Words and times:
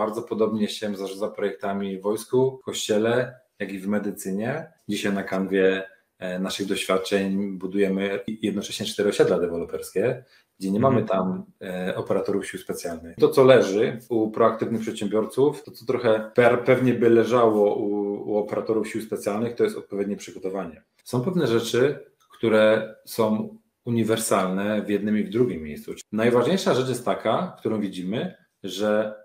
bardzo 0.00 0.22
podobnie 0.22 0.68
się 0.68 0.96
zarządza 0.96 1.28
projektami 1.28 1.98
w 1.98 2.02
wojsku, 2.02 2.58
w 2.62 2.64
kościele, 2.64 3.40
jak 3.58 3.72
i 3.72 3.78
w 3.78 3.88
medycynie. 3.88 4.72
Dzisiaj 4.88 5.12
na 5.12 5.22
kanwie 5.22 5.82
e, 6.18 6.38
naszych 6.38 6.66
doświadczeń 6.66 7.58
budujemy 7.58 8.20
jednocześnie 8.42 8.86
cztery 8.86 9.08
osiedla 9.08 9.38
deweloperskie, 9.38 10.24
gdzie 10.60 10.70
nie 10.70 10.80
mamy 10.80 11.04
tam 11.04 11.44
e, 11.62 11.96
operatorów 11.96 12.46
sił 12.46 12.58
specjalnych. 12.58 13.16
To, 13.16 13.28
co 13.28 13.44
leży 13.44 13.98
u 14.08 14.30
proaktywnych 14.30 14.80
przedsiębiorców, 14.80 15.64
to 15.64 15.70
co 15.70 15.86
trochę 15.86 16.30
pewnie 16.64 16.94
by 16.94 17.10
leżało 17.10 17.74
u, 17.76 17.90
u 18.30 18.36
operatorów 18.36 18.88
sił 18.88 19.02
specjalnych, 19.02 19.54
to 19.54 19.64
jest 19.64 19.76
odpowiednie 19.76 20.16
przygotowanie. 20.16 20.82
Są 21.04 21.20
pewne 21.20 21.46
rzeczy, 21.46 22.06
które 22.32 22.94
są 23.04 23.56
uniwersalne 23.84 24.82
w 24.82 24.88
jednym 24.88 25.18
i 25.18 25.24
w 25.24 25.30
drugim 25.30 25.62
miejscu. 25.62 25.92
Najważniejsza 26.12 26.74
rzecz 26.74 26.88
jest 26.88 27.04
taka, 27.04 27.56
którą 27.58 27.80
widzimy, 27.80 28.34
że 28.62 29.19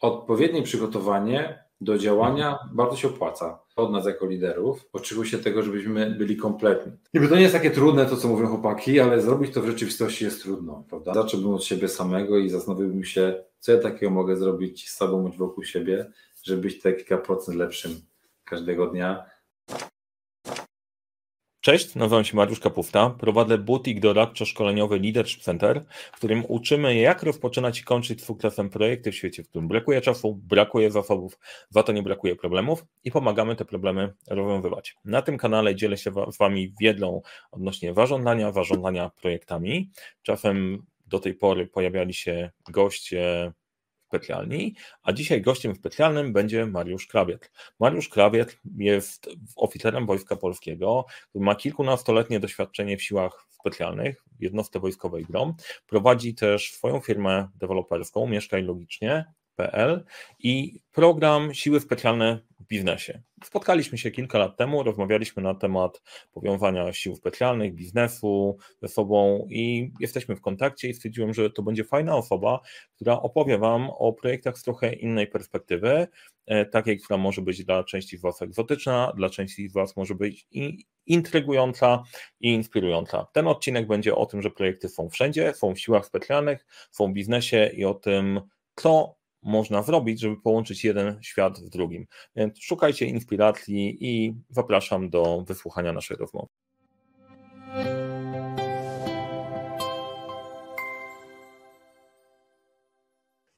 odpowiednie 0.00 0.62
przygotowanie 0.62 1.64
do 1.80 1.98
działania 1.98 2.58
bardzo 2.72 2.96
się 2.96 3.08
opłaca. 3.08 3.58
Od 3.76 3.92
nas 3.92 4.06
jako 4.06 4.26
liderów 4.26 4.88
oczekuje 4.92 5.30
się 5.30 5.38
tego, 5.38 5.62
żebyśmy 5.62 6.10
byli 6.10 6.36
kompletni. 6.36 6.92
Niby 7.14 7.28
to 7.28 7.36
nie 7.36 7.42
jest 7.42 7.54
takie 7.54 7.70
trudne, 7.70 8.06
to 8.06 8.16
co 8.16 8.28
mówią 8.28 8.46
chłopaki, 8.46 9.00
ale 9.00 9.20
zrobić 9.20 9.54
to 9.54 9.62
w 9.62 9.66
rzeczywistości 9.66 10.24
jest 10.24 10.42
trudno, 10.42 10.84
prawda? 10.88 11.14
Zacząłbym 11.14 11.54
od 11.54 11.64
siebie 11.64 11.88
samego 11.88 12.38
i 12.38 12.50
zastanowiłbym 12.50 13.04
się, 13.04 13.44
co 13.58 13.72
ja 13.72 13.78
takiego 13.78 14.10
mogę 14.10 14.36
zrobić 14.36 14.90
z 14.90 14.96
sobą 14.96 15.22
bądź 15.22 15.36
wokół 15.36 15.64
siebie, 15.64 16.10
żeby 16.42 16.62
być 16.62 16.82
te 16.82 16.92
kilka 16.92 17.18
procent 17.18 17.58
lepszym 17.58 18.00
każdego 18.44 18.86
dnia 18.86 19.24
Cześć, 21.66 21.94
nazywam 21.94 22.24
się 22.24 22.36
Mariusz 22.36 22.60
Kapufta, 22.60 23.10
prowadzę 23.10 23.58
butik 23.58 24.00
doradczo-szkoleniowy 24.00 25.00
Leadership 25.00 25.42
Center, 25.42 25.84
w 26.12 26.16
którym 26.16 26.44
uczymy 26.48 26.94
jak 26.94 27.22
rozpoczynać 27.22 27.80
i 27.80 27.84
kończyć 27.84 28.24
sukcesem 28.24 28.70
projekty 28.70 29.12
w 29.12 29.14
świecie, 29.14 29.44
w 29.44 29.48
którym 29.48 29.68
brakuje 29.68 30.00
czasu, 30.00 30.34
brakuje 30.34 30.90
zasobów, 30.90 31.38
za 31.70 31.82
to 31.82 31.92
nie 31.92 32.02
brakuje 32.02 32.36
problemów 32.36 32.84
i 33.04 33.10
pomagamy 33.10 33.56
te 33.56 33.64
problemy 33.64 34.12
rozwiązywać. 34.28 34.96
Na 35.04 35.22
tym 35.22 35.38
kanale 35.38 35.74
dzielę 35.74 35.96
się 35.96 36.12
z 36.32 36.38
Wami 36.38 36.74
wiedzą 36.80 37.22
odnośnie 37.50 37.92
warządzania, 37.92 38.52
warządzania 38.52 39.10
projektami. 39.10 39.90
Czasem 40.22 40.82
do 41.06 41.18
tej 41.18 41.34
pory 41.34 41.66
pojawiali 41.66 42.14
się 42.14 42.50
goście 42.70 43.52
specjalni, 44.06 44.74
a 45.02 45.12
dzisiaj 45.12 45.42
gościem 45.42 45.74
specjalnym 45.74 46.32
będzie 46.32 46.66
Mariusz 46.66 47.06
Krawiec. 47.06 47.50
Mariusz 47.80 48.08
Krawiec 48.08 48.56
jest 48.76 49.28
oficerem 49.56 50.06
Wojska 50.06 50.36
Polskiego, 50.36 51.06
ma 51.34 51.54
kilkunastoletnie 51.54 52.40
doświadczenie 52.40 52.96
w 52.96 53.02
siłach 53.02 53.46
specjalnych, 53.50 54.24
w 54.38 54.42
jednostce 54.42 54.80
wojskowej 54.80 55.24
GROM, 55.24 55.54
prowadzi 55.86 56.34
też 56.34 56.72
swoją 56.72 57.00
firmę 57.00 57.48
deweloperską 57.54 58.26
Mieszkaj 58.26 58.62
Logicznie, 58.62 59.24
PL 59.56 60.04
i 60.38 60.80
program 60.92 61.54
Siły 61.54 61.80
Specjalne 61.80 62.40
w 62.55 62.55
biznesie. 62.66 63.22
Spotkaliśmy 63.44 63.98
się 63.98 64.10
kilka 64.10 64.38
lat 64.38 64.56
temu, 64.56 64.82
rozmawialiśmy 64.82 65.42
na 65.42 65.54
temat 65.54 66.02
powiązania 66.32 66.92
sił 66.92 67.16
specjalnych, 67.16 67.74
biznesu 67.74 68.58
ze 68.82 68.88
sobą 68.88 69.46
i 69.50 69.92
jesteśmy 70.00 70.36
w 70.36 70.40
kontakcie 70.40 70.88
i 70.88 70.94
stwierdziłem, 70.94 71.34
że 71.34 71.50
to 71.50 71.62
będzie 71.62 71.84
fajna 71.84 72.16
osoba, 72.16 72.60
która 72.96 73.20
opowie 73.20 73.58
Wam 73.58 73.90
o 73.90 74.12
projektach 74.12 74.58
z 74.58 74.62
trochę 74.62 74.92
innej 74.92 75.26
perspektywy, 75.26 76.06
e, 76.46 76.66
takiej, 76.66 76.98
która 76.98 77.16
może 77.16 77.42
być 77.42 77.64
dla 77.64 77.84
części 77.84 78.18
z 78.18 78.20
Was 78.20 78.42
egzotyczna, 78.42 79.12
dla 79.16 79.30
części 79.30 79.68
z 79.68 79.72
Was 79.72 79.96
może 79.96 80.14
być 80.14 80.46
i 80.50 80.84
intrygująca 81.06 82.02
i 82.40 82.52
inspirująca. 82.52 83.26
Ten 83.32 83.48
odcinek 83.48 83.86
będzie 83.86 84.14
o 84.14 84.26
tym, 84.26 84.42
że 84.42 84.50
projekty 84.50 84.88
są 84.88 85.10
wszędzie, 85.10 85.54
są 85.54 85.74
w 85.74 85.80
siłach 85.80 86.06
specjalnych, 86.06 86.66
są 86.90 87.10
w 87.10 87.12
biznesie 87.12 87.70
i 87.74 87.84
o 87.84 87.94
tym, 87.94 88.40
co 88.74 89.15
można 89.46 89.82
zrobić, 89.82 90.20
żeby 90.20 90.36
połączyć 90.36 90.84
jeden 90.84 91.18
świat 91.22 91.58
z 91.58 91.70
drugim. 91.70 92.06
Więc 92.36 92.58
szukajcie 92.58 93.06
inspiracji 93.06 93.98
i 94.00 94.34
zapraszam 94.50 95.10
do 95.10 95.44
wysłuchania 95.46 95.92
naszej 95.92 96.16
rozmowy. 96.16 96.48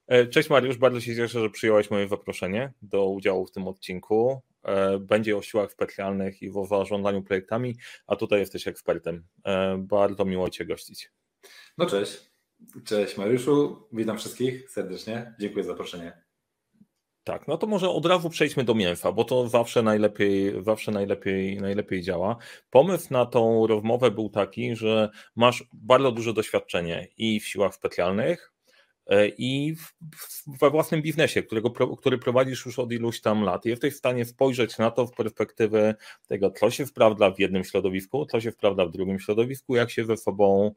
E, 0.06 0.26
cześć 0.26 0.50
Mariusz, 0.50 0.76
bardzo 0.76 1.00
się 1.00 1.16
cieszę, 1.16 1.40
że 1.40 1.50
przyjąłeś 1.50 1.90
moje 1.90 2.08
zaproszenie 2.08 2.72
do 2.82 3.08
udziału 3.08 3.46
w 3.46 3.50
tym 3.50 3.68
odcinku. 3.68 4.42
E, 4.62 4.98
będzie 4.98 5.36
o 5.36 5.42
siłach 5.42 5.72
specjalnych 5.72 6.42
i 6.42 6.50
o 6.50 6.66
zarządzaniu 6.66 7.22
projektami, 7.22 7.76
a 8.06 8.16
tutaj 8.16 8.40
jesteś 8.40 8.68
ekspertem. 8.68 9.24
E, 9.44 9.78
bardzo 9.78 10.24
miło 10.24 10.50
Cię 10.50 10.64
gościć. 10.64 11.12
No 11.78 11.86
cześć. 11.86 12.37
Cześć 12.84 13.16
Mariuszu, 13.16 13.86
witam 13.92 14.18
wszystkich 14.18 14.70
serdecznie. 14.70 15.34
Dziękuję 15.40 15.64
za 15.64 15.70
zaproszenie. 15.70 16.22
Tak, 17.24 17.48
no 17.48 17.58
to 17.58 17.66
może 17.66 17.90
od 17.90 18.06
razu 18.06 18.30
przejdźmy 18.30 18.64
do 18.64 18.74
mięsa, 18.74 19.12
bo 19.12 19.24
to 19.24 19.48
zawsze 19.48 19.82
najlepiej, 19.82 20.64
zawsze 20.64 20.92
najlepiej, 20.92 21.60
najlepiej 21.60 22.02
działa. 22.02 22.36
Pomysł 22.70 23.06
na 23.10 23.26
tą 23.26 23.66
rozmowę 23.66 24.10
był 24.10 24.28
taki, 24.28 24.76
że 24.76 25.10
masz 25.36 25.64
bardzo 25.72 26.12
duże 26.12 26.32
doświadczenie 26.32 27.08
i 27.16 27.40
w 27.40 27.46
siłach 27.46 27.74
specjalnych, 27.74 28.52
e, 29.06 29.28
i 29.28 29.74
we 30.60 30.70
własnym 30.70 31.02
biznesie, 31.02 31.42
którego, 31.42 31.96
który 31.96 32.18
prowadzisz 32.18 32.66
już 32.66 32.78
od 32.78 32.92
iluś 32.92 33.20
tam 33.20 33.42
lat. 33.42 33.64
Jesteś 33.64 33.94
w 33.94 33.98
stanie 33.98 34.24
spojrzeć 34.24 34.78
na 34.78 34.90
to 34.90 35.06
w 35.06 35.14
perspektywy 35.14 35.94
tego, 36.26 36.50
co 36.50 36.70
się 36.70 36.86
sprawdza 36.86 37.30
w 37.30 37.38
jednym 37.38 37.64
środowisku, 37.64 38.26
co 38.26 38.40
się 38.40 38.50
sprawdza 38.50 38.86
w 38.86 38.90
drugim 38.90 39.20
środowisku, 39.20 39.76
jak 39.76 39.90
się 39.90 40.04
ze 40.04 40.16
sobą 40.16 40.74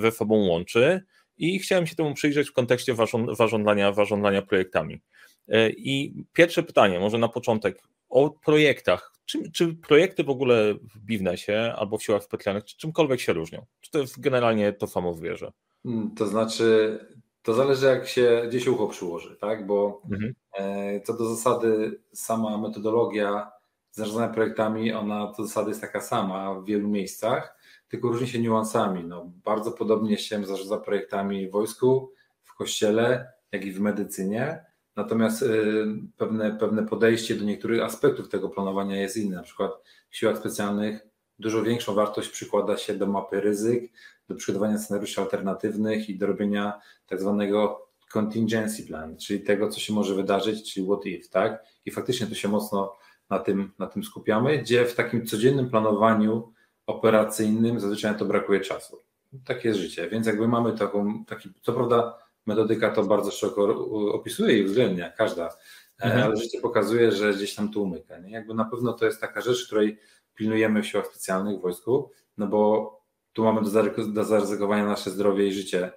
ze 0.00 0.12
sobą 0.12 0.36
łączy 0.36 1.02
i 1.38 1.58
chciałem 1.58 1.86
się 1.86 1.96
temu 1.96 2.14
przyjrzeć 2.14 2.48
w 2.48 2.52
kontekście 2.52 2.94
warządzania, 3.38 3.92
warządzania 3.92 4.42
projektami. 4.42 5.00
E, 5.48 5.70
I 5.70 6.24
pierwsze 6.32 6.62
pytanie, 6.62 7.00
może 7.00 7.18
na 7.18 7.28
początek, 7.28 7.82
o 8.08 8.30
projektach. 8.30 9.12
Czy, 9.24 9.50
czy 9.52 9.74
projekty 9.74 10.24
w 10.24 10.30
ogóle 10.30 10.74
w 10.74 10.98
biznesie 10.98 11.72
albo 11.76 11.98
w 11.98 12.02
siłach 12.02 12.22
specjalnych, 12.22 12.64
czy 12.64 12.76
czymkolwiek 12.76 13.20
się 13.20 13.32
różnią? 13.32 13.66
Czy 13.80 13.90
to 13.90 13.98
jest 13.98 14.20
generalnie 14.20 14.72
to 14.72 14.86
samo 14.86 15.14
zwierzę? 15.14 15.52
Mm, 15.84 16.14
to 16.14 16.26
znaczy, 16.26 16.98
to 17.42 17.54
zależy 17.54 17.86
jak 17.86 18.08
się, 18.08 18.42
gdzie 18.48 18.60
się 18.60 18.70
ucho 18.70 18.86
przyłoży, 18.86 19.36
tak? 19.40 19.66
Bo 19.66 20.02
mhm. 20.10 20.34
E, 20.58 21.00
co 21.00 21.14
do 21.14 21.34
zasady 21.34 22.00
sama 22.12 22.58
metodologia 22.58 23.50
zarządzania 23.90 24.28
projektami, 24.28 24.92
ona 24.92 25.26
to 25.26 25.46
zasady 25.46 25.68
jest 25.68 25.80
taka 25.80 26.00
sama 26.00 26.54
w 26.54 26.64
wielu 26.64 26.88
miejscach, 26.88 27.55
tylko 27.88 28.08
różni 28.08 28.28
się 28.28 28.38
niuansami. 28.38 29.04
No, 29.04 29.32
bardzo 29.44 29.72
podobnie 29.72 30.18
się 30.18 30.46
zarządza 30.46 30.78
projektami 30.78 31.48
w 31.48 31.52
wojsku, 31.52 32.12
w 32.42 32.54
kościele, 32.54 33.32
jak 33.52 33.64
i 33.64 33.72
w 33.72 33.80
medycynie. 33.80 34.64
Natomiast 34.96 35.42
y, 35.42 35.86
pewne, 36.16 36.56
pewne 36.56 36.86
podejście 36.86 37.34
do 37.34 37.44
niektórych 37.44 37.82
aspektów 37.82 38.28
tego 38.28 38.48
planowania 38.48 39.00
jest 39.00 39.16
inne. 39.16 39.36
Na 39.36 39.42
przykład 39.42 39.72
w 40.10 40.16
siłach 40.16 40.38
specjalnych 40.38 41.06
dużo 41.38 41.62
większą 41.62 41.94
wartość 41.94 42.28
przykłada 42.28 42.76
się 42.76 42.94
do 42.94 43.06
mapy 43.06 43.40
ryzyk, 43.40 43.92
do 44.28 44.34
przygotowania 44.34 44.78
scenariuszy 44.78 45.20
alternatywnych 45.20 46.08
i 46.08 46.18
do 46.18 46.26
robienia 46.26 46.80
tak 47.06 47.20
zwanego 47.20 47.86
contingency 48.12 48.86
plan, 48.86 49.16
czyli 49.16 49.40
tego, 49.40 49.68
co 49.68 49.80
się 49.80 49.92
może 49.92 50.14
wydarzyć, 50.14 50.74
czyli 50.74 50.86
what 50.86 51.06
if, 51.06 51.28
tak? 51.28 51.64
I 51.84 51.90
faktycznie 51.90 52.26
tu 52.26 52.34
się 52.34 52.48
mocno 52.48 52.96
na 53.30 53.38
tym, 53.38 53.72
na 53.78 53.86
tym 53.86 54.04
skupiamy, 54.04 54.58
gdzie 54.58 54.84
w 54.84 54.94
takim 54.94 55.26
codziennym 55.26 55.70
planowaniu 55.70 56.52
operacyjnym 56.86 57.80
zazwyczaj 57.80 58.12
na 58.12 58.18
to 58.18 58.24
brakuje 58.24 58.60
czasu. 58.60 59.02
Takie 59.44 59.68
jest 59.68 59.80
życie, 59.80 60.08
więc 60.08 60.26
jakby 60.26 60.48
mamy 60.48 60.78
taką, 60.78 61.24
taki, 61.24 61.52
co 61.62 61.72
prawda 61.72 62.18
metodyka 62.46 62.90
to 62.90 63.04
bardzo 63.04 63.30
szeroko 63.30 63.86
opisuje 64.12 64.58
i 64.58 64.64
uwzględnia, 64.64 65.10
każda, 65.10 65.46
e, 65.46 66.04
mhm. 66.04 66.22
ale 66.22 66.36
życie 66.36 66.60
pokazuje, 66.60 67.12
że 67.12 67.34
gdzieś 67.34 67.54
tam 67.54 67.72
tu 67.72 67.82
umyka. 67.82 68.18
Nie? 68.18 68.30
Jakby 68.30 68.54
na 68.54 68.64
pewno 68.64 68.92
to 68.92 69.06
jest 69.06 69.20
taka 69.20 69.40
rzecz, 69.40 69.66
której 69.66 69.98
pilnujemy 70.34 70.82
w 70.82 70.86
siłach 70.86 71.06
specjalnych 71.06 71.58
w 71.58 71.62
wojsku, 71.62 72.10
no 72.38 72.46
bo 72.46 72.92
tu 73.32 73.44
mamy 73.44 73.60
do, 73.62 73.82
do 74.06 74.24
zaryzykowania 74.24 74.86
nasze 74.86 75.10
zdrowie 75.10 75.46
i 75.46 75.52
życie, 75.52 75.90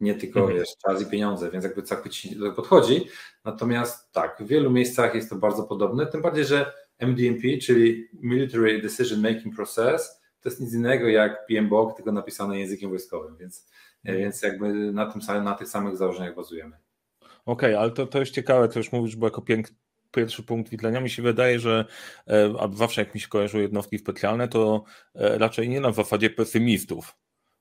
nie 0.00 0.14
tylko 0.14 0.40
mhm. 0.40 0.58
wiesz, 0.58 0.68
czas 0.86 1.02
i 1.02 1.06
pieniądze, 1.06 1.50
więc 1.50 1.64
jakby 1.64 1.82
całkowicie 1.82 2.36
do 2.36 2.52
podchodzi. 2.52 3.08
Natomiast 3.44 4.12
tak, 4.12 4.36
w 4.40 4.46
wielu 4.46 4.70
miejscach 4.70 5.14
jest 5.14 5.30
to 5.30 5.36
bardzo 5.36 5.62
podobne, 5.62 6.06
tym 6.06 6.22
bardziej, 6.22 6.44
że 6.44 6.72
MDMP, 6.98 7.58
czyli 7.62 8.08
Military 8.12 8.82
Decision 8.82 9.20
Making 9.20 9.56
Process, 9.56 10.20
to 10.44 10.50
jest 10.50 10.60
nic 10.60 10.74
innego 10.74 11.08
jak 11.08 11.46
PMBOK, 11.46 11.96
tylko 11.96 12.12
napisane 12.12 12.58
językiem 12.58 12.90
wojskowym, 12.90 13.36
więc, 13.36 13.70
mhm. 14.04 14.24
więc 14.24 14.42
jakby 14.42 14.92
na, 14.92 15.12
tym, 15.12 15.44
na 15.44 15.54
tych 15.54 15.68
samych 15.68 15.96
założeniach 15.96 16.34
bazujemy. 16.34 16.76
Okej, 17.20 17.74
okay, 17.74 17.78
ale 17.78 17.90
to, 17.90 18.06
to 18.06 18.20
jest 18.20 18.32
ciekawe, 18.32 18.68
to 18.68 18.78
już 18.78 18.92
mówisz, 18.92 19.16
bo 19.16 19.26
jako 19.26 19.42
piękny 19.42 19.76
pierwszy 20.14 20.42
punkt 20.42 20.70
widzenia. 20.70 21.00
Mi 21.00 21.10
się 21.10 21.22
wydaje, 21.22 21.60
że 21.60 21.84
e, 22.28 22.54
a 22.58 22.68
zawsze 22.72 23.00
jak 23.00 23.14
mi 23.14 23.20
się 23.20 23.28
kojarzą 23.28 23.58
jednostki 23.58 23.98
specjalne, 23.98 24.48
to 24.48 24.84
e, 25.14 25.38
raczej 25.38 25.68
nie 25.68 25.80
na 25.80 25.92
zasadzie 25.92 26.30
pesymistów, 26.30 27.16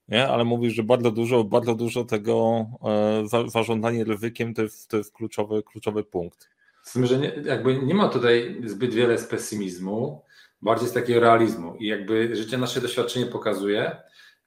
nie? 0.07 0.27
ale 0.27 0.43
mówisz, 0.43 0.73
że 0.73 0.83
bardzo 0.83 1.11
dużo, 1.11 1.43
bardzo 1.43 1.75
dużo 1.75 2.03
tego 2.03 2.65
e, 3.33 3.49
zarządzanie 3.49 4.03
ryzykiem 4.03 4.53
to 4.53 4.61
jest, 4.61 4.89
to 4.89 4.97
jest 4.97 5.13
kluczowy, 5.13 5.63
kluczowy 5.63 6.03
punkt. 6.03 6.49
Z 6.83 6.93
tym, 6.93 7.05
że 7.05 7.17
nie, 7.17 7.33
jakby 7.45 7.77
nie 7.77 7.95
ma 7.95 8.09
tutaj 8.09 8.61
zbyt 8.65 8.93
wiele 8.93 9.17
z 9.17 9.27
pesymizmu, 9.27 10.21
bardziej 10.63 10.89
z 10.89 10.93
takiego 10.93 11.19
realizmu. 11.19 11.75
I 11.75 11.87
jakby 11.87 12.35
życie, 12.35 12.57
nasze 12.57 12.81
doświadczenie 12.81 13.25
pokazuje, 13.25 13.95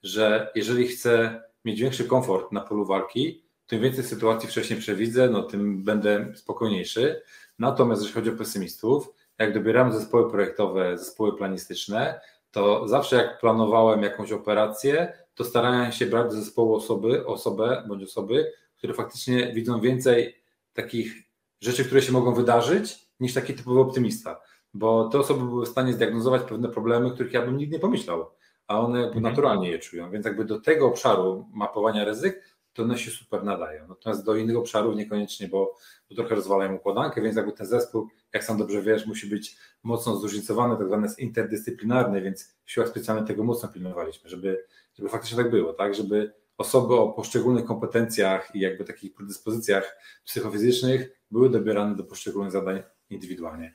że 0.03 0.51
jeżeli 0.55 0.89
chcę 0.89 1.43
mieć 1.65 1.81
większy 1.81 2.05
komfort 2.05 2.53
na 2.53 2.61
polu 2.61 2.85
walki, 2.85 3.43
tym 3.67 3.83
więcej 3.83 4.05
sytuacji 4.05 4.49
wcześniej 4.49 4.79
przewidzę, 4.79 5.29
no 5.31 5.43
tym 5.43 5.85
będę 5.85 6.33
spokojniejszy. 6.35 7.23
Natomiast 7.59 8.03
jeśli 8.03 8.15
chodzi 8.15 8.31
o 8.31 8.37
pesymistów, 8.37 9.09
jak 9.39 9.55
dobieramy 9.55 9.93
zespoły 9.93 10.31
projektowe, 10.31 10.99
zespoły 10.99 11.37
planistyczne, 11.37 12.21
to 12.51 12.89
zawsze 12.89 13.17
jak 13.17 13.41
planowałem 13.41 14.03
jakąś 14.03 14.33
operację, 14.33 15.13
to 15.35 15.45
starałem 15.45 15.93
się 15.93 16.07
brać 16.07 16.27
do 16.27 16.33
zespołu 16.33 16.75
osoby, 16.75 17.27
osobę 17.27 17.85
bądź 17.89 18.03
osoby, 18.03 18.53
które 18.77 18.95
faktycznie 18.95 19.53
widzą 19.53 19.81
więcej 19.81 20.37
takich 20.73 21.15
rzeczy, 21.61 21.85
które 21.85 22.03
się 22.03 22.13
mogą 22.13 22.35
wydarzyć, 22.35 23.07
niż 23.21 23.35
taki 23.35 23.55
typowy 23.55 23.81
optymista. 23.81 24.41
Bo 24.79 25.09
te 25.09 25.19
osoby 25.19 25.45
były 25.45 25.67
w 25.67 25.69
stanie 25.69 25.93
zdiagnozować 25.93 26.43
pewne 26.43 26.69
problemy, 26.69 27.11
których 27.11 27.33
ja 27.33 27.47
bym 27.47 27.57
nigdy 27.57 27.77
nie 27.77 27.81
pomyślał, 27.81 28.31
a 28.67 28.81
one 28.81 29.01
jakby 29.01 29.17
mhm. 29.17 29.23
naturalnie 29.35 29.71
je 29.71 29.79
czują. 29.79 30.11
Więc 30.11 30.27
jakby 30.27 30.45
do 30.45 30.61
tego 30.61 30.87
obszaru 30.87 31.49
mapowania 31.53 32.05
ryzyk 32.05 32.57
to 32.73 32.83
one 32.83 32.99
się 32.99 33.11
super 33.11 33.45
nadają. 33.45 33.89
Natomiast 33.89 34.25
do 34.25 34.37
innych 34.37 34.57
obszarów 34.57 34.97
niekoniecznie, 34.97 35.49
bo, 35.49 35.75
bo 36.11 36.17
trochę 36.17 36.35
rozwalają 36.35 36.75
układankę, 36.75 37.23
więc 37.23 37.37
jakby 37.37 37.53
ten 37.53 37.67
zespół, 37.67 38.09
jak 38.33 38.45
sam 38.45 38.59
dobrze 38.59 38.83
wiesz, 38.83 39.07
musi 39.07 39.27
być 39.27 39.57
mocno 39.83 40.17
zróżnicowany, 40.17 40.77
tak 40.77 40.87
zwany 40.87 41.09
interdyscyplinarny, 41.19 42.23
więc 42.23 42.57
w 42.65 42.71
siłach 42.71 42.89
specjalnych 42.89 43.27
tego 43.27 43.45
mocno 43.45 43.69
pilnowaliśmy, 43.69 44.31
żeby, 44.31 44.65
żeby 44.95 45.09
faktycznie 45.09 45.37
tak 45.37 45.51
było, 45.51 45.73
tak, 45.73 45.95
żeby 45.95 46.33
osoby 46.59 46.95
o 46.95 47.09
poszczególnych 47.09 47.65
kompetencjach 47.65 48.55
i 48.55 48.61
jakby 48.61 48.85
takich 48.85 49.15
predyspozycjach 49.15 49.97
psychofizycznych 50.25 51.21
były 51.31 51.51
dobierane 51.51 51.97
do 51.97 52.05
poszczególnych 52.05 52.53
zadań 52.53 52.83
indywidualnie. 53.11 53.75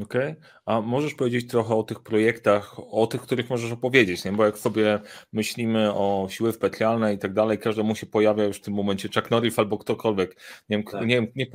Okej, 0.00 0.30
okay. 0.32 0.36
a 0.66 0.80
możesz 0.80 1.14
powiedzieć 1.14 1.48
trochę 1.50 1.74
o 1.74 1.82
tych 1.82 2.00
projektach, 2.00 2.76
o 2.78 3.06
tych, 3.06 3.20
których 3.20 3.50
możesz 3.50 3.72
opowiedzieć, 3.72 4.24
nie? 4.24 4.32
bo 4.32 4.44
jak 4.44 4.58
sobie 4.58 5.00
myślimy 5.32 5.94
o 5.94 6.26
siły 6.30 6.52
specjalne 6.52 7.14
i 7.14 7.18
tak 7.18 7.32
dalej, 7.32 7.58
każdemu 7.58 7.94
się 7.94 8.06
pojawia 8.06 8.44
już 8.44 8.56
w 8.56 8.60
tym 8.60 8.74
momencie 8.74 9.08
Chuck 9.14 9.30
Norris 9.30 9.58
albo 9.58 9.78
ktokolwiek, 9.78 10.36
nie 10.68 10.76
wiem, 10.76 10.86
tak. 10.86 11.06
nie, 11.06 11.14
wiem, 11.14 11.26
nie, 11.36 11.46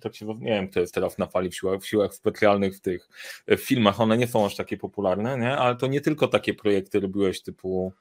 tak 0.00 0.14
się, 0.14 0.26
nie 0.26 0.50
wiem 0.50 0.68
kto 0.68 0.80
jest 0.80 0.94
teraz 0.94 1.18
na 1.18 1.26
fali 1.26 1.50
w 1.50 1.56
siłach, 1.56 1.80
w 1.80 1.86
siłach 1.86 2.14
specjalnych 2.14 2.76
w 2.76 2.80
tych 2.80 3.08
w 3.48 3.60
filmach, 3.60 4.00
one 4.00 4.18
nie 4.18 4.26
są 4.26 4.46
aż 4.46 4.56
takie 4.56 4.76
popularne, 4.76 5.38
nie? 5.38 5.56
ale 5.56 5.76
to 5.76 5.86
nie 5.86 6.00
tylko 6.00 6.28
takie 6.28 6.54
projekty 6.54 7.00
robiłeś 7.00 7.42
typu, 7.42 7.92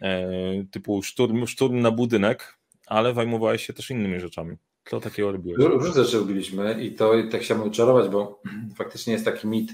e, 0.00 0.30
typu 0.70 1.02
szturm, 1.02 1.46
szturm 1.46 1.80
na 1.80 1.90
budynek, 1.90 2.58
ale 2.86 3.14
zajmowałeś 3.14 3.66
się 3.66 3.72
też 3.72 3.90
innymi 3.90 4.20
rzeczami. 4.20 4.56
Co 4.84 5.00
takiego 5.00 5.32
robiłeś? 5.32 5.64
Różne 5.64 6.04
rzeczy 6.04 6.18
robiliśmy 6.18 6.82
i 6.82 6.94
to 6.94 7.12
tak 7.30 7.40
chciałbym 7.40 7.70
czarować, 7.70 8.08
bo 8.08 8.42
faktycznie 8.78 9.12
jest 9.12 9.24
taki 9.24 9.48
mit 9.48 9.70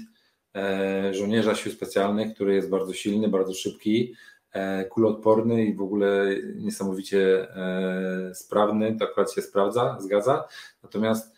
e, 0.55 1.13
żołnierza 1.13 1.55
sił 1.55 1.71
specjalnych, 1.71 2.33
który 2.33 2.55
jest 2.55 2.69
bardzo 2.69 2.93
silny, 2.93 3.27
bardzo 3.27 3.53
szybki, 3.53 4.13
e, 4.51 4.85
kuloodporny 4.85 5.65
i 5.65 5.73
w 5.73 5.81
ogóle 5.81 6.35
niesamowicie 6.55 7.49
e, 7.55 8.35
sprawny, 8.35 8.95
to 8.99 9.05
akurat 9.05 9.33
się 9.33 9.41
sprawdza, 9.41 9.97
zgadza. 9.99 10.47
Natomiast 10.83 11.35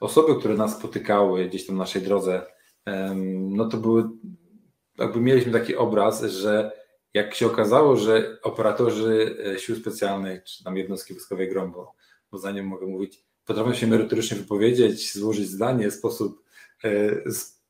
osoby, 0.00 0.36
które 0.38 0.54
nas 0.54 0.78
spotykały 0.78 1.48
gdzieś 1.48 1.66
tam 1.66 1.76
na 1.76 1.82
naszej 1.82 2.02
drodze, 2.02 2.46
no 3.34 3.68
to 3.68 3.76
były, 3.76 4.08
jakby 4.98 5.20
mieliśmy 5.20 5.52
taki 5.52 5.76
obraz, 5.76 6.22
że 6.22 6.72
jak 7.14 7.34
się 7.34 7.46
okazało, 7.46 7.96
że 7.96 8.38
operatorzy 8.42 9.36
sił 9.58 9.76
specjalnych, 9.76 10.44
czy 10.44 10.64
tam 10.64 10.76
jednostki 10.76 11.14
wojskowej 11.14 11.48
Grombo, 11.48 11.94
bo 12.32 12.38
za 12.38 12.52
nią 12.52 12.62
mogę 12.62 12.86
mówić, 12.86 13.24
potrafią 13.44 13.74
się 13.74 13.86
merytorycznie 13.86 14.36
wypowiedzieć, 14.36 15.14
złożyć 15.14 15.48
zdanie 15.48 15.90
w 15.90 15.94
sposób 15.94 16.44
e, 16.84 16.90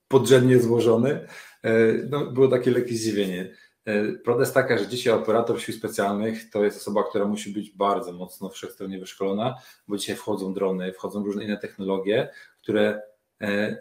podrzędnie 0.08 0.60
złożony, 0.60 1.26
e, 1.62 1.92
no, 2.10 2.26
było 2.26 2.48
takie 2.48 2.70
lekkie 2.70 2.94
zdziwienie. 2.94 3.54
E, 3.84 4.12
prawda 4.12 4.42
jest 4.42 4.54
taka, 4.54 4.78
że 4.78 4.88
dzisiaj 4.88 5.14
operator 5.14 5.62
sił 5.62 5.74
specjalnych 5.74 6.50
to 6.50 6.64
jest 6.64 6.76
osoba, 6.76 7.02
która 7.08 7.24
musi 7.24 7.52
być 7.52 7.70
bardzo 7.70 8.12
mocno 8.12 8.48
wszechstronnie 8.48 8.98
wyszkolona, 8.98 9.54
bo 9.88 9.96
dzisiaj 9.96 10.16
wchodzą 10.16 10.54
drony, 10.54 10.92
wchodzą 10.92 11.24
różne 11.24 11.44
inne 11.44 11.58
technologie, 11.58 12.30
które 12.62 13.02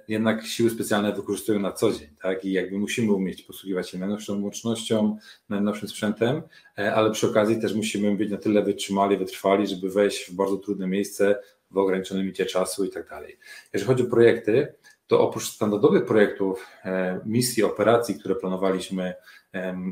jednak 0.08 0.46
siły 0.46 0.70
specjalne 0.70 1.14
wykorzystują 1.14 1.60
na 1.60 1.72
co 1.72 1.92
dzień, 1.92 2.08
tak? 2.22 2.46
I 2.46 2.52
jakby 2.52 2.80
musimy 2.80 3.14
umieć 3.14 3.44
posługiwać 3.44 3.90
się 3.90 3.98
najnowszą 3.98 4.44
łącznością, 4.44 5.18
najnowszym 5.50 5.88
sprzętem, 5.88 6.42
e, 6.78 6.96
ale 6.96 7.12
przy 7.12 7.28
okazji 7.30 7.62
też 7.62 7.74
musimy 7.74 8.16
być 8.16 8.32
na 8.32 8.38
tyle 8.38 8.64
wytrzymali, 8.64 9.18
wytrwali, 9.18 9.68
żeby 9.68 9.90
wejść 9.90 10.32
w 10.32 10.34
bardzo 10.34 10.58
trudne 10.58 10.88
miejsce 10.88 11.40
w 11.72 11.78
ograniczonym 11.78 12.24
limicie 12.24 12.46
czasu 12.46 12.86
i 12.86 12.90
tak 12.90 13.10
dalej. 13.10 13.38
Jeżeli 13.74 13.88
chodzi 13.88 14.04
o 14.04 14.10
projekty, 14.10 14.74
to 15.08 15.22
oprócz 15.22 15.50
standardowych 15.50 16.06
projektów, 16.06 16.68
e, 16.86 17.20
misji, 17.26 17.64
operacji, 17.64 18.20
które 18.20 18.36
planowaliśmy, 18.36 19.14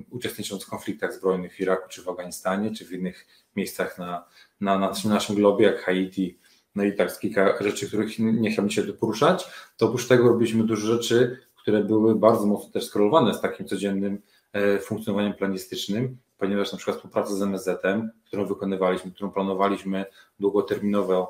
uczestnicząc 0.09 0.63
w 0.63 0.69
konfliktach 0.69 1.13
zbrojnych 1.13 1.53
w 1.53 1.59
Iraku 1.59 1.89
czy 1.89 2.03
w 2.03 2.09
Afganistanie, 2.09 2.71
czy 2.71 2.85
w 2.85 2.91
innych 2.91 3.27
miejscach 3.55 3.97
na, 3.97 4.25
na, 4.61 4.79
na 4.79 4.93
naszym 5.05 5.35
globie, 5.35 5.65
jak 5.65 5.79
Haiti, 5.79 6.39
no 6.77 6.83
i 6.83 6.93
tak 6.93 7.19
kilka 7.19 7.63
rzeczy, 7.63 7.87
których 7.87 8.19
nie 8.19 8.51
chciałbym 8.51 8.69
dzisiaj 8.69 8.85
tu 8.85 8.93
poruszać, 8.93 9.47
to 9.77 9.85
oprócz 9.85 10.07
tego 10.07 10.27
robiliśmy 10.27 10.63
dużo 10.63 10.87
rzeczy, 10.87 11.37
które 11.55 11.83
były 11.83 12.15
bardzo 12.15 12.45
mocno 12.45 12.71
też 12.71 12.85
skorelowane 12.85 13.33
z 13.33 13.41
takim 13.41 13.67
codziennym 13.67 14.21
e, 14.53 14.79
funkcjonowaniem 14.79 15.33
planistycznym, 15.33 16.17
ponieważ 16.37 16.71
na 16.71 16.77
przykład 16.77 16.97
współpraca 16.97 17.35
z 17.35 17.41
MSZ-em, 17.41 18.11
którą 18.25 18.45
wykonywaliśmy, 18.45 19.11
którą 19.11 19.31
planowaliśmy 19.31 20.05
długoterminowe 20.39 21.25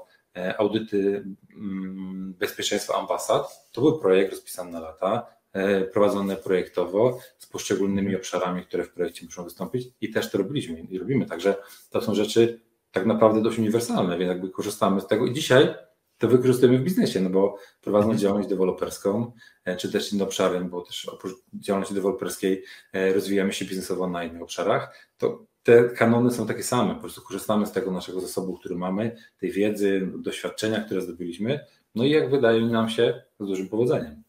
audyty 0.58 1.26
mm, 1.56 2.34
bezpieczeństwa 2.40 2.94
ambasad, 3.00 3.72
to 3.72 3.82
był 3.82 4.00
projekt 4.00 4.32
rozpisany 4.32 4.72
na 4.72 4.80
lata, 4.80 5.26
e, 5.54 5.82
prowadzony 5.82 6.36
projektowo 6.36 7.20
z 7.38 7.46
poszczególnymi 7.46 8.16
obszarami, 8.16 8.64
które 8.66 8.84
w 8.84 8.94
projekcie 8.94 9.26
muszą 9.26 9.44
wystąpić 9.44 9.88
i 10.02 10.10
też 10.10 10.32
to 10.32 10.38
robiliśmy 10.38 10.80
i 10.80 11.00
robimy. 11.00 11.26
Także 11.26 11.56
to 11.90 12.02
są 12.02 12.16
rzeczy, 12.16 12.60
tak 12.98 13.06
naprawdę 13.06 13.42
dość 13.42 13.60
uniwersalne, 13.60 14.18
więc 14.18 14.30
jakby 14.30 14.50
korzystamy 14.50 15.02
z 15.02 15.08
tego 15.08 15.26
i 15.26 15.34
dzisiaj 15.34 15.76
to 16.18 16.28
wykorzystujemy 16.28 16.80
w 16.80 16.84
biznesie, 16.84 17.22
no 17.22 17.30
bo 17.30 17.58
prowadząc 17.82 18.12
mhm. 18.12 18.20
działalność 18.20 18.50
deweloperską, 18.50 19.32
e, 19.66 19.76
czy 19.76 19.92
też 19.92 20.14
innym 20.14 20.28
obszarem, 20.28 20.70
bo 20.70 20.82
też 20.82 21.06
oprócz 21.06 21.34
działalności 21.54 21.96
deweloperskiej 21.96 22.64
e, 22.94 23.14
rozwijamy 23.14 23.54
się 23.54 23.66
biznesowo 23.66 24.10
na 24.10 24.24
innych 24.24 24.42
obszarach, 24.42 25.10
to 25.18 25.46
te 25.64 25.90
kanony 25.90 26.32
są 26.32 26.48
takie 26.48 26.64
same, 26.64 26.96
po 26.96 27.02
prostu 27.02 27.22
korzystamy 27.22 27.66
z 27.66 27.72
tego 27.72 27.92
naszego 27.92 28.22
zasobu, 28.22 28.58
który 28.58 28.76
mamy, 28.76 29.16
tej 29.40 29.52
wiedzy, 29.52 30.12
doświadczenia, 30.18 30.82
które 30.82 31.02
zdobyliśmy, 31.02 31.60
no 31.96 32.04
i 32.04 32.10
jak 32.10 32.30
wydaje 32.30 32.62
nam 32.62 32.90
się, 32.90 33.22
z 33.40 33.48
dużym 33.48 33.70
powodzeniem. 33.70 34.24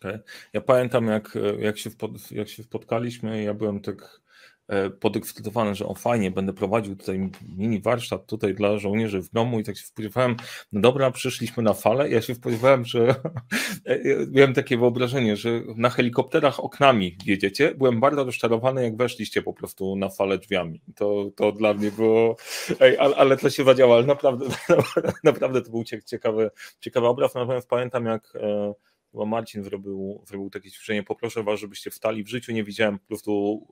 Okay. 0.00 0.20
Ja 0.52 0.60
pamiętam, 0.60 1.06
jak, 1.06 1.38
jak, 1.58 1.78
się, 1.78 1.90
jak 2.30 2.48
się 2.48 2.62
spotkaliśmy, 2.62 3.42
ja 3.42 3.54
byłem 3.54 3.80
tak 3.80 4.21
E, 4.21 4.21
podekscytowany, 5.00 5.74
że 5.74 5.86
o 5.86 5.94
fajnie, 5.94 6.30
będę 6.30 6.52
prowadził 6.52 6.96
tutaj 6.96 7.30
mini 7.56 7.80
warsztat 7.80 8.26
tutaj 8.26 8.54
dla 8.54 8.78
żołnierzy 8.78 9.22
w 9.22 9.30
domu 9.30 9.60
i 9.60 9.64
tak 9.64 9.76
się 9.76 9.86
spodziewałem, 9.86 10.36
no 10.72 10.80
dobra, 10.80 11.10
przyszliśmy 11.10 11.62
na 11.62 11.74
falę. 11.74 12.10
Ja 12.10 12.22
się 12.22 12.34
spodziewałem, 12.34 12.84
że 12.84 13.08
e, 13.84 13.98
miałem 14.30 14.54
takie 14.54 14.78
wyobrażenie, 14.78 15.36
że 15.36 15.62
na 15.76 15.90
helikopterach 15.90 16.60
oknami 16.60 17.16
jedziecie, 17.26 17.74
byłem 17.74 18.00
bardzo 18.00 18.24
rozczarowany, 18.24 18.82
jak 18.82 18.96
weszliście 18.96 19.42
po 19.42 19.52
prostu 19.52 19.96
na 19.96 20.08
falę 20.08 20.38
drzwiami. 20.38 20.82
To, 20.94 21.30
to 21.36 21.52
dla 21.52 21.74
mnie 21.74 21.90
było, 21.90 22.36
ej, 22.80 22.98
ale, 22.98 23.16
ale 23.16 23.36
to 23.36 23.50
się 23.50 23.64
zadziało, 23.64 23.94
ale 23.94 24.06
naprawdę, 24.06 24.46
naprawdę 25.24 25.62
to 25.62 25.70
był 25.70 25.84
ciekawy, 25.84 26.50
ciekawy 26.80 27.06
obraz, 27.06 27.34
natomiast 27.34 27.68
pamiętam 27.68 28.06
jak 28.06 28.32
e, 28.34 28.74
chyba 29.12 29.24
Marcin 29.24 29.62
zrobił, 29.64 30.22
zrobił 30.26 30.50
takie 30.50 30.70
ćwiczenie, 30.70 31.02
poproszę 31.02 31.42
was, 31.42 31.60
żebyście 31.60 31.90
wstali, 31.90 32.24
w 32.24 32.28
życiu 32.28 32.52
nie 32.52 32.64
widziałem 32.64 32.98
po 32.98 33.06
prostu 33.06 33.62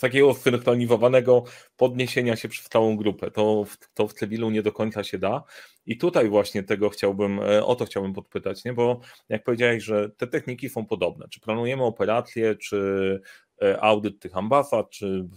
takiego 0.00 0.34
synchronizowanego 0.34 1.44
podniesienia 1.76 2.36
się 2.36 2.48
przez 2.48 2.68
całą 2.68 2.96
grupę. 2.96 3.30
To, 3.30 3.64
to 3.94 4.08
w 4.08 4.14
cywilu 4.14 4.50
nie 4.50 4.62
do 4.62 4.72
końca 4.72 5.04
się 5.04 5.18
da. 5.18 5.44
I 5.86 5.98
tutaj 5.98 6.28
właśnie 6.28 6.62
tego 6.62 6.90
chciałbym, 6.90 7.40
e, 7.40 7.64
o 7.64 7.74
to 7.74 7.84
chciałbym 7.84 8.12
podpytać, 8.12 8.64
nie? 8.64 8.72
bo 8.72 9.00
jak 9.28 9.44
powiedziałeś, 9.44 9.84
że 9.84 10.10
te 10.10 10.26
techniki 10.26 10.68
są 10.68 10.86
podobne. 10.86 11.26
Czy 11.30 11.40
planujemy 11.40 11.84
operacje, 11.84 12.54
czy 12.54 13.20
e, 13.62 13.80
audyt 13.80 14.20
tych 14.20 14.36
ambasad, 14.36 14.90
czy 14.90 15.28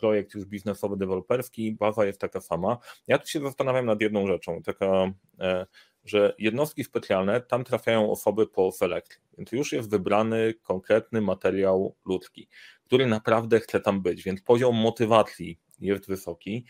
projekt 0.00 0.34
już 0.34 0.44
biznesowy, 0.44 0.96
deweloperski, 0.96 1.72
baza 1.72 2.06
jest 2.06 2.20
taka 2.20 2.40
sama. 2.40 2.78
Ja 3.06 3.18
tu 3.18 3.26
się 3.26 3.40
zastanawiam 3.40 3.86
nad 3.86 4.00
jedną 4.00 4.26
rzeczą, 4.26 4.62
taka, 4.62 5.12
e, 5.40 5.66
że 6.04 6.34
jednostki 6.38 6.84
specjalne, 6.84 7.40
tam 7.40 7.64
trafiają 7.64 8.10
osoby 8.10 8.46
po 8.46 8.72
selekcji, 8.72 9.20
więc 9.38 9.52
już 9.52 9.72
jest 9.72 9.90
wybrany 9.90 10.54
konkretny 10.62 11.20
materiał 11.20 11.96
ludzki 12.04 12.48
który 12.88 13.06
naprawdę 13.06 13.60
chce 13.60 13.80
tam 13.80 14.02
być, 14.02 14.22
więc 14.22 14.42
poziom 14.42 14.76
motywacji 14.76 15.58
jest 15.80 16.08
wysoki. 16.08 16.64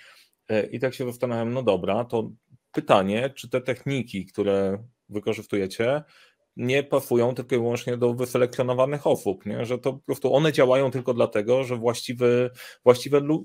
E, 0.49 0.67
I 0.67 0.81
tak 0.81 0.95
się 0.95 1.07
zastanawiam, 1.07 1.53
no 1.53 1.63
dobra, 1.63 2.05
to 2.05 2.31
pytanie, 2.73 3.31
czy 3.31 3.49
te 3.49 3.61
techniki, 3.61 4.27
które 4.27 4.85
wykorzystujecie, 5.09 6.03
nie 6.57 6.83
pasują 6.83 7.35
tylko 7.35 7.55
i 7.55 7.59
wyłącznie 7.59 7.97
do 7.97 8.15
wyselekcjonowanych 8.15 9.07
osób, 9.07 9.47
nie? 9.47 9.65
że 9.65 9.79
to 9.79 9.93
po 9.93 9.99
prostu 9.99 10.35
one 10.35 10.53
działają 10.53 10.91
tylko 10.91 11.15
dlatego, 11.15 11.65
że 11.65 11.77
właściwe, 11.77 12.51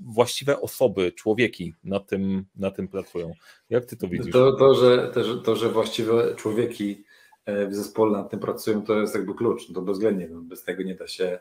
właściwe, 0.06 0.62
osoby, 0.62 1.12
człowieki 1.12 1.74
na 1.84 2.00
tym, 2.00 2.46
na 2.56 2.72
tym 2.72 2.88
pracują. 2.88 3.34
Jak 3.70 3.86
ty 3.86 3.98
to 3.98 4.08
widzisz? 4.08 4.34
To, 4.34 4.51
to, 4.51 4.75
że, 4.75 5.12
to, 5.13 5.38
to, 5.38 5.56
że 5.56 5.70
właściwe 5.70 6.36
człowieki 6.36 7.03
e, 7.46 7.68
w 7.68 7.75
zespole 7.75 8.12
nad 8.12 8.30
tym 8.30 8.39
pracują, 8.39 8.82
to 8.82 9.00
jest 9.00 9.15
jakby 9.15 9.34
klucz, 9.34 9.74
to 9.74 9.82
bezwzględnie, 9.82 10.27
no 10.32 10.42
bez 10.42 10.63
tego 10.63 10.84
nie 10.84 10.96
da 10.96 11.08
się 11.08 11.39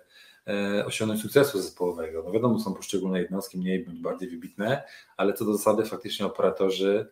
osiągnąć 0.87 1.23
sukcesu 1.23 1.61
zespołowego. 1.61 2.23
No 2.27 2.33
wiadomo, 2.33 2.61
są 2.61 2.75
poszczególne 2.75 3.21
jednostki 3.21 3.59
mniej 3.59 3.85
bądź 3.85 4.01
bardziej 4.01 4.29
wybitne, 4.29 4.83
ale 5.17 5.33
co 5.33 5.45
do 5.45 5.57
zasady 5.57 5.85
faktycznie 5.85 6.27
operatorzy 6.27 7.09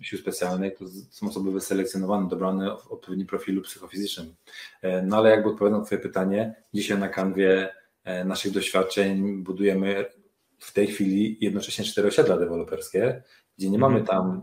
sił 0.00 0.18
specjalnych 0.18 0.78
to 0.78 0.84
są 1.10 1.28
osoby 1.28 1.52
wyselekcjonowane, 1.52 2.28
dobrane 2.28 2.76
w 2.76 2.92
odpowiednim 2.92 3.26
profilu 3.26 3.62
psychofizycznym. 3.62 4.34
No 5.02 5.16
ale 5.16 5.30
jakby 5.30 5.48
odpowiadam 5.48 5.80
na 5.80 5.86
Twoje 5.86 6.00
pytanie, 6.00 6.54
dzisiaj 6.74 6.98
na 6.98 7.08
kanwie 7.08 7.74
naszych 8.24 8.52
doświadczeń 8.52 9.42
budujemy 9.42 10.04
w 10.58 10.72
tej 10.72 10.86
chwili 10.86 11.38
jednocześnie 11.40 11.84
cztery 11.84 12.08
osiedla 12.08 12.36
deweloperskie, 12.36 13.22
gdzie 13.58 13.70
nie 13.70 13.78
mamy 13.78 14.00
mhm. 14.00 14.18
tam 14.18 14.42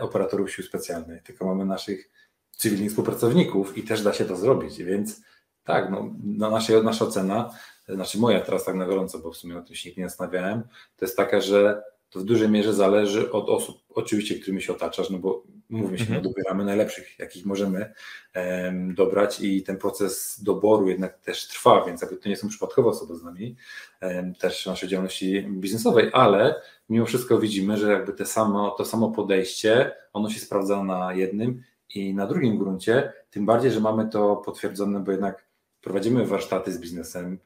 operatorów 0.00 0.52
sił 0.52 0.64
specjalnych, 0.64 1.22
tylko 1.22 1.46
mamy 1.46 1.64
naszych 1.64 2.10
cywilnych 2.50 2.90
współpracowników 2.90 3.78
i 3.78 3.82
też 3.82 4.02
da 4.02 4.12
się 4.12 4.24
to 4.24 4.36
zrobić, 4.36 4.82
więc 4.82 5.20
tak, 5.68 5.90
no, 5.90 6.10
na 6.24 6.50
naszej, 6.50 6.84
nasza 6.84 7.04
ocena, 7.04 7.50
znaczy 7.88 8.18
moja 8.18 8.40
teraz 8.40 8.64
tak 8.64 8.74
na 8.74 8.86
gorąco, 8.86 9.18
bo 9.18 9.32
w 9.32 9.36
sumie 9.36 9.58
o 9.58 9.62
tym 9.62 9.76
się 9.76 9.90
nie 9.96 10.08
zastanawiałem, 10.08 10.62
to 10.96 11.04
jest 11.04 11.16
taka, 11.16 11.40
że 11.40 11.82
to 12.10 12.20
w 12.20 12.24
dużej 12.24 12.48
mierze 12.48 12.74
zależy 12.74 13.32
od 13.32 13.48
osób, 13.48 13.76
oczywiście, 13.94 14.34
którymi 14.34 14.62
się 14.62 14.72
otaczasz, 14.72 15.10
no 15.10 15.18
bo 15.18 15.42
mówimy 15.70 15.98
się, 15.98 16.04
no, 16.04 16.16
mhm. 16.16 16.22
no 16.24 16.30
dobieramy 16.30 16.64
najlepszych, 16.64 17.18
jakich 17.18 17.46
możemy 17.46 17.92
um, 18.36 18.94
dobrać 18.94 19.40
i 19.40 19.62
ten 19.62 19.76
proces 19.76 20.40
doboru 20.42 20.88
jednak 20.88 21.18
też 21.18 21.48
trwa, 21.48 21.84
więc 21.84 22.02
jakby 22.02 22.16
to 22.16 22.28
nie 22.28 22.36
są 22.36 22.48
przypadkowe 22.48 22.88
osoby 22.88 23.16
z 23.16 23.22
nami, 23.22 23.56
um, 24.02 24.34
też 24.34 24.62
w 24.62 24.66
naszej 24.66 24.88
działalności 24.88 25.46
biznesowej, 25.50 26.10
ale 26.12 26.62
mimo 26.88 27.06
wszystko 27.06 27.38
widzimy, 27.38 27.76
że 27.76 27.92
jakby 27.92 28.12
te 28.12 28.26
samo, 28.26 28.70
to 28.70 28.84
samo 28.84 29.10
podejście, 29.10 29.92
ono 30.12 30.30
się 30.30 30.40
sprawdza 30.40 30.84
na 30.84 31.14
jednym 31.14 31.62
i 31.94 32.14
na 32.14 32.26
drugim 32.26 32.58
gruncie, 32.58 33.12
tym 33.30 33.46
bardziej, 33.46 33.70
że 33.70 33.80
mamy 33.80 34.08
to 34.08 34.36
potwierdzone, 34.36 35.00
bo 35.00 35.12
jednak 35.12 35.47
prowadzimy 35.88 36.26
warsztaty 36.26 36.72
z 36.72 36.80
biznesem 36.80 37.38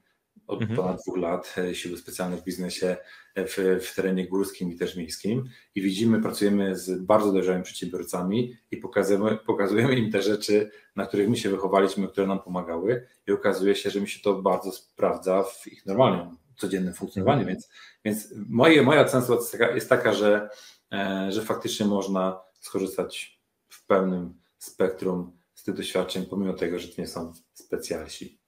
od 0.46 0.62
mhm. 0.62 0.76
ponad 0.76 1.02
dwóch 1.02 1.16
lat, 1.16 1.54
e, 1.58 1.75
siły 1.75 1.96
specjalne 1.96 2.37
w 2.37 2.44
biznesie 2.44 2.96
e, 3.34 3.46
w, 3.46 3.56
w 3.87 3.94
terenie 3.94 4.28
górskim 4.28 4.72
i 4.72 4.76
też 4.76 4.96
miejskim 4.96 5.44
i 5.75 5.82
widzimy, 5.82 6.22
pracujemy 6.22 6.76
z 6.76 7.02
bardzo 7.02 7.32
dojrzałymi 7.32 7.64
przedsiębiorcami 7.64 8.56
i 8.70 8.76
pokazujemy, 8.76 9.38
pokazujemy 9.46 9.94
im 9.94 10.12
te 10.12 10.22
rzeczy, 10.22 10.70
na 10.96 11.06
których 11.06 11.28
my 11.28 11.37
się 11.37 11.50
wychowaliśmy, 11.50 12.08
które 12.08 12.26
nam 12.26 12.40
pomagały 12.40 13.06
i 13.26 13.32
okazuje 13.32 13.76
się, 13.76 13.90
że 13.90 14.00
mi 14.00 14.08
się 14.08 14.20
to 14.20 14.42
bardzo 14.42 14.72
sprawdza 14.72 15.42
w 15.42 15.66
ich 15.66 15.87
normalnym, 15.87 16.37
codziennym 16.56 16.94
funkcjonowaniu, 16.94 17.40
mhm. 17.40 17.56
więc, 17.56 17.68
więc 18.04 18.34
moje, 18.49 18.82
moja 18.82 19.00
ocena 19.00 19.26
jest 19.30 19.52
taka, 19.52 19.70
jest 19.70 19.88
taka 19.88 20.12
że, 20.12 20.49
e, 20.92 21.32
że 21.32 21.42
faktycznie 21.42 21.87
można 21.87 22.40
skorzystać 22.61 23.40
w 23.68 23.87
pełnym 23.87 24.34
spektrum 24.58 25.41
z 25.62 25.64
tych 25.64 25.75
doświadczeń, 25.75 26.26
pomimo 26.26 26.52
tego, 26.52 26.78
że 26.78 26.88
to 26.88 27.02
nie 27.02 27.09
są 27.09 27.33
specjalsi. 27.52 28.38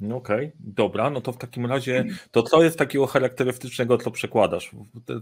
No 0.00 0.16
okej, 0.16 0.46
okay, 0.46 0.52
dobra, 0.60 1.10
no 1.10 1.20
to 1.20 1.32
w 1.32 1.38
takim 1.38 1.66
razie, 1.66 2.04
to 2.30 2.42
co 2.42 2.62
jest 2.62 2.78
takiego 2.78 3.06
charakterystycznego, 3.06 3.98
co 3.98 4.10
przekładasz? 4.10 4.70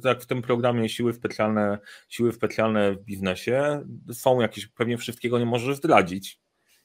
Jak 0.04 0.22
w 0.22 0.26
tym 0.26 0.42
programie 0.42 0.88
siły 0.88 1.12
specjalne, 1.12 1.78
siły 2.08 2.32
specjalne 2.32 2.92
w 2.92 3.04
biznesie, 3.04 3.84
są 4.12 4.40
jakieś, 4.40 4.66
pewnie 4.66 4.98
wszystkiego 4.98 5.38
nie 5.38 5.46
możesz 5.46 5.76
zdradzić, 5.76 6.40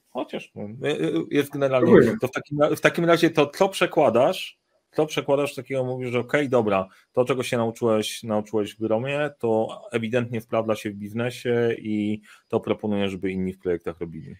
chociaż 0.08 0.52
no, 0.54 0.88
y, 0.88 0.92
y, 0.92 1.24
jest 1.30 1.50
generalnie, 1.50 2.16
to 2.20 2.28
w 2.28 2.32
takim, 2.32 2.58
w 2.76 2.80
takim 2.80 3.04
razie 3.04 3.30
to 3.30 3.46
co 3.46 3.68
przekładasz 3.68 4.61
to 4.94 5.06
przekładasz 5.06 5.54
takiego, 5.54 5.84
mówisz, 5.84 6.10
że 6.10 6.18
okej, 6.18 6.40
okay, 6.40 6.48
dobra, 6.48 6.88
to 7.12 7.24
czego 7.24 7.42
się 7.42 7.56
nauczyłeś, 7.56 8.22
nauczyłeś 8.22 8.74
w 8.74 8.78
gromie, 8.78 9.30
to 9.38 9.80
ewidentnie 9.92 10.40
sprawdza 10.40 10.76
się 10.76 10.90
w 10.90 10.94
biznesie 10.94 11.74
i 11.78 12.20
to 12.48 12.60
proponuję, 12.60 13.08
żeby 13.08 13.30
inni 13.30 13.52
w 13.52 13.58
projektach 13.58 14.00
robili. 14.00 14.36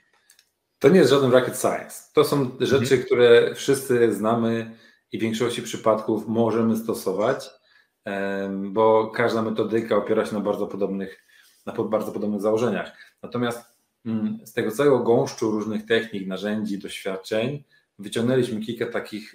To 0.79 0.89
nie 0.89 0.99
jest 0.99 1.11
żaden 1.11 1.31
rocket 1.31 1.61
science. 1.61 2.03
To 2.15 2.25
są 2.25 2.51
rzeczy, 2.61 2.95
mhm. 2.95 3.03
które 3.03 3.55
wszyscy 3.55 4.13
znamy 4.13 4.77
i 5.13 5.19
w 5.19 5.21
większości 5.21 5.63
przypadków 5.63 6.29
możemy 6.29 6.77
stosować, 6.77 7.51
bo 8.63 9.11
każda 9.11 9.43
metodyka 9.43 9.97
opiera 9.97 10.27
się 10.27 10.35
na 10.35 10.41
bardzo 10.41 10.67
podobnych, 10.67 11.25
na 11.67 11.73
bardzo 11.73 12.13
podobnych 12.13 12.41
założeniach. 12.41 12.93
Natomiast 13.23 13.65
mm, 14.07 14.39
z 14.45 14.53
tego 14.53 14.71
całego 14.71 14.99
gąszczu 14.99 15.51
różnych 15.51 15.87
technik, 15.87 16.27
narzędzi, 16.27 16.79
doświadczeń, 16.79 17.65
wyciągnęliśmy 18.03 18.61
kilka 18.61 18.87
takich 18.87 19.35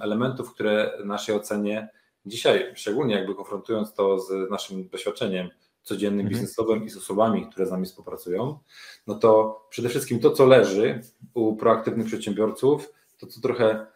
elementów, 0.00 0.54
które 0.54 0.98
w 1.02 1.06
naszej 1.06 1.34
ocenie 1.34 1.88
dzisiaj, 2.26 2.72
szczególnie 2.74 3.14
jakby 3.14 3.34
konfrontując 3.34 3.94
to 3.94 4.20
z 4.20 4.50
naszym 4.50 4.88
doświadczeniem 4.88 5.50
codziennym, 5.82 6.20
mhm. 6.20 6.28
biznesowym 6.28 6.84
i 6.84 6.90
z 6.90 6.96
osobami, 6.96 7.46
które 7.50 7.66
z 7.66 7.70
nami 7.70 7.86
współpracują, 7.86 8.58
no 9.06 9.14
to 9.14 9.62
przede 9.70 9.88
wszystkim 9.88 10.20
to, 10.20 10.30
co 10.30 10.46
leży 10.46 11.00
u 11.34 11.56
proaktywnych 11.56 12.06
przedsiębiorców, 12.06 12.92
to 13.18 13.26
co 13.26 13.40
trochę 13.40 13.86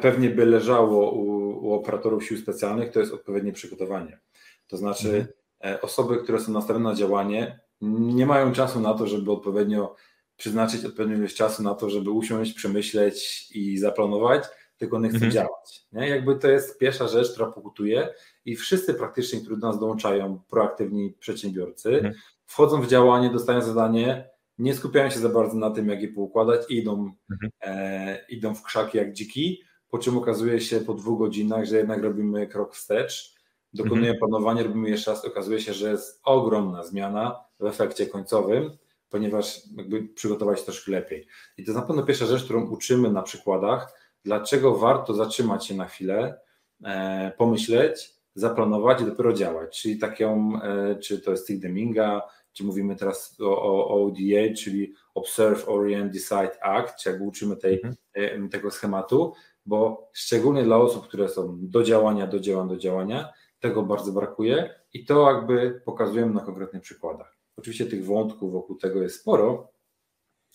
pewnie 0.00 0.30
by 0.30 0.46
leżało 0.46 1.10
u, 1.10 1.26
u 1.66 1.72
operatorów 1.72 2.24
sił 2.24 2.38
specjalnych, 2.38 2.92
to 2.92 3.00
jest 3.00 3.12
odpowiednie 3.12 3.52
przygotowanie. 3.52 4.20
To 4.68 4.76
znaczy 4.76 5.08
mhm. 5.08 5.26
E, 5.64 5.80
osoby, 5.80 6.16
które 6.16 6.40
są 6.40 6.52
nastawione 6.52 6.90
na 6.90 6.94
działanie, 6.94 7.60
nie 7.80 8.26
mają 8.26 8.52
czasu 8.52 8.80
na 8.80 8.94
to, 8.94 9.06
żeby 9.06 9.32
odpowiednio 9.32 9.94
przeznaczyć 10.36 10.84
odpowiednią 10.84 11.18
ilość 11.18 11.36
czasu 11.36 11.62
na 11.62 11.74
to, 11.74 11.90
żeby 11.90 12.10
usiąść, 12.10 12.52
przemyśleć 12.52 13.48
i 13.54 13.78
zaplanować, 13.78 14.44
tylko 14.78 14.96
one 14.96 15.08
chcą 15.08 15.14
mhm. 15.14 15.32
działać. 15.32 15.86
Nie? 15.92 16.08
Jakby 16.08 16.36
to 16.36 16.48
jest 16.48 16.78
pierwsza 16.78 17.08
rzecz, 17.08 17.32
która 17.32 17.46
pokutuje 17.46 18.08
i 18.44 18.56
wszyscy 18.56 18.94
praktycznie, 18.94 19.40
którzy 19.40 19.60
do 19.60 19.66
nas 19.66 19.80
dołączają, 19.80 20.40
proaktywni 20.50 21.12
przedsiębiorcy, 21.12 21.94
mhm. 21.94 22.14
wchodzą 22.46 22.82
w 22.82 22.86
działanie, 22.86 23.30
dostają 23.30 23.62
zadanie, 23.62 24.30
nie 24.58 24.74
skupiają 24.74 25.10
się 25.10 25.18
za 25.18 25.28
bardzo 25.28 25.54
na 25.54 25.70
tym, 25.70 25.88
jak 25.88 26.02
je 26.02 26.08
poukładać 26.08 26.60
i 26.70 26.78
idą, 26.78 27.12
mhm. 27.30 27.52
e, 27.60 28.18
idą 28.28 28.54
w 28.54 28.62
krzaki 28.62 28.98
jak 28.98 29.12
dziki, 29.12 29.62
po 29.88 29.98
czym 29.98 30.18
okazuje 30.18 30.60
się 30.60 30.80
po 30.80 30.94
dwóch 30.94 31.18
godzinach, 31.18 31.64
że 31.64 31.76
jednak 31.76 32.02
robimy 32.02 32.46
krok 32.46 32.74
wstecz, 32.74 33.34
dokonujemy 33.72 34.14
mhm. 34.14 34.18
planowania, 34.18 34.62
robimy 34.62 34.90
jeszcze 34.90 35.10
raz, 35.10 35.24
okazuje 35.24 35.60
się, 35.60 35.72
że 35.72 35.90
jest 35.90 36.20
ogromna 36.24 36.84
zmiana 36.84 37.44
w 37.60 37.64
efekcie 37.64 38.06
końcowym, 38.06 38.78
ponieważ 39.10 39.60
jakby 39.76 40.08
przygotować 40.08 40.62
troszkę 40.62 40.92
lepiej. 40.92 41.26
I 41.58 41.64
to 41.64 41.70
jest 41.70 41.80
na 41.80 41.86
pewno 41.86 42.02
pierwsza 42.02 42.26
rzecz, 42.26 42.44
którą 42.44 42.70
uczymy 42.70 43.10
na 43.10 43.22
przykładach, 43.22 43.92
dlaczego 44.24 44.74
warto 44.74 45.14
zatrzymać 45.14 45.66
się 45.66 45.74
na 45.74 45.84
chwilę, 45.84 46.40
e, 46.84 47.32
pomyśleć, 47.38 48.14
zaplanować 48.34 49.00
i 49.00 49.04
dopiero 49.04 49.32
działać. 49.32 49.80
Czyli 49.80 49.98
taką, 49.98 50.60
e, 50.62 50.96
czy 50.96 51.20
to 51.20 51.30
jest 51.30 51.60
Deminga, 51.60 52.22
czy 52.52 52.64
mówimy 52.64 52.96
teraz 52.96 53.36
o, 53.40 53.62
o 53.62 54.04
ODA, 54.04 54.54
czyli 54.58 54.94
Observe, 55.14 55.68
Orient, 55.68 56.12
Decide, 56.12 56.64
Act, 56.64 56.96
czy 56.96 57.08
jakby 57.08 57.24
uczymy 57.24 57.56
tej, 57.56 57.74
mhm. 57.74 57.94
E, 58.14 58.48
tego 58.48 58.70
schematu, 58.70 59.32
bo 59.66 60.10
szczególnie 60.12 60.62
dla 60.62 60.76
osób, 60.76 61.08
które 61.08 61.28
są 61.28 61.58
do 61.60 61.82
działania, 61.82 62.26
do 62.26 62.40
działania, 62.40 62.68
do 62.68 62.76
działania, 62.76 63.32
tego 63.60 63.82
bardzo 63.82 64.12
brakuje 64.12 64.74
i 64.92 65.04
to 65.04 65.32
jakby 65.32 65.82
pokazujemy 65.84 66.34
na 66.34 66.40
konkretnych 66.40 66.82
przykładach. 66.82 67.35
Oczywiście 67.56 67.86
tych 67.86 68.06
wątków 68.06 68.52
wokół 68.52 68.76
tego 68.76 69.02
jest 69.02 69.20
sporo 69.20 69.72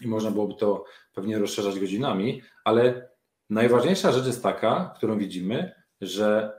i 0.02 0.08
można 0.08 0.32
byłoby 0.32 0.56
to 0.56 0.86
pewnie 1.14 1.40
rozszerzać 1.40 1.80
godzinami, 1.80 2.42
ale 2.64 3.10
najważniejsza 3.50 4.12
rzecz 4.12 4.26
jest 4.26 4.44
taka, 4.44 4.94
którą 4.98 5.18
widzimy, 5.18 5.76
że 6.02 6.54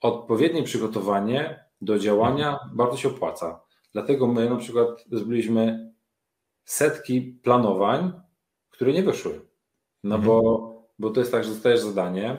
odpowiednie 0.00 0.62
przygotowanie 0.62 1.64
do 1.80 1.98
działania 1.98 2.58
bardzo 2.72 2.96
się 2.96 3.08
opłaca. 3.08 3.60
Dlatego 3.92 4.26
my 4.26 4.50
na 4.50 4.56
przykład 4.56 5.04
zrobiliśmy 5.12 5.92
setki 6.64 7.22
planowań, 7.22 8.12
które 8.70 8.92
nie 8.92 9.02
wyszły. 9.02 9.40
No 10.04 10.14
mhm. 10.14 10.24
bo, 10.24 10.90
bo 10.98 11.10
to 11.10 11.20
jest 11.20 11.32
tak, 11.32 11.44
że 11.44 11.50
dostajesz 11.50 11.80
zadanie, 11.80 12.36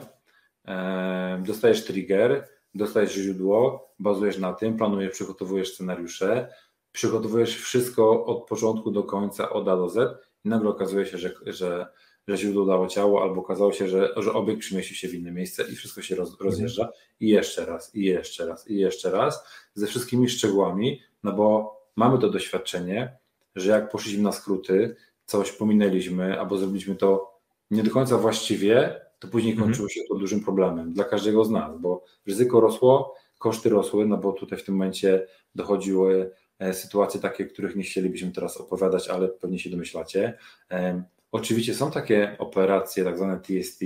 e, 0.68 1.42
dostajesz 1.46 1.84
trigger, 1.84 2.48
dostajesz 2.74 3.12
źródło, 3.12 3.88
bazujesz 3.98 4.38
na 4.38 4.52
tym, 4.52 4.76
planujesz, 4.76 5.12
przygotowujesz 5.12 5.74
scenariusze, 5.74 6.54
przygotowujesz 6.92 7.56
wszystko 7.56 8.26
od 8.26 8.46
początku 8.46 8.90
do 8.90 9.02
końca, 9.02 9.50
od 9.50 9.68
A 9.68 9.76
do 9.76 9.88
Z 9.88 10.18
i 10.44 10.48
nagle 10.48 10.70
okazuje 10.70 11.06
się, 11.06 11.18
że, 11.18 11.34
że, 11.46 11.86
że 12.28 12.36
źródło 12.36 12.66
dało 12.66 12.86
ciało, 12.86 13.22
albo 13.22 13.40
okazało 13.40 13.72
się, 13.72 13.88
że, 13.88 14.08
że 14.16 14.32
obiekt 14.32 14.60
przemieścił 14.60 14.96
się 14.96 15.08
w 15.08 15.14
inne 15.14 15.32
miejsce 15.32 15.64
i 15.72 15.76
wszystko 15.76 16.02
się 16.02 16.14
roz, 16.14 16.30
mhm. 16.30 16.50
rozjeżdża 16.50 16.88
i 17.20 17.28
jeszcze 17.28 17.66
raz, 17.66 17.94
i 17.94 18.04
jeszcze 18.04 18.46
raz, 18.46 18.70
i 18.70 18.76
jeszcze 18.76 19.10
raz, 19.10 19.44
ze 19.74 19.86
wszystkimi 19.86 20.28
szczegółami, 20.28 21.00
no 21.22 21.32
bo 21.32 21.76
mamy 21.96 22.18
to 22.18 22.30
doświadczenie, 22.30 23.16
że 23.56 23.70
jak 23.70 23.90
poszliśmy 23.90 24.22
na 24.22 24.32
skróty, 24.32 24.96
coś 25.26 25.52
pominęliśmy, 25.52 26.40
albo 26.40 26.58
zrobiliśmy 26.58 26.94
to 26.94 27.38
nie 27.70 27.82
do 27.82 27.90
końca 27.90 28.18
właściwie, 28.18 29.00
to 29.18 29.28
później 29.28 29.52
mhm. 29.52 29.68
kończyło 29.68 29.88
się 29.88 30.00
to 30.08 30.14
dużym 30.14 30.40
problemem 30.44 30.92
dla 30.92 31.04
każdego 31.04 31.44
z 31.44 31.50
nas, 31.50 31.80
bo 31.80 32.04
ryzyko 32.26 32.60
rosło, 32.60 33.14
koszty 33.38 33.68
rosły, 33.68 34.06
no 34.06 34.16
bo 34.16 34.32
tutaj 34.32 34.58
w 34.58 34.64
tym 34.64 34.74
momencie 34.74 35.26
dochodziły 35.54 36.30
sytuacje 36.72 37.20
takie, 37.20 37.46
których 37.46 37.76
nie 37.76 37.82
chcielibyśmy 37.82 38.32
teraz 38.32 38.56
opowiadać, 38.56 39.08
ale 39.08 39.28
pewnie 39.28 39.58
się 39.58 39.70
domyślacie. 39.70 40.38
E, 40.70 41.02
oczywiście 41.32 41.74
są 41.74 41.90
takie 41.90 42.36
operacje, 42.38 43.04
tak 43.04 43.16
zwane 43.16 43.40
TST, 43.40 43.82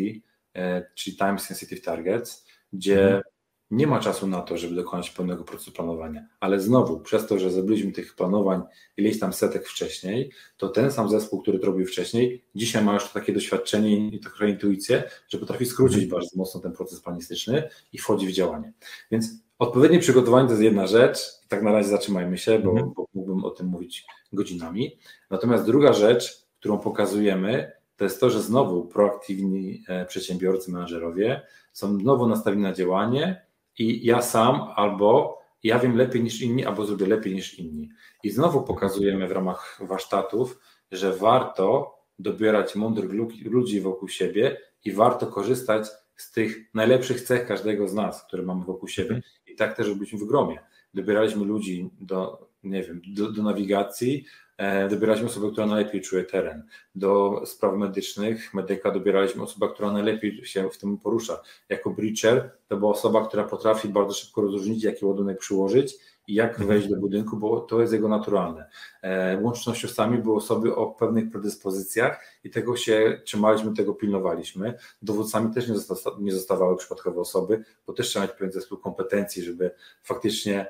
e, 0.55 0.87
czyli 0.95 1.17
Time 1.17 1.39
Sensitive 1.39 1.83
Targets, 1.83 2.47
gdzie 2.73 3.05
mhm. 3.05 3.23
nie 3.71 3.87
ma 3.87 4.01
czasu 4.01 4.27
na 4.27 4.41
to, 4.41 4.59
żeby 4.59 4.75
dokonać 4.75 5.11
pełnego 5.11 5.45
procesu 5.45 5.73
planowania. 5.73 6.27
Ale 6.41 6.61
znowu, 6.61 7.01
przez 7.01 7.27
to, 7.27 7.39
że 7.39 7.51
zrobiliśmy 7.51 7.93
tych 7.93 8.15
planowań 8.15 8.63
ileś 8.97 9.19
tam 9.19 9.33
setek 9.33 9.69
wcześniej, 9.69 10.33
to 10.57 10.69
ten 10.69 10.93
sam 10.93 11.09
zespół, 11.09 11.43
który 11.43 11.59
to 11.59 11.67
robił 11.67 11.87
wcześniej, 11.87 12.45
dzisiaj 12.55 12.85
ma 12.85 12.95
już 12.95 13.09
takie 13.13 13.33
doświadczenie 13.33 14.09
i 14.09 14.21
trochę 14.21 14.51
intuicję, 14.51 15.05
że 15.29 15.39
potrafi 15.39 15.67
skrócić 15.67 16.03
mhm. 16.03 16.11
bardzo 16.11 16.37
mocno 16.37 16.61
ten 16.61 16.73
proces 16.73 17.01
planistyczny 17.01 17.69
i 17.93 17.99
wchodzi 17.99 18.27
w 18.27 18.33
działanie. 18.33 18.73
Więc 19.11 19.46
odpowiednie 19.59 19.99
przygotowanie 19.99 20.47
to 20.47 20.53
jest 20.53 20.63
jedna 20.63 20.87
rzecz, 20.87 21.19
i 21.45 21.49
tak 21.49 21.63
na 21.63 21.73
razie 21.73 21.89
zatrzymajmy 21.89 22.39
się, 22.39 22.59
bo, 22.59 22.71
mhm. 22.71 22.93
bo 22.97 23.07
mógłbym 23.15 23.45
o 23.45 23.51
tym 23.51 23.67
mówić 23.67 24.07
godzinami. 24.33 24.99
Natomiast 25.31 25.67
druga 25.67 25.93
rzecz, 25.93 26.47
którą 26.61 26.79
pokazujemy, 26.79 27.73
to 27.97 28.05
jest 28.05 28.21
to, 28.21 28.31
że 28.31 28.43
znowu 28.43 28.85
proaktywni 28.85 29.83
e, 29.89 30.07
przedsiębiorcy, 30.07 30.73
menadżerowie 30.73 31.43
są 31.73 31.99
znowu 31.99 32.27
nastawieni 32.27 32.63
na 32.63 32.73
działanie 32.73 33.47
i 33.79 34.07
ja 34.07 34.23
sam 34.23 34.61
albo 34.77 35.39
ja 35.63 35.79
wiem 35.79 35.97
lepiej 35.97 36.23
niż 36.23 36.43
inni, 36.43 36.65
albo 36.65 36.87
zrobię 36.87 37.07
lepiej 37.07 37.35
niż 37.35 37.59
inni. 37.59 37.91
I 38.23 38.31
znowu 38.31 38.63
pokazujemy 38.63 39.29
w 39.29 39.33
ramach 39.33 39.81
warsztatów, 39.81 40.59
że 40.93 41.17
warto 41.17 41.99
dobierać 42.19 42.77
mądrych 42.77 43.11
ludzi 43.45 43.81
wokół 43.81 44.09
siebie 44.09 44.61
i 44.85 44.93
warto 44.93 45.27
korzystać 45.27 45.87
z 46.17 46.33
tych 46.33 46.75
najlepszych 46.75 47.21
cech 47.21 47.47
każdego 47.47 47.89
z 47.89 47.95
nas, 47.95 48.25
które 48.27 48.43
mamy 48.43 48.65
wokół 48.65 48.89
siebie. 48.89 49.23
I 49.57 49.59
tak 49.59 49.77
też 49.77 49.89
robiliśmy 49.89 50.19
w 50.19 50.25
gromie. 50.25 50.59
Dobieraliśmy 50.95 51.45
ludzi 51.45 51.91
do, 52.01 52.49
nie 52.65 52.83
wiem, 52.83 53.03
do, 53.07 53.33
do 53.33 53.43
nawigacji, 53.43 54.25
E, 54.57 54.89
dobieraliśmy 54.89 55.29
osobę, 55.29 55.51
która 55.53 55.67
najlepiej 55.67 56.01
czuje 56.01 56.25
teren. 56.25 56.63
Do 56.95 57.43
spraw 57.47 57.77
medycznych 57.77 58.55
medyka 58.55 58.91
dobieraliśmy 58.91 59.43
osobę, 59.43 59.69
która 59.69 59.93
najlepiej 59.93 60.45
się 60.45 60.71
w 60.71 60.79
tym 60.79 60.99
porusza. 60.99 61.43
Jako 61.69 61.91
breacher 61.91 62.51
to 62.69 62.77
była 62.77 62.91
osoba, 62.91 63.27
która 63.27 63.45
potrafi 63.45 63.89
bardzo 63.89 64.15
szybko 64.15 64.43
rozróżnić, 64.43 64.85
jaki 64.85 65.05
ładunek 65.05 65.39
przyłożyć 65.39 65.95
i 66.27 66.35
jak 66.35 66.51
mhm. 66.51 66.69
wejść 66.69 66.89
do 66.89 66.97
budynku, 66.97 67.37
bo 67.37 67.61
to 67.61 67.81
jest 67.81 67.93
jego 67.93 68.09
naturalne. 68.09 68.71
E, 69.03 69.39
łącznościowcami 69.43 70.19
były 70.19 70.37
osoby 70.37 70.75
o 70.77 70.87
pewnych 70.87 71.31
predyspozycjach 71.31 72.25
i 72.45 72.51
tego 72.51 72.77
się 72.77 73.21
trzymaliśmy, 73.25 73.75
tego 73.75 73.95
pilnowaliśmy. 73.95 74.75
Dowódcami 75.03 75.55
też 75.55 75.69
nie, 75.69 75.79
zosta 75.79 76.11
nie 76.21 76.33
zostawały 76.33 76.77
przypadkowe 76.77 77.21
osoby, 77.21 77.65
bo 77.87 77.93
też 77.93 78.09
trzeba 78.09 78.25
mieć 78.25 78.35
pewien 78.35 78.53
zespół 78.53 78.79
kompetencji, 78.79 79.43
żeby 79.43 79.71
faktycznie 80.03 80.67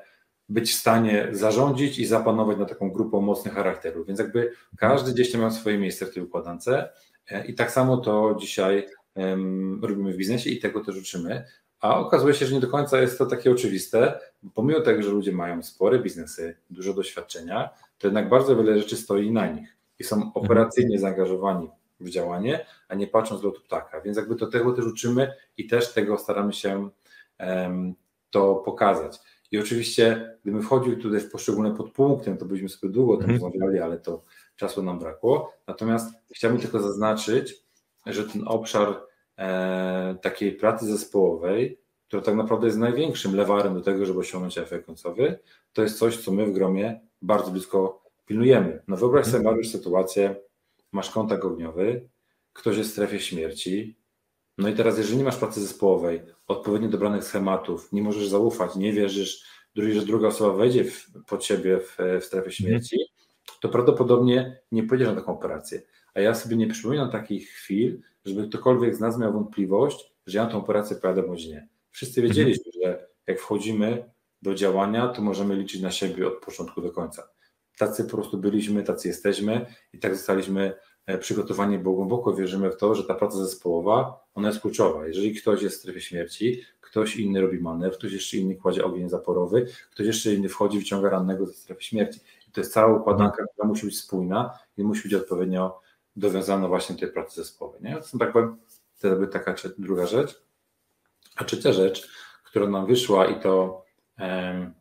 być 0.49 0.71
w 0.71 0.75
stanie 0.75 1.27
zarządzić 1.31 1.99
i 1.99 2.05
zapanować 2.05 2.57
nad 2.57 2.69
taką 2.69 2.91
grupą 2.91 3.21
mocnych 3.21 3.53
charakterów. 3.53 4.07
Więc 4.07 4.19
jakby 4.19 4.51
każdy 4.77 5.13
gdzieś 5.13 5.31
tam 5.31 5.41
miał 5.41 5.51
swoje 5.51 5.77
miejsce 5.77 6.05
w 6.05 6.13
tej 6.13 6.23
układance 6.23 6.67
e, 6.67 7.45
i 7.47 7.53
tak 7.53 7.71
samo 7.71 7.97
to 7.97 8.37
dzisiaj 8.39 8.87
robimy 9.81 10.13
w 10.13 10.17
biznesie 10.17 10.49
i 10.49 10.59
tego 10.59 10.85
też 10.85 10.97
uczymy. 10.97 11.45
A 11.81 11.99
okazuje 11.99 12.33
się, 12.33 12.45
że 12.45 12.55
nie 12.55 12.61
do 12.61 12.67
końca 12.67 13.01
jest 13.01 13.17
to 13.17 13.25
takie 13.25 13.51
oczywiste, 13.51 14.19
bo 14.43 14.51
pomimo 14.51 14.81
tego, 14.81 15.03
że 15.03 15.09
ludzie 15.09 15.31
mają 15.31 15.63
spore 15.63 15.99
biznesy, 15.99 16.57
dużo 16.69 16.93
doświadczenia, 16.93 17.69
to 17.97 18.07
jednak 18.07 18.29
bardzo 18.29 18.55
wiele 18.55 18.79
rzeczy 18.79 18.97
stoi 18.97 19.31
na 19.31 19.47
nich 19.47 19.77
i 19.99 20.03
są 20.03 20.31
operacyjnie 20.33 20.99
zaangażowani 20.99 21.69
w 21.99 22.09
działanie, 22.09 22.65
a 22.87 22.95
nie 22.95 23.07
patrzą 23.07 23.37
z 23.37 23.43
lotu 23.43 23.61
ptaka. 23.61 24.01
Więc 24.01 24.17
jakby 24.17 24.35
to 24.35 24.47
tego 24.47 24.73
też 24.73 24.85
uczymy 24.85 25.33
i 25.57 25.67
też 25.67 25.93
tego 25.93 26.17
staramy 26.17 26.53
się 26.53 26.89
um, 27.39 27.95
to 28.29 28.55
pokazać. 28.55 29.19
I 29.51 29.59
oczywiście, 29.59 30.35
gdybym 30.43 30.61
wchodził 30.61 30.99
tutaj 30.99 31.19
w 31.19 31.31
poszczególne 31.31 31.75
podpunkty, 31.75 32.35
to 32.35 32.45
byśmy 32.45 32.69
sobie 32.69 32.93
długo 32.93 33.13
o 33.13 33.17
tym 33.17 33.29
mhm. 33.29 33.41
rozmawiali, 33.41 33.79
ale 33.79 33.97
to 33.97 34.23
czasu 34.55 34.83
nam 34.83 34.99
brakło. 34.99 35.53
Natomiast 35.67 36.13
chciałbym 36.35 36.61
tylko 36.61 36.79
zaznaczyć, 36.79 37.63
że 38.05 38.23
ten 38.23 38.43
obszar 38.47 39.06
takiej 40.21 40.51
pracy 40.51 40.85
zespołowej, 40.85 41.79
która 42.07 42.21
tak 42.21 42.35
naprawdę 42.35 42.67
jest 42.67 42.79
największym 42.79 43.35
lewarem 43.35 43.73
do 43.73 43.81
tego, 43.81 44.05
żeby 44.05 44.19
osiągnąć 44.19 44.57
efekt 44.57 44.85
końcowy, 44.85 45.39
to 45.73 45.83
jest 45.83 45.99
coś, 45.99 46.17
co 46.17 46.31
my 46.31 46.45
w 46.45 46.53
gromie 46.53 46.99
bardzo 47.21 47.51
blisko 47.51 48.03
pilnujemy. 48.25 48.81
No 48.87 48.97
wyobraź 48.97 49.25
sobie, 49.25 49.37
mhm. 49.37 49.55
Mariusz, 49.55 49.71
sytuację, 49.71 50.35
masz 50.91 51.09
kontakt 51.09 51.43
ogniowy, 51.43 52.09
ktoś 52.53 52.77
jest 52.77 52.89
w 52.89 52.93
strefie 52.93 53.19
śmierci, 53.19 53.97
no 54.57 54.69
i 54.69 54.73
teraz, 54.73 54.97
jeżeli 54.97 55.17
nie 55.17 55.23
masz 55.23 55.37
pracy 55.37 55.61
zespołowej, 55.61 56.21
odpowiednio 56.47 56.89
dobranych 56.89 57.23
schematów, 57.23 57.93
nie 57.93 58.01
możesz 58.01 58.27
zaufać, 58.27 58.75
nie 58.75 58.93
wierzysz, 58.93 59.45
że 59.75 60.05
druga 60.05 60.27
osoba 60.27 60.57
wejdzie 60.57 60.83
w, 60.83 61.09
pod 61.27 61.41
ciebie 61.41 61.79
w, 61.79 61.97
w 62.21 62.25
strefę 62.25 62.51
śmierci, 62.51 62.97
to 63.61 63.69
prawdopodobnie 63.69 64.59
nie 64.71 64.83
pójdziesz 64.83 65.07
na 65.07 65.15
taką 65.15 65.33
operację. 65.33 65.81
A 66.13 66.19
ja 66.19 66.35
sobie 66.35 66.55
nie 66.55 66.67
przypominam 66.67 67.11
takich 67.11 67.49
chwil, 67.49 68.01
żeby 68.27 68.47
ktokolwiek 68.47 68.95
z 68.95 68.99
nas 68.99 69.17
miał 69.17 69.33
wątpliwość, 69.33 70.13
że 70.25 70.37
ja 70.37 70.45
tą 70.45 70.57
operację 70.57 70.95
pojadę 70.95 71.23
bądź 71.23 71.47
nie. 71.47 71.67
Wszyscy 71.91 72.21
wiedzieliśmy, 72.21 72.71
że 72.83 73.07
jak 73.27 73.39
wchodzimy 73.39 74.11
do 74.41 74.55
działania, 74.55 75.07
to 75.07 75.21
możemy 75.21 75.55
liczyć 75.55 75.81
na 75.81 75.91
siebie 75.91 76.27
od 76.27 76.45
początku 76.45 76.81
do 76.81 76.91
końca. 76.91 77.29
Tacy 77.77 78.03
po 78.03 78.09
prostu 78.09 78.37
byliśmy, 78.37 78.83
tacy 78.83 79.07
jesteśmy 79.07 79.65
i 79.93 79.99
tak 79.99 80.15
zostaliśmy 80.15 80.73
E, 81.07 81.17
przygotowani, 81.17 81.79
bo 81.79 81.93
głęboko 81.93 82.33
wierzymy 82.33 82.71
w 82.71 82.77
to, 82.77 82.95
że 82.95 83.03
ta 83.03 83.15
praca 83.15 83.37
zespołowa, 83.37 84.25
ona 84.35 84.47
jest 84.47 84.61
kluczowa. 84.61 85.07
Jeżeli 85.07 85.35
ktoś 85.35 85.61
jest 85.61 85.75
w 85.75 85.79
strefie 85.79 86.01
śmierci, 86.01 86.61
ktoś 86.81 87.15
inny 87.15 87.41
robi 87.41 87.59
manewr, 87.59 87.97
ktoś 87.97 88.11
jeszcze 88.13 88.37
inny 88.37 88.55
kładzie 88.55 88.85
ogień 88.85 89.09
zaporowy, 89.09 89.65
ktoś 89.91 90.07
jeszcze 90.07 90.33
inny 90.33 90.49
wchodzi, 90.49 90.79
wyciąga 90.79 91.09
rannego 91.09 91.45
ze 91.45 91.53
strefy 91.53 91.83
śmierci. 91.83 92.19
I 92.47 92.51
to 92.51 92.61
jest 92.61 92.73
cała 92.73 92.99
układanka, 92.99 93.45
która 93.53 93.67
musi 93.67 93.85
być 93.85 93.99
spójna 93.99 94.59
i 94.77 94.83
musi 94.83 95.03
być 95.03 95.13
odpowiednio 95.13 95.79
dowiązana 96.17 96.67
właśnie 96.67 96.95
tej 96.95 97.11
pracy 97.11 97.35
zespołowej. 97.35 97.81
Nie? 97.83 97.95
To 97.95 98.03
są 98.03 98.17
tak 98.17 98.33
powiem, 98.33 98.57
to 99.01 99.15
by 99.15 99.27
taka 99.27 99.55
druga 99.77 100.07
rzecz. 100.07 100.43
A 101.35 101.43
trzecia 101.43 101.73
rzecz, 101.73 102.09
która 102.43 102.67
nam 102.67 102.85
wyszła 102.85 103.25
i 103.25 103.39
to 103.39 103.83
um, 104.19 104.73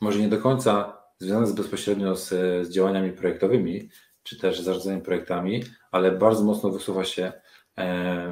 może 0.00 0.18
nie 0.18 0.28
do 0.28 0.38
końca 0.38 0.98
związane 1.18 1.46
jest 1.46 1.56
bezpośrednio 1.56 2.16
z, 2.16 2.28
z 2.66 2.70
działaniami 2.70 3.12
projektowymi, 3.12 3.88
czy 4.22 4.38
też 4.38 4.60
zarządzaniem 4.60 5.00
projektami, 5.00 5.62
ale 5.90 6.12
bardzo 6.12 6.44
mocno 6.44 6.70
wysuwa 6.70 7.04
się 7.04 7.32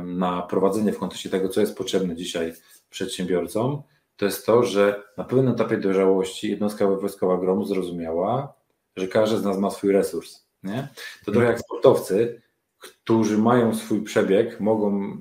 na 0.05 0.43
prowadzenie 0.43 0.93
w 0.93 0.99
kontekście 0.99 1.31
tego, 1.31 1.49
co 1.49 1.61
jest 1.61 1.77
potrzebne 1.77 2.17
dzisiaj 2.17 2.53
przedsiębiorcom, 2.91 3.83
to 4.17 4.25
jest 4.25 4.47
to, 4.47 4.63
że 4.63 5.03
na 5.17 5.25
pewnym 5.25 5.49
etapie 5.49 5.77
dojrzałości 5.77 6.51
jednostka 6.51 6.87
wojskowa 6.87 7.39
gromu 7.39 7.65
zrozumiała, 7.65 8.55
że 8.97 9.09
każdy 9.09 9.39
z 9.39 9.45
nas 9.45 9.59
ma 9.59 9.71
swój 9.71 9.93
resurs. 9.93 10.47
Nie? 10.63 10.89
To 11.25 11.33
trochę 11.33 11.47
jak 11.47 11.61
sportowcy, 11.61 12.43
którzy 12.85 13.39
mają 13.39 13.75
swój 13.75 14.03
przebieg, 14.03 14.61
mogą 14.61 15.19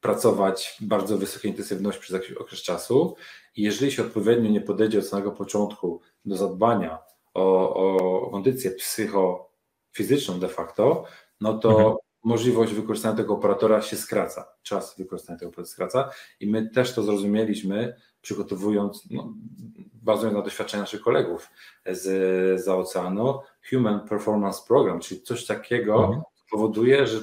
pracować 0.00 0.76
w 0.80 0.84
bardzo 0.84 1.18
wysokiej 1.18 1.50
intensywności 1.50 2.00
przez 2.00 2.14
jakiś 2.14 2.32
okres 2.32 2.62
czasu 2.62 3.16
i 3.56 3.62
jeżeli 3.62 3.92
się 3.92 4.02
odpowiednio 4.02 4.50
nie 4.50 4.60
podejdzie 4.60 4.98
od 4.98 5.06
samego 5.06 5.32
początku 5.32 6.00
do 6.24 6.36
zadbania 6.36 6.98
o, 7.34 7.74
o 7.74 8.30
kondycję 8.30 8.70
psycho 8.70 9.50
fizyczną 9.92 10.40
de 10.40 10.48
facto, 10.48 11.04
no 11.40 11.58
to 11.58 11.70
mhm. 11.70 11.96
możliwość 12.24 12.72
wykorzystania 12.72 13.16
tego 13.16 13.34
operatora 13.34 13.82
się 13.82 13.96
skraca, 13.96 14.48
czas 14.62 14.98
wykorzystania 14.98 15.38
tego 15.38 15.48
operatora 15.48 15.72
skraca 15.72 16.10
i 16.40 16.50
my 16.50 16.70
też 16.70 16.94
to 16.94 17.02
zrozumieliśmy, 17.02 17.96
przygotowując, 18.20 19.08
no, 19.10 19.34
bazując 20.02 20.36
na 20.36 20.42
doświadczeniu 20.42 20.82
naszych 20.82 21.00
kolegów 21.00 21.48
z, 21.86 22.04
z 22.64 22.68
oceanu, 22.68 23.38
Human 23.70 24.08
Performance 24.08 24.60
Program, 24.68 25.00
czyli 25.00 25.22
coś 25.22 25.46
takiego 25.46 26.04
mhm. 26.04 26.22
Powoduje, 26.50 27.06
że 27.06 27.20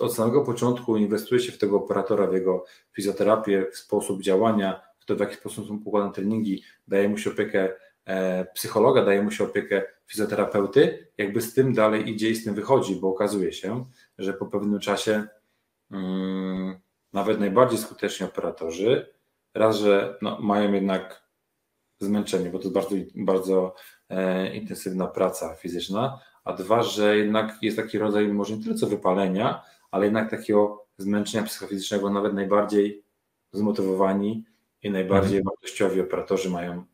od 0.00 0.14
samego 0.14 0.44
początku 0.44 0.96
inwestuje 0.96 1.40
się 1.40 1.52
w 1.52 1.58
tego 1.58 1.76
operatora, 1.76 2.26
w 2.26 2.32
jego 2.32 2.64
fizjoterapię, 2.92 3.66
w 3.72 3.76
sposób 3.76 4.22
działania, 4.22 4.82
w 4.98 5.04
to 5.04 5.16
w 5.16 5.20
jaki 5.20 5.34
sposób 5.34 5.68
są 5.68 5.80
układane 5.84 6.12
treningi, 6.12 6.62
daje 6.88 7.08
mu 7.08 7.18
się 7.18 7.30
opiekę 7.30 7.68
E, 8.08 8.44
psychologa, 8.44 9.04
daje 9.04 9.22
mu 9.22 9.30
się 9.30 9.44
opiekę 9.44 9.82
fizjoterapeuty, 10.06 11.08
jakby 11.18 11.40
z 11.40 11.54
tym 11.54 11.74
dalej 11.74 12.08
idzie 12.08 12.30
i 12.30 12.34
z 12.34 12.44
tym 12.44 12.54
wychodzi, 12.54 12.96
bo 12.96 13.08
okazuje 13.08 13.52
się, 13.52 13.84
że 14.18 14.32
po 14.32 14.46
pewnym 14.46 14.80
czasie 14.80 15.24
hmm, 15.90 16.80
nawet 17.12 17.40
najbardziej 17.40 17.78
skuteczni 17.78 18.26
operatorzy, 18.26 19.14
raz, 19.54 19.76
że 19.76 20.18
no, 20.22 20.38
mają 20.40 20.72
jednak 20.72 21.28
zmęczenie, 22.00 22.50
bo 22.50 22.58
to 22.58 22.64
jest 22.64 22.74
bardzo, 22.74 22.96
bardzo 23.14 23.74
e, 24.08 24.56
intensywna 24.56 25.06
praca 25.06 25.54
fizyczna, 25.54 26.20
a 26.48 26.52
dwa, 26.52 26.82
że 26.82 27.16
jednak 27.16 27.62
jest 27.62 27.76
taki 27.76 27.98
rodzaj 27.98 28.28
może 28.28 28.56
nie 28.56 28.64
tyle 28.64 28.74
co 28.74 28.86
wypalenia, 28.86 29.62
ale 29.90 30.04
jednak 30.04 30.30
takiego 30.30 30.86
zmęczenia 30.98 31.44
psychofizycznego 31.44 32.10
nawet 32.10 32.34
najbardziej 32.34 33.04
zmotywowani 33.52 34.44
i 34.82 34.90
najbardziej 34.90 35.38
mhm. 35.38 35.44
wartościowi 35.44 36.00
operatorzy 36.00 36.50
mają 36.50 36.84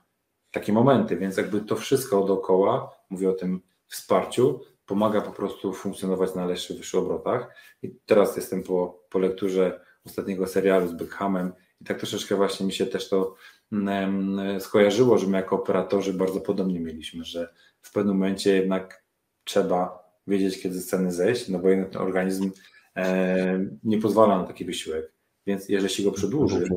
takie 0.51 0.73
momenty, 0.73 1.17
więc 1.17 1.37
jakby 1.37 1.61
to 1.61 1.77
wszystko 1.77 2.25
dookoła, 2.25 2.91
mówię 3.11 3.31
o 3.31 3.33
tym 3.33 3.61
wsparciu, 3.87 4.61
pomaga 4.87 5.21
po 5.21 5.33
prostu 5.33 5.73
funkcjonować 5.73 6.35
na 6.35 6.47
lepszych, 6.47 6.77
wyższych 6.77 7.01
obrotach. 7.01 7.55
I 7.83 7.97
teraz 8.07 8.37
jestem 8.37 8.63
po, 8.63 9.03
po 9.11 9.19
lekturze 9.19 9.81
ostatniego 10.07 10.47
serialu 10.47 10.89
z 10.89 10.93
Beckhamem 10.93 11.53
i 11.81 11.85
tak 11.85 11.99
troszeczkę 11.99 12.37
właśnie 12.37 12.67
mi 12.67 12.73
się 12.73 12.87
też 12.87 13.09
to 13.09 13.35
mm, 13.73 14.61
skojarzyło, 14.61 15.19
że 15.19 15.27
my 15.27 15.37
jako 15.37 15.57
operatorzy 15.57 16.13
bardzo 16.13 16.41
podobnie 16.41 16.81
mieliśmy, 16.81 17.25
że 17.25 17.55
w 17.81 17.93
pewnym 17.93 18.17
momencie 18.17 18.57
jednak 18.57 19.04
trzeba 19.45 20.05
wiedzieć, 20.27 20.63
kiedy 20.63 20.81
z 20.81 20.85
sceny 20.85 21.13
zejść, 21.13 21.49
no 21.49 21.59
bo 21.59 21.69
ten 21.69 22.03
organizm 22.03 22.51
e, 22.97 23.67
nie 23.85 23.99
pozwala 23.99 24.39
na 24.39 24.45
taki 24.45 24.65
wysiłek. 24.65 25.13
Więc 25.47 25.69
jeżeli 25.69 25.95
się 25.95 26.03
go 26.03 26.13
przedłuży, 26.13 26.69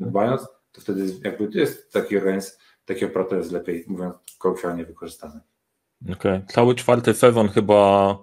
dbając, 0.00 0.42
to 0.72 0.80
wtedy 0.80 1.06
jakby 1.24 1.48
jest 1.58 1.92
taki 1.92 2.16
organizm, 2.16 2.50
taki 2.84 3.04
operator 3.04 3.38
jest 3.38 3.52
lepiej, 3.52 3.84
mówiąc 3.88 4.14
kolokwialnie, 4.38 4.84
wykorzystany. 4.84 5.40
Okej, 6.02 6.14
okay. 6.14 6.46
cały 6.48 6.74
czwarty 6.74 7.14
sezon 7.14 7.48
chyba 7.48 8.18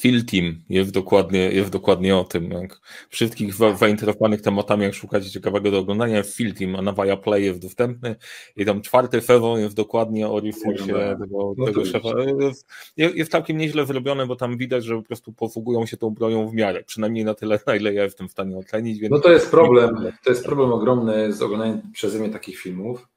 Field 0.00 0.30
Team 0.30 0.62
jest 0.68 0.90
dokładnie, 0.90 1.38
jest 1.38 1.70
dokładnie 1.70 2.16
o 2.16 2.24
tym. 2.24 2.50
Jak 2.50 2.80
wszystkich 3.08 3.54
zainteresowanych 3.54 4.42
tematami, 4.42 4.82
jak 4.82 4.94
szukacie 4.94 5.30
ciekawego 5.30 5.70
do 5.70 5.78
oglądania, 5.78 6.16
jest 6.16 6.38
Team, 6.58 6.76
a 6.76 6.82
na 6.82 6.92
Viaplay 6.92 7.44
jest 7.44 7.60
dostępny 7.60 8.16
i 8.56 8.64
tam 8.64 8.82
czwarty 8.82 9.20
sezon 9.20 9.60
jest 9.60 9.76
dokładnie 9.76 10.28
o 10.28 10.40
resursie 10.40 11.16
tego, 11.20 11.54
no 11.56 11.66
tego 11.66 11.84
szefa. 11.84 12.08
Jest, 12.40 12.68
jest 12.96 13.32
całkiem 13.32 13.58
nieźle 13.58 13.86
zrobione, 13.86 14.26
bo 14.26 14.36
tam 14.36 14.56
widać, 14.56 14.84
że 14.84 14.96
po 14.96 15.02
prostu 15.02 15.32
posługują 15.32 15.86
się 15.86 15.96
tą 15.96 16.10
bronią 16.10 16.48
w 16.48 16.54
miarę, 16.54 16.84
przynajmniej 16.84 17.24
na 17.24 17.34
tyle, 17.34 17.58
na 17.66 17.76
ile 17.76 17.94
ja 17.94 18.04
jestem 18.04 18.28
w 18.28 18.32
stanie 18.32 18.56
ocenić. 18.56 18.98
No 19.10 19.18
to 19.18 19.32
jest 19.32 19.50
problem, 19.50 20.12
to 20.24 20.30
jest 20.30 20.44
problem 20.44 20.72
ogromny 20.72 21.32
z 21.32 21.42
oglądaniem 21.42 21.82
przeze 21.92 22.18
mnie 22.18 22.30
takich 22.30 22.58
filmów, 22.58 23.08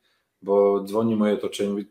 bo 0.41 0.83
dzwoni 0.83 1.15
moje 1.15 1.33
otoczenie, 1.33 1.69
mówi, 1.69 1.85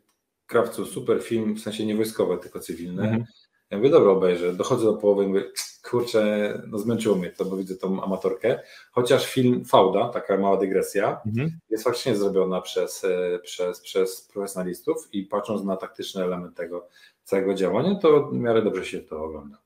Krawcu, 0.46 0.86
super 0.86 1.22
film, 1.22 1.54
w 1.54 1.60
sensie 1.60 1.86
nie 1.86 1.96
wojskowe, 1.96 2.38
tylko 2.38 2.60
cywilne. 2.60 3.02
Mhm 3.02 3.24
ja 3.70 3.76
mówię, 3.76 3.90
dobra, 3.90 4.10
obejrzę. 4.10 4.52
Dochodzę 4.52 4.84
do 4.84 4.94
połowy 4.94 5.24
i 5.24 5.26
mówię, 5.26 5.44
kurczę, 5.90 6.62
no 6.66 6.78
zmęczyło 6.78 7.16
mnie 7.16 7.30
to, 7.30 7.44
bo 7.44 7.56
widzę 7.56 7.76
tą 7.76 8.02
amatorkę. 8.02 8.60
Chociaż 8.90 9.26
film 9.26 9.64
Fauda, 9.64 10.08
taka 10.08 10.38
mała 10.38 10.56
dygresja, 10.56 11.20
mhm. 11.26 11.58
jest 11.70 11.84
faktycznie 11.84 12.16
zrobiona 12.16 12.60
przez, 12.60 13.04
e, 13.04 13.38
przez, 13.38 13.80
przez 13.80 14.28
profesjonalistów 14.32 15.08
i 15.12 15.22
patrząc 15.22 15.64
na 15.64 15.76
taktyczny 15.76 16.24
element 16.24 16.56
tego 16.56 16.88
całego 17.24 17.54
działania, 17.54 17.94
to 17.94 18.26
w 18.26 18.34
miarę 18.34 18.62
dobrze 18.62 18.84
się 18.84 19.00
to 19.00 19.24
ogląda. 19.24 19.58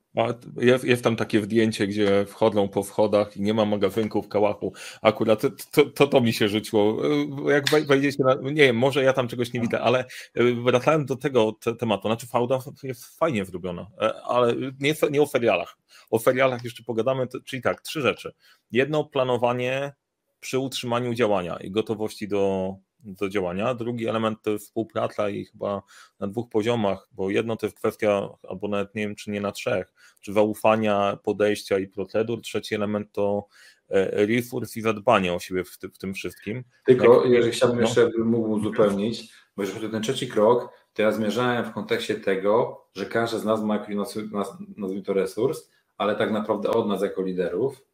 Jest, 0.85 1.05
tam 1.05 1.17
takie 1.17 1.43
zdjęcie, 1.43 1.87
gdzie 1.87 2.27
wchodzą 2.27 2.69
po 2.69 2.83
wchodach 2.83 3.37
i 3.37 3.43
nie 3.43 3.55
ma 3.55 3.65
magazynku 3.65 4.23
w 4.23 4.29
kałachu. 4.29 4.73
Akurat 5.03 5.41
to, 5.41 5.51
to, 5.71 5.91
to, 5.91 6.07
to 6.07 6.21
mi 6.21 6.33
się 6.33 6.49
życzyło. 6.49 7.03
Jak 7.51 7.87
wejdziecie 7.87 8.25
na, 8.25 8.35
nie 8.35 8.63
wiem, 8.63 8.77
może 8.77 9.05
ja 9.05 9.13
tam 9.13 9.29
czegoś 9.29 9.53
nie 9.53 9.61
widzę, 9.61 9.81
ale 9.81 10.05
e, 10.35 10.53
wracając 10.65 11.09
do 11.09 11.17
tego 11.17 11.53
te, 11.53 11.75
tematu, 11.75 12.09
znaczy 12.09 12.27
fałda 12.27 12.59
jest 12.83 13.19
fajnie 13.19 13.45
zrobiona, 13.45 13.87
e, 14.01 14.23
ale 14.23 14.55
nie, 14.81 14.95
nie 15.11 15.23
o 15.23 15.27
ferialach. 15.27 15.79
O 16.11 16.19
ferialach 16.19 16.65
jeszcze 16.65 16.83
pogadamy, 16.83 17.27
czyli 17.45 17.63
tak, 17.63 17.81
trzy 17.83 18.01
rzeczy. 18.01 18.33
Jedno, 18.71 19.05
planowanie 19.05 19.93
przy 20.41 20.59
utrzymaniu 20.59 21.15
działania 21.15 21.57
i 21.57 21.71
gotowości 21.71 22.29
do, 22.29 22.75
do 23.03 23.29
działania. 23.29 23.75
Drugi 23.75 24.07
element 24.09 24.43
to 24.43 24.51
jest 24.51 24.65
współpraca 24.65 25.29
i 25.29 25.45
chyba 25.45 25.83
na 26.21 26.27
dwóch 26.27 26.49
poziomach, 26.49 27.09
bo 27.13 27.31
jedno 27.31 27.57
to 27.57 27.67
jest 27.67 27.79
kwestia, 27.79 28.29
albo 28.49 28.69
nawet 28.69 28.95
nie 28.95 29.03
wiem, 29.03 29.15
czy 29.15 29.31
nie 29.31 29.41
na 29.41 29.53
trzech, 29.53 29.93
czy 30.21 30.33
zaufania, 30.33 31.19
podejścia 31.25 31.79
i 31.79 31.87
procedur. 31.87 32.41
Trzeci 32.41 32.75
element 32.75 33.13
to 33.13 33.47
e, 33.89 34.27
refurs 34.27 34.77
i 34.77 34.81
zadbanie 34.81 35.35
o 35.35 35.39
siebie 35.39 35.65
w, 35.65 35.79
w 35.95 35.99
tym 35.99 36.15
wszystkim. 36.15 36.65
Tylko, 36.87 37.25
jeżeli 37.25 37.53
chciałbym 37.53 37.81
no. 37.81 37.87
jeszcze 37.87 38.11
mógł 38.25 38.51
uzupełnić, 38.51 39.33
bo 39.57 39.63
jeżeli 39.63 39.81
chodzi 39.81 39.91
o 39.91 39.93
ten 39.93 40.03
trzeci 40.03 40.29
krok, 40.29 40.73
to 40.93 41.03
ja 41.03 41.13
zmierzałem 41.13 41.65
w 41.65 41.73
kontekście 41.73 42.15
tego, 42.15 42.85
że 42.95 43.07
każdy 43.07 43.39
z 43.39 43.45
nas 43.45 43.63
ma 43.63 43.77
jakiś, 43.77 43.97
nazwijmy 44.77 45.03
to 45.03 45.13
resurs, 45.13 45.71
ale 45.99 46.17
tak 46.17 46.33
naprawdę 46.33 46.71
od 46.71 46.89
nas 46.89 47.03
jako 47.03 47.23
liderów 47.23 47.85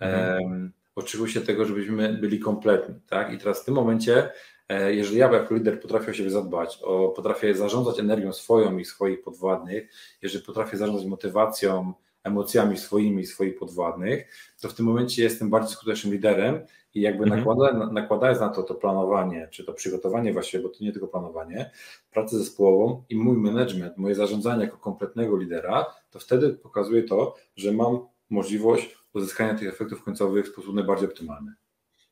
mhm. 0.00 0.42
um, 0.42 0.72
oczekuje 0.94 1.32
się 1.32 1.40
tego, 1.40 1.64
żebyśmy 1.64 2.12
byli 2.12 2.40
kompletni. 2.40 2.94
Tak? 3.08 3.32
I 3.32 3.38
teraz 3.38 3.62
w 3.62 3.64
tym 3.64 3.74
momencie, 3.74 4.30
e, 4.68 4.94
jeżeli 4.94 5.18
ja 5.18 5.32
jako 5.32 5.54
lider 5.54 5.80
potrafię 5.80 6.10
o 6.10 6.14
siebie 6.14 6.30
zadbać, 6.30 6.78
o, 6.82 7.08
potrafię 7.08 7.54
zarządzać 7.54 8.00
energią 8.00 8.32
swoją 8.32 8.78
i 8.78 8.84
swoich 8.84 9.22
podwładnych, 9.22 9.92
jeżeli 10.22 10.44
potrafię 10.44 10.76
zarządzać 10.76 11.06
motywacją, 11.06 11.92
emocjami 12.24 12.76
swoimi 12.76 13.22
i 13.22 13.26
swoich 13.26 13.58
podwładnych, 13.58 14.26
to 14.60 14.68
w 14.68 14.74
tym 14.74 14.86
momencie 14.86 15.22
jestem 15.22 15.50
bardziej 15.50 15.72
skutecznym 15.72 16.12
liderem 16.12 16.66
i 16.94 17.00
jakby 17.00 17.24
mhm. 17.24 17.40
nakłada, 17.40 17.86
nakładając 17.86 18.40
na 18.40 18.48
to 18.48 18.62
to 18.62 18.74
planowanie, 18.74 19.48
czy 19.50 19.64
to 19.64 19.72
przygotowanie 19.72 20.32
właściwie, 20.32 20.62
bo 20.62 20.68
to 20.68 20.76
nie 20.80 20.92
tylko 20.92 21.08
planowanie, 21.08 21.70
pracę 22.10 22.38
zespołową 22.38 23.04
i 23.08 23.16
mój 23.16 23.36
management, 23.36 23.98
moje 23.98 24.14
zarządzanie 24.14 24.64
jako 24.64 24.76
kompletnego 24.76 25.36
lidera, 25.36 25.86
to 26.10 26.18
wtedy 26.18 26.50
pokazuje 26.50 27.02
to, 27.02 27.34
że 27.56 27.72
mam 27.72 28.06
możliwość 28.30 29.01
uzyskania 29.14 29.54
tych 29.54 29.68
efektów 29.68 30.04
końcowych 30.04 30.46
w 30.46 30.52
sposób 30.52 30.74
najbardziej 30.74 31.08
optymalny. 31.08 31.52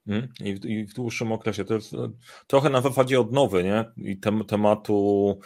Mhm. 0.06 0.32
I 0.44 0.54
w, 0.54 0.64
I 0.64 0.86
w, 0.86 0.94
dłuższym 0.94 1.32
okresie. 1.32 1.64
To 1.64 1.74
jest 1.74 1.94
e, 1.94 2.10
trochę 2.46 2.70
na 2.70 2.80
zasadzie 2.80 3.20
odnowy, 3.20 3.64
nie? 3.64 3.84
I 3.96 4.16
tem, 4.16 4.44
tematu. 4.44 5.38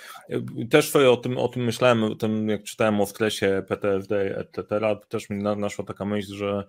Też 0.70 0.90
sobie 0.90 1.10
o 1.10 1.16
tym, 1.16 1.38
o 1.38 1.48
tym 1.48 1.64
myślałem, 1.64 2.04
o 2.04 2.14
tym, 2.14 2.48
jak 2.48 2.62
czytałem 2.62 3.00
o 3.00 3.06
stresie 3.06 3.62
PTSD, 3.68 4.38
etc. 4.38 4.80
Też 5.08 5.30
mi 5.30 5.42
naszła 5.42 5.84
taka 5.84 6.04
myśl, 6.04 6.34
że 6.34 6.64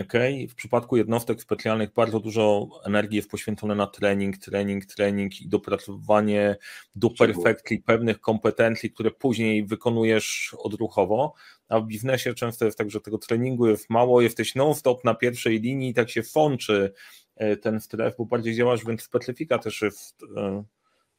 Okay. 0.00 0.48
W 0.48 0.54
przypadku 0.54 0.96
jednostek 0.96 1.42
specjalnych 1.42 1.92
bardzo 1.92 2.20
dużo 2.20 2.68
energii 2.84 3.16
jest 3.16 3.30
poświęcone 3.30 3.74
na 3.74 3.86
trening, 3.86 4.38
trening, 4.38 4.86
trening 4.86 5.40
i 5.40 5.48
dopracowanie 5.48 6.56
do 6.94 7.10
perfekcji 7.10 7.78
pewnych 7.78 8.20
kompetencji, 8.20 8.90
które 8.90 9.10
później 9.10 9.66
wykonujesz 9.66 10.56
odruchowo, 10.58 11.34
a 11.74 11.80
w 11.80 11.86
biznesie 11.86 12.34
często 12.34 12.64
jest 12.64 12.78
tak, 12.78 12.90
że 12.90 13.00
tego 13.00 13.18
treningu 13.18 13.66
jest 13.66 13.90
mało, 13.90 14.20
jesteś 14.20 14.54
non-stop 14.54 15.04
na 15.04 15.14
pierwszej 15.14 15.60
linii 15.60 15.90
i 15.90 15.94
tak 15.94 16.10
się 16.10 16.22
fączy 16.22 16.92
e, 17.36 17.56
ten 17.56 17.80
stres, 17.80 18.14
bo 18.18 18.24
bardziej 18.24 18.54
działasz, 18.54 18.84
więc 18.84 19.02
specyfika 19.02 19.58
też 19.58 19.82
jest 19.82 20.22
e, 20.36 20.64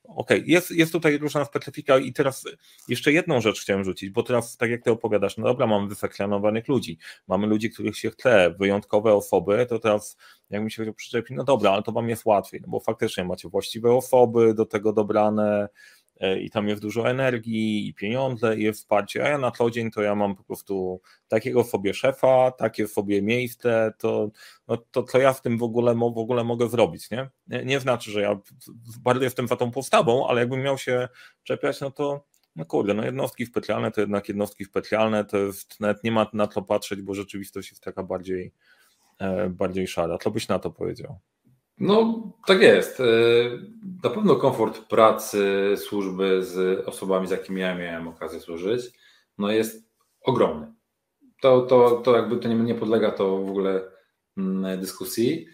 Okej, 0.08 0.38
okay. 0.38 0.52
jest, 0.52 0.72
jest 0.72 0.92
tutaj 0.92 1.18
różna 1.18 1.46
specyfika 1.46 1.98
i 1.98 2.14
teraz 2.14 2.46
jeszcze 2.88 3.12
jedną 3.12 3.42
rzecz 3.42 3.62
chciałem 3.62 3.84
rzucić, 3.84 4.10
bo 4.10 4.24
teraz 4.24 4.58
tak 4.58 4.70
jak 4.70 4.84
ty 4.84 4.92
opowiadasz, 4.92 5.38
no 5.38 5.44
dobra, 5.44 5.68
mamy 5.68 5.88
wyfeklanowanych 5.88 6.68
ludzi, 6.68 6.98
mamy 7.28 7.48
ludzi, 7.48 7.70
których 7.70 7.98
się 7.98 8.12
chce, 8.12 8.56
wyjątkowe 8.60 9.14
osoby, 9.14 9.66
to 9.70 9.80
teraz 9.80 10.18
jak 10.50 10.64
mi 10.64 10.72
się 10.72 10.94
przyczepi, 10.94 11.34
no 11.34 11.44
dobra, 11.44 11.72
ale 11.72 11.84
to 11.84 11.92
wam 11.92 12.10
jest 12.10 12.26
łatwiej, 12.26 12.62
no 12.62 12.68
bo 12.68 12.80
faktycznie 12.80 13.24
macie 13.24 13.50
właściwe 13.50 13.94
osoby 13.94 14.54
do 14.54 14.66
tego 14.66 14.94
dobrane, 14.94 15.70
i 16.42 16.50
tam 16.50 16.68
jest 16.68 16.82
dużo 16.82 17.10
energii 17.10 17.88
i 17.88 17.94
pieniądze 17.94 18.58
i 18.58 18.64
jest 18.64 18.80
wsparcie, 18.80 19.24
a 19.26 19.30
ja 19.30 19.38
na 19.38 19.52
co 19.52 19.72
dzień 19.72 19.92
to 19.92 20.02
ja 20.02 20.16
mam 20.16 20.36
po 20.36 20.44
prostu 20.44 21.02
takiego 21.28 21.64
sobie 21.64 21.94
szefa, 21.94 22.52
takie 22.52 22.88
sobie 22.88 23.22
miejsce, 23.22 23.94
to, 23.98 24.30
no, 24.68 24.78
to 24.78 25.04
co 25.04 25.18
ja 25.20 25.34
w 25.34 25.42
tym 25.42 25.58
w 25.58 25.64
ogóle, 25.64 25.96
w 25.96 26.18
ogóle 26.18 26.44
mogę 26.44 26.70
zrobić, 26.70 27.12
nie? 27.12 27.30
nie? 27.48 27.66
Nie 27.66 27.80
znaczy, 27.80 28.12
że 28.12 28.22
ja 28.22 28.40
bardzo 29.04 29.24
jestem 29.24 29.48
za 29.48 29.56
tą 29.56 29.72
postawą, 29.72 30.28
ale 30.28 30.42
jakbym 30.42 30.62
miał 30.62 30.78
się 30.78 31.08
czepiać, 31.44 31.82
no 31.82 31.92
to 31.92 32.26
no 32.56 32.66
kurde, 32.66 32.94
no 32.94 33.06
jednostki 33.06 33.46
specjalne 33.46 33.92
to 33.92 34.02
jednak 34.02 34.28
jednostki 34.28 34.66
specjalne, 34.66 35.26
to 35.26 35.38
jest, 35.38 35.80
nawet 35.80 36.04
nie 36.04 36.12
ma 36.12 36.28
na 36.34 36.48
to 36.48 36.62
patrzeć, 36.62 37.02
bo 37.02 37.14
rzeczywistość 37.14 37.70
jest 37.70 37.84
taka 37.84 38.04
bardziej, 38.04 38.54
e, 39.20 39.50
bardziej 39.50 39.88
szara. 39.88 40.18
Co 40.18 40.32
byś 40.32 40.48
na 40.48 40.60
to 40.60 40.72
powiedział? 40.72 41.20
No, 41.80 42.24
tak 42.46 42.62
jest. 42.62 43.00
E, 43.00 43.04
na 44.04 44.10
pewno 44.10 44.36
komfort 44.36 44.80
pracy, 44.80 45.74
służby 45.78 46.44
z 46.44 46.86
osobami, 46.88 47.28
z 47.28 47.32
jakimi 47.32 47.62
ja 47.62 47.76
miałem 47.76 48.08
okazję 48.08 48.40
służyć, 48.40 48.86
no 49.38 49.52
jest 49.52 49.90
ogromny. 50.22 50.74
To, 51.42 51.62
to, 51.62 51.92
to 51.92 52.16
jakby 52.16 52.38
to 52.38 52.48
nie, 52.48 52.76
podlega 52.76 53.12
to 53.12 53.38
w 53.38 53.50
ogóle 53.50 53.82
mm, 54.38 54.80
dyskusji. 54.80 55.48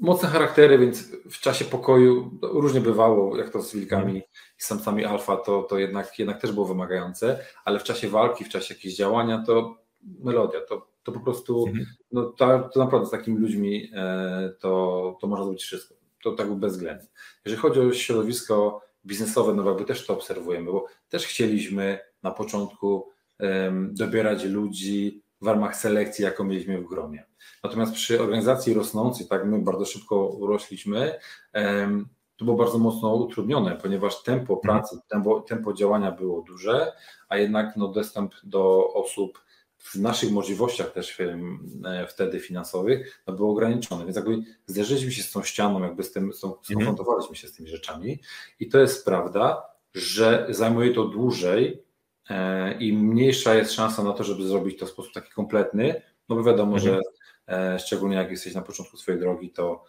Mocne 0.00 0.28
charaktery, 0.28 0.78
więc 0.78 1.16
w 1.30 1.40
czasie 1.40 1.64
pokoju 1.64 2.38
różnie 2.42 2.80
bywało, 2.80 3.36
jak 3.36 3.50
to 3.50 3.62
z 3.62 3.74
wilkami 3.74 4.18
i 4.18 4.22
samcami 4.62 5.04
alfa, 5.04 5.36
to, 5.36 5.62
to 5.62 5.78
jednak, 5.78 6.18
jednak 6.18 6.40
też 6.40 6.52
było 6.52 6.66
wymagające, 6.66 7.44
ale 7.64 7.78
w 7.78 7.84
czasie 7.84 8.08
walki, 8.08 8.44
w 8.44 8.48
czasie 8.48 8.74
jakiegoś 8.74 8.96
działania, 8.96 9.42
to 9.46 9.76
melodia, 10.24 10.60
to 10.68 10.86
to 11.10 11.18
po 11.18 11.24
prostu, 11.24 11.66
mhm. 11.66 11.86
no 12.12 12.24
to, 12.24 12.68
to 12.74 12.80
naprawdę 12.80 13.06
z 13.06 13.10
takimi 13.10 13.38
ludźmi 13.38 13.90
e, 13.94 14.52
to, 14.60 15.18
to 15.20 15.26
można 15.26 15.44
zrobić 15.44 15.62
wszystko. 15.62 15.94
To 16.24 16.32
tak 16.32 16.54
bezwzględnie. 16.54 17.08
Jeżeli 17.44 17.62
chodzi 17.62 17.80
o 17.80 17.92
środowisko 17.92 18.80
biznesowe, 19.06 19.54
no 19.54 19.68
jakby 19.68 19.84
też 19.84 20.06
to 20.06 20.12
obserwujemy, 20.12 20.72
bo 20.72 20.86
też 21.08 21.26
chcieliśmy 21.26 21.98
na 22.22 22.30
początku 22.30 23.08
um, 23.40 23.94
dobierać 23.94 24.44
ludzi 24.44 25.22
w 25.40 25.46
ramach 25.46 25.76
selekcji, 25.76 26.24
jaką 26.24 26.44
mieliśmy 26.44 26.78
w 26.78 26.88
gromie. 26.88 27.24
Natomiast 27.64 27.92
przy 27.92 28.20
organizacji 28.22 28.74
rosnącej, 28.74 29.26
tak 29.26 29.46
my 29.46 29.58
bardzo 29.58 29.84
szybko 29.84 30.26
urośliśmy, 30.26 31.18
um, 31.54 32.08
to 32.36 32.44
było 32.44 32.56
bardzo 32.56 32.78
mocno 32.78 33.14
utrudnione, 33.14 33.76
ponieważ 33.82 34.22
tempo 34.22 34.54
mhm. 34.54 34.60
pracy, 34.60 34.98
tempo, 35.08 35.40
tempo 35.40 35.72
działania 35.72 36.12
było 36.12 36.42
duże, 36.42 36.92
a 37.28 37.36
jednak 37.36 37.76
no, 37.76 37.88
dostęp 37.88 38.34
do 38.44 38.92
osób 38.94 39.42
w 39.80 39.94
naszych 39.94 40.30
możliwościach 40.30 40.92
też 40.92 41.20
e, 41.20 42.06
wtedy 42.06 42.40
finansowych 42.40 43.22
no 43.26 43.34
było 43.34 43.50
ograniczone, 43.50 44.04
więc 44.04 44.16
jakby 44.16 44.38
zderzyliśmy 44.66 45.12
się 45.12 45.22
z 45.22 45.32
tą 45.32 45.42
ścianą, 45.42 45.82
jakby 45.82 46.02
z 46.02 46.12
tym, 46.12 46.32
tą, 46.40 46.48
mhm. 46.48 46.64
skonfrontowaliśmy 46.64 47.36
się 47.36 47.48
z 47.48 47.52
tymi 47.52 47.68
rzeczami 47.68 48.20
i 48.60 48.68
to 48.68 48.78
jest 48.78 49.04
prawda, 49.04 49.62
że 49.94 50.46
zajmuje 50.50 50.94
to 50.94 51.04
dłużej 51.04 51.82
e, 52.30 52.78
i 52.78 52.92
mniejsza 52.92 53.54
jest 53.54 53.72
szansa 53.72 54.02
na 54.02 54.12
to, 54.12 54.24
żeby 54.24 54.48
zrobić 54.48 54.78
to 54.78 54.86
w 54.86 54.90
sposób 54.90 55.12
taki 55.12 55.30
kompletny, 55.30 56.02
no 56.28 56.36
bo 56.36 56.42
wiadomo, 56.42 56.76
mhm. 56.76 56.94
że 56.94 57.00
szczególnie 57.78 58.16
jak 58.16 58.30
jesteś 58.30 58.54
na 58.54 58.62
początku 58.62 58.96
swojej 58.96 59.20
drogi, 59.20 59.50
to, 59.50 59.84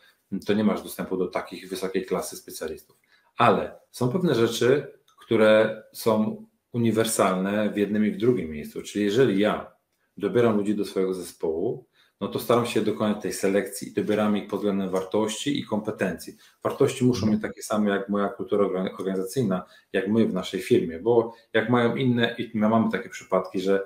to 0.45 0.53
nie 0.53 0.63
masz 0.63 0.81
dostępu 0.81 1.17
do 1.17 1.27
takich 1.27 1.69
wysokiej 1.69 2.05
klasy 2.05 2.37
specjalistów. 2.37 2.97
Ale 3.37 3.79
są 3.91 4.09
pewne 4.09 4.35
rzeczy, 4.35 4.93
które 5.19 5.83
są 5.93 6.45
uniwersalne 6.71 7.69
w 7.69 7.77
jednym 7.77 8.05
i 8.05 8.11
w 8.11 8.17
drugim 8.17 8.51
miejscu. 8.51 8.81
Czyli 8.81 9.05
jeżeli 9.05 9.39
ja 9.39 9.71
dobieram 10.21 10.57
ludzi 10.57 10.75
do 10.75 10.85
swojego 10.85 11.13
zespołu, 11.13 11.85
no 12.21 12.27
to 12.27 12.39
staram 12.39 12.65
się 12.65 12.81
dokonać 12.81 13.21
tej 13.21 13.33
selekcji 13.33 13.89
i 13.89 13.93
dobieramy 13.93 14.39
ich 14.39 14.47
pod 14.47 14.59
względem 14.59 14.89
wartości 14.89 15.59
i 15.59 15.65
kompetencji. 15.65 16.37
Wartości 16.63 17.05
muszą 17.05 17.27
mieć 17.27 17.41
takie 17.41 17.63
same 17.63 17.89
jak 17.89 18.09
moja 18.09 18.29
kultura 18.29 18.65
organizacyjna, 18.99 19.63
jak 19.93 20.07
my 20.07 20.25
w 20.25 20.33
naszej 20.33 20.61
firmie, 20.61 20.99
bo 20.99 21.33
jak 21.53 21.69
mają 21.69 21.95
inne, 21.95 22.35
i 22.37 22.51
my 22.53 22.69
mamy 22.69 22.91
takie 22.91 23.09
przypadki, 23.09 23.59
że 23.59 23.85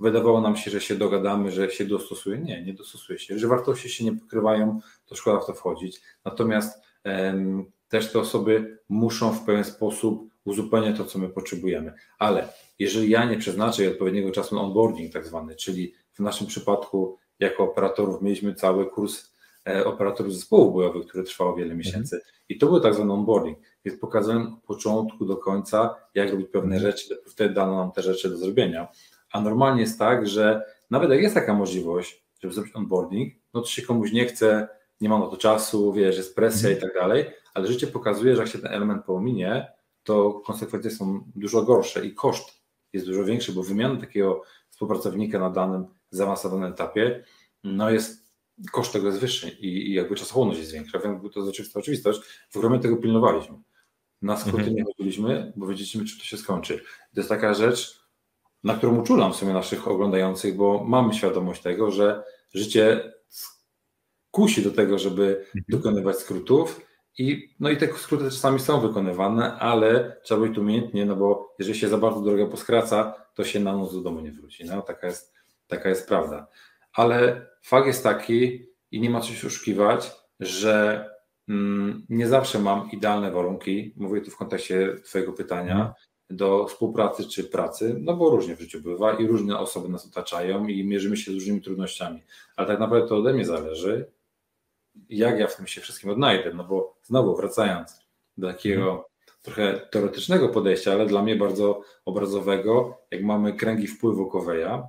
wydawało 0.00 0.40
nam 0.40 0.56
się, 0.56 0.70
że 0.70 0.80
się 0.80 0.94
dogadamy, 0.94 1.50
że 1.50 1.70
się 1.70 1.84
dostosuje. 1.84 2.38
Nie, 2.38 2.64
nie 2.64 2.74
dostosuje 2.74 3.18
się. 3.18 3.38
Że 3.38 3.48
wartości 3.48 3.88
się 3.88 4.04
nie 4.04 4.12
pokrywają, 4.12 4.80
to 5.06 5.14
szkoda 5.14 5.40
w 5.40 5.46
to 5.46 5.54
wchodzić. 5.54 6.00
Natomiast 6.24 6.82
em, 7.04 7.64
też 7.88 8.12
te 8.12 8.18
osoby 8.18 8.78
muszą 8.88 9.32
w 9.32 9.44
pewien 9.44 9.64
sposób 9.64 10.31
uzupełniać 10.44 10.96
to, 10.96 11.04
co 11.04 11.18
my 11.18 11.28
potrzebujemy. 11.28 11.92
Ale 12.18 12.48
jeżeli 12.78 13.10
ja 13.10 13.24
nie 13.24 13.38
przeznaczę 13.38 13.90
odpowiedniego 13.90 14.30
czasu 14.30 14.54
na 14.54 14.60
onboarding, 14.62 15.12
tak 15.12 15.26
zwany, 15.26 15.56
czyli 15.56 15.94
w 16.12 16.20
naszym 16.20 16.46
przypadku 16.46 17.18
jako 17.38 17.64
operatorów 17.64 18.22
mieliśmy 18.22 18.54
cały 18.54 18.90
kurs 18.90 19.32
e, 19.68 19.84
operatorów 19.84 20.34
zespołów 20.34 20.74
bojowych, 20.74 21.06
który 21.06 21.24
trwał 21.24 21.56
wiele 21.56 21.74
miesięcy. 21.74 22.16
Mhm. 22.16 22.32
I 22.48 22.58
to 22.58 22.66
był 22.66 22.80
tak 22.80 22.94
zwany 22.94 23.12
onboarding, 23.12 23.58
więc 23.84 24.00
pokazałem 24.00 24.54
od 24.54 24.62
początku 24.62 25.24
do 25.24 25.36
końca, 25.36 25.94
jak 26.14 26.30
robić 26.30 26.48
pewne 26.48 26.76
mhm. 26.76 26.92
rzeczy, 26.92 27.18
wtedy 27.26 27.54
dano 27.54 27.76
nam 27.76 27.92
te 27.92 28.02
rzeczy 28.02 28.30
do 28.30 28.36
zrobienia. 28.36 28.88
A 29.32 29.40
normalnie 29.40 29.80
jest 29.80 29.98
tak, 29.98 30.28
że 30.28 30.62
nawet 30.90 31.10
jak 31.10 31.22
jest 31.22 31.34
taka 31.34 31.54
możliwość, 31.54 32.24
żeby 32.40 32.54
zrobić 32.54 32.76
onboarding, 32.76 33.34
no 33.54 33.60
to 33.60 33.66
się 33.66 33.82
komuś 33.82 34.12
nie 34.12 34.24
chce, 34.24 34.68
nie 35.00 35.08
ma 35.08 35.18
na 35.18 35.26
to 35.26 35.36
czasu, 35.36 35.92
wiesz, 35.92 36.16
jest 36.16 36.34
presja 36.34 36.70
mhm. 36.70 36.78
i 36.78 36.82
tak 36.82 37.02
dalej, 37.02 37.24
ale 37.54 37.66
życie 37.66 37.86
pokazuje, 37.86 38.36
że 38.36 38.42
jak 38.42 38.50
się 38.50 38.58
ten 38.58 38.72
element 38.72 39.04
pominie, 39.04 39.72
to 40.02 40.32
konsekwencje 40.32 40.90
są 40.90 41.30
dużo 41.34 41.62
gorsze 41.62 42.06
i 42.06 42.14
koszt 42.14 42.62
jest 42.92 43.06
dużo 43.06 43.24
większy, 43.24 43.52
bo 43.52 43.62
wymiana 43.62 44.00
takiego 44.00 44.42
współpracownika 44.70 45.38
na 45.38 45.50
danym 45.50 45.86
zaawansowanym 46.10 46.72
etapie, 46.72 47.24
no 47.64 47.90
jest 47.90 48.32
koszt 48.72 48.92
tego 48.92 49.06
jest 49.06 49.18
wyższy 49.18 49.48
i, 49.48 49.90
i 49.90 49.94
jakby 49.94 50.14
czasochłonność 50.14 50.60
jest 50.60 50.72
większa. 50.72 50.98
Wiem, 50.98 51.20
to 51.20 51.40
jest 51.40 51.50
oczywista 51.50 51.80
oczywistość. 51.80 52.20
W 52.50 52.56
ogóle 52.56 52.78
tego 52.78 52.96
pilnowaliśmy. 52.96 53.56
Na 54.22 54.36
skróty 54.36 54.58
mhm. 54.58 54.76
nie 54.76 54.84
chodziliśmy, 54.84 55.52
bo 55.56 55.66
wiedzieliśmy, 55.66 56.04
czy 56.04 56.18
to 56.18 56.24
się 56.24 56.36
skończy. 56.36 56.78
To 57.14 57.20
jest 57.20 57.28
taka 57.28 57.54
rzecz, 57.54 58.02
na 58.64 58.74
którą 58.74 59.00
uczulam 59.00 59.32
w 59.32 59.36
sumie 59.36 59.52
naszych 59.52 59.88
oglądających, 59.88 60.56
bo 60.56 60.84
mamy 60.84 61.14
świadomość 61.14 61.62
tego, 61.62 61.90
że 61.90 62.24
życie 62.54 63.12
kusi 64.30 64.62
do 64.62 64.70
tego, 64.70 64.98
żeby 64.98 65.36
mhm. 65.38 65.64
dokonywać 65.68 66.16
skrótów 66.18 66.80
i, 67.18 67.54
no 67.60 67.70
i 67.70 67.76
te 67.76 67.92
skróty 67.92 68.24
czasami 68.24 68.60
są 68.60 68.80
wykonywane, 68.80 69.58
ale 69.58 70.16
trzeba 70.22 70.40
być 70.46 70.58
umiejętnie, 70.58 71.06
no 71.06 71.16
bo 71.16 71.54
jeżeli 71.58 71.78
się 71.78 71.88
za 71.88 71.98
bardzo 71.98 72.20
drogę 72.20 72.46
poskraca, 72.46 73.14
to 73.34 73.44
się 73.44 73.60
na 73.60 73.76
noc 73.76 73.94
do 73.94 74.00
domu 74.00 74.20
nie 74.20 74.32
wróci. 74.32 74.64
No, 74.64 74.82
taka, 74.82 75.06
jest, 75.06 75.34
taka 75.66 75.88
jest 75.88 76.08
prawda. 76.08 76.46
Ale 76.92 77.46
fakt 77.62 77.86
jest 77.86 78.02
taki 78.02 78.66
i 78.90 79.00
nie 79.00 79.10
ma 79.10 79.20
co 79.20 79.32
się 79.32 79.46
oszukiwać, 79.46 80.12
że 80.40 81.06
mm, 81.48 82.06
nie 82.08 82.28
zawsze 82.28 82.58
mam 82.58 82.90
idealne 82.90 83.30
warunki, 83.30 83.94
mówię 83.96 84.20
tu 84.20 84.30
w 84.30 84.36
kontekście 84.36 84.96
Twojego 85.04 85.32
pytania, 85.32 85.94
do 86.30 86.66
współpracy 86.66 87.28
czy 87.28 87.44
pracy, 87.44 87.96
no 88.00 88.16
bo 88.16 88.30
różnie 88.30 88.56
w 88.56 88.60
życiu 88.60 88.80
bywa 88.80 89.12
i 89.12 89.26
różne 89.26 89.58
osoby 89.58 89.88
nas 89.88 90.06
otaczają 90.06 90.66
i 90.66 90.84
mierzymy 90.84 91.16
się 91.16 91.30
z 91.30 91.34
różnymi 91.34 91.62
trudnościami, 91.62 92.22
ale 92.56 92.68
tak 92.68 92.80
naprawdę 92.80 93.08
to 93.08 93.16
ode 93.16 93.32
mnie 93.32 93.44
zależy, 93.44 94.06
jak 95.08 95.38
ja 95.38 95.46
w 95.46 95.56
tym 95.56 95.66
się 95.66 95.80
wszystkim 95.80 96.10
odnajdę, 96.10 96.54
no 96.54 96.64
bo 96.64 96.96
znowu 97.02 97.36
wracając 97.36 98.00
do 98.38 98.46
takiego 98.46 98.90
mhm. 98.90 99.02
trochę 99.42 99.88
teoretycznego 99.90 100.48
podejścia, 100.48 100.92
ale 100.92 101.06
dla 101.06 101.22
mnie 101.22 101.36
bardzo 101.36 101.82
obrazowego, 102.04 102.98
jak 103.10 103.22
mamy 103.22 103.52
kręgi 103.52 103.86
wpływu 103.86 104.26
Coveya, 104.26 104.82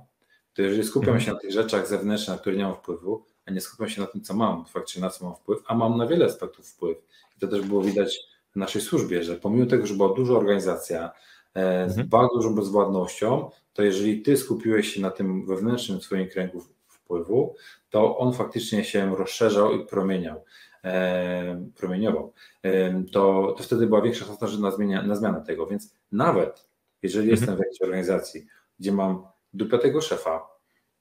to 0.54 0.62
jeżeli 0.62 0.84
skupiam 0.84 1.14
mhm. 1.14 1.24
się 1.24 1.32
na 1.32 1.38
tych 1.38 1.52
rzeczach 1.52 1.86
zewnętrznych, 1.88 2.36
na 2.36 2.40
które 2.40 2.56
nie 2.56 2.64
mam 2.64 2.74
wpływu, 2.74 3.24
a 3.46 3.50
nie 3.50 3.60
skupiam 3.60 3.88
się 3.88 4.00
na 4.00 4.06
tym, 4.06 4.22
co 4.22 4.34
mam, 4.34 4.64
faktycznie 4.66 5.02
na 5.02 5.10
co 5.10 5.24
mam 5.24 5.36
wpływ, 5.36 5.62
a 5.66 5.74
mam 5.74 5.96
na 5.96 6.06
wiele 6.06 6.24
aspektów 6.24 6.68
wpływ. 6.68 6.98
I 7.36 7.40
to 7.40 7.48
też 7.48 7.60
było 7.60 7.82
widać 7.82 8.18
w 8.52 8.56
naszej 8.56 8.82
służbie, 8.82 9.22
że 9.22 9.36
pomimo 9.36 9.66
tego, 9.66 9.86
że 9.86 9.94
była 9.94 10.14
duża 10.14 10.34
organizacja 10.34 11.10
e, 11.54 11.90
z 11.90 11.90
mhm. 11.90 12.08
bardzo 12.08 12.34
dużą 12.34 12.54
bezwładnością, 12.54 13.50
to 13.72 13.82
jeżeli 13.82 14.22
ty 14.22 14.36
skupiłeś 14.36 14.94
się 14.94 15.00
na 15.00 15.10
tym 15.10 15.46
wewnętrznym 15.46 16.00
swoim 16.00 16.28
kręgu 16.28 16.62
wpływu, 17.04 17.54
to 17.90 18.18
on 18.18 18.32
faktycznie 18.32 18.84
się 18.84 19.16
rozszerzał 19.16 19.72
i 19.72 19.86
promieniał, 19.86 20.44
e, 20.84 21.70
promieniował. 21.76 22.32
E, 22.62 23.02
to, 23.12 23.54
to 23.56 23.62
wtedy 23.62 23.86
była 23.86 24.02
większa 24.02 24.24
szansa 24.24 24.46
na, 24.60 24.70
zmienia, 24.70 25.02
na 25.02 25.14
zmianę 25.14 25.42
tego. 25.46 25.66
Więc 25.66 25.94
nawet 26.12 26.68
jeżeli 27.02 27.30
mhm. 27.30 27.40
jestem 27.40 27.56
w 27.56 27.58
jakiejś 27.58 27.82
organizacji, 27.82 28.46
gdzie 28.78 28.92
mam 28.92 29.26
dupiatego 29.54 30.00
szefa, 30.00 30.46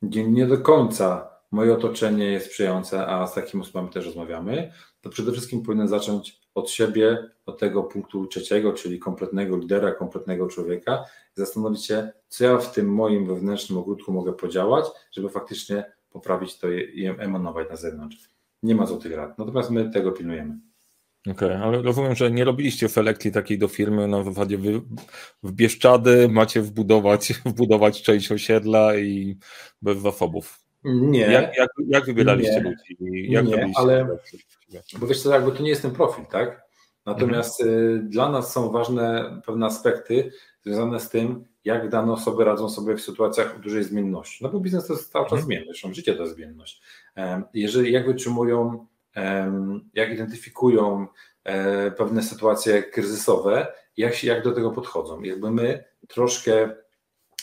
gdzie 0.02 0.28
nie 0.28 0.48
do 0.48 0.58
końca 0.58 1.30
moje 1.52 1.74
otoczenie 1.74 2.26
jest 2.26 2.46
sprzyjające, 2.46 3.08
a 3.08 3.28
z 3.28 3.34
takimi 3.34 3.64
osobami 3.64 3.90
też 3.90 4.06
rozmawiamy, 4.06 4.72
to 5.02 5.10
przede 5.10 5.32
wszystkim 5.32 5.64
powinien 5.64 5.88
zacząć 5.88 6.43
od 6.56 6.70
siebie, 6.70 7.30
od 7.46 7.60
tego 7.60 7.84
punktu 7.84 8.28
trzeciego, 8.28 8.74
czyli 8.74 9.00
kompletnego 9.00 9.58
lidera, 9.58 9.92
kompletnego 9.92 10.48
człowieka, 10.48 11.04
i 11.38 11.40
zastanowić 11.40 11.86
się, 11.86 12.12
co 12.28 12.44
ja 12.44 12.58
w 12.58 12.74
tym 12.74 12.94
moim 12.94 13.28
wewnętrznym 13.28 13.80
ogródku 13.80 14.12
mogę 14.12 14.34
podziałać, 14.34 14.86
żeby 15.12 15.30
faktycznie 15.30 15.86
poprawić 16.10 16.58
to 16.58 16.72
i 16.72 17.06
emanować 17.06 17.70
na 17.70 17.76
zewnątrz. 17.76 18.18
Nie 18.64 18.76
ma 18.76 18.86
złotych 18.86 19.16
rad. 19.16 19.38
Natomiast 19.38 19.70
my 19.70 19.90
tego 19.90 20.12
pilnujemy. 20.12 20.60
Okej, 21.32 21.48
okay, 21.48 21.64
ale 21.64 21.82
rozumiem, 21.82 22.16
że 22.16 22.32
nie 22.32 22.46
robiliście 22.46 22.90
selekcji 22.90 23.32
takiej 23.32 23.60
do 23.60 23.68
firmy, 23.68 24.08
na 24.08 24.24
zasadzie 24.24 24.58
wy 24.58 24.82
w 25.44 25.52
Bieszczady 25.52 26.30
macie 26.30 26.62
wbudować, 26.62 27.34
wbudować 27.46 28.02
część 28.02 28.32
osiedla 28.32 28.96
i 28.96 29.38
bez 29.82 29.98
zasobów. 29.98 30.63
Nie. 30.84 31.20
Jak, 31.20 31.58
jak, 31.58 31.70
jak 31.88 32.06
wybieraliście 32.06 32.56
nie, 32.56 32.62
ludzi? 32.62 33.32
Jak 33.32 33.46
nie, 33.46 33.72
ale 33.76 34.08
bo 35.00 35.08
wiesz 35.08 35.22
co, 35.22 35.34
jakby 35.34 35.52
to 35.52 35.64
nie 35.64 35.70
jest 35.70 35.82
ten 35.82 35.92
profil, 35.92 36.26
tak? 36.26 36.64
Natomiast 37.06 37.62
mhm. 37.62 38.10
dla 38.10 38.32
nas 38.32 38.54
są 38.54 38.72
ważne 38.72 39.36
pewne 39.46 39.66
aspekty 39.66 40.32
związane 40.62 41.00
z 41.00 41.10
tym, 41.10 41.46
jak 41.66 41.90
dane 41.90 42.14
osoby 42.14 42.44
radzą 42.44 42.70
sobie 42.70 42.96
w 42.96 43.02
sytuacjach 43.02 43.60
dużej 43.60 43.84
zmienności. 43.84 44.44
No 44.44 44.50
bo 44.50 44.60
biznes 44.60 44.88
to 44.88 44.94
jest 44.94 45.12
cały 45.12 45.26
czas 45.26 45.40
mhm. 45.40 45.46
zmienność, 45.46 45.86
życie 45.92 46.16
to 46.16 46.24
jest 46.24 46.36
zmienność. 46.36 46.82
Jeżeli 47.54 47.92
jak 47.92 48.06
wytrzymują 48.06 48.88
jak 49.94 50.12
identyfikują 50.12 51.08
e, 51.44 51.92
pewne 51.92 52.24
sytuacje 52.24 52.84
kryzysowe, 52.84 53.68
jak, 53.98 54.24
jak 54.24 54.44
do 54.44 54.52
tego 54.52 54.72
podchodzą. 54.72 55.22
Jakby 55.22 55.52
my 55.52 55.84
troszkę 56.08 56.76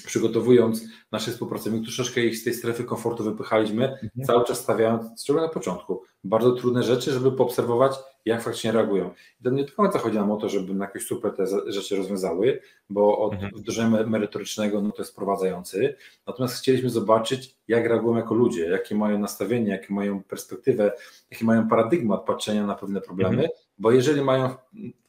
przygotowując 0.03 0.85
naszych 1.13 1.33
współpracowników, 1.33 1.87
troszeczkę 1.87 2.21
ich 2.21 2.37
z 2.37 2.45
tej 2.45 2.55
strefy 2.55 2.85
komfortu 2.85 3.25
wypychaliśmy, 3.25 3.85
mhm. 3.89 4.11
cały 4.27 4.45
czas 4.45 4.59
stawiając, 4.61 5.23
szczególnie 5.23 5.47
na 5.47 5.53
początku, 5.53 6.03
bardzo 6.25 6.53
trudne 6.53 6.83
rzeczy, 6.83 7.13
żeby 7.13 7.33
poobserwować, 7.33 7.93
jak 8.25 8.43
faktycznie 8.43 8.73
reagują. 8.73 9.11
I 9.41 9.45
to 9.45 9.51
nie 9.51 9.65
do 9.65 9.73
końca 9.73 9.99
chodzi 9.99 10.17
nam 10.17 10.31
o 10.31 10.37
to, 10.37 10.49
żeby 10.49 10.75
na 10.75 10.85
jakoś 10.85 11.07
super 11.07 11.33
te 11.33 11.47
rzeczy 11.73 11.97
rozwiązały, 11.97 12.61
bo 12.91 13.19
od 13.19 13.33
mhm. 13.33 13.53
wdrożenia 13.57 14.07
merytorycznego 14.07 14.83
no 14.83 14.93
to 14.93 15.03
jest 15.03 15.13
wprowadzający, 15.13 15.97
natomiast 16.27 16.59
chcieliśmy 16.59 16.91
zobaczyć, 16.91 17.57
jak 17.69 17.87
reagują 17.87 18.17
jako 18.17 18.35
ludzie, 18.35 18.67
jakie 18.67 18.95
mają 18.95 19.19
nastawienie, 19.19 19.71
jakie 19.71 19.95
mają 19.95 20.23
perspektywę, 20.23 20.93
jaki 21.31 21.45
mają 21.45 21.69
paradygmat 21.69 22.25
patrzenia 22.25 22.67
na 22.67 22.75
pewne 22.75 23.01
problemy, 23.01 23.43
mhm. 23.43 23.51
bo 23.79 23.91
jeżeli 23.91 24.23
mają 24.23 24.55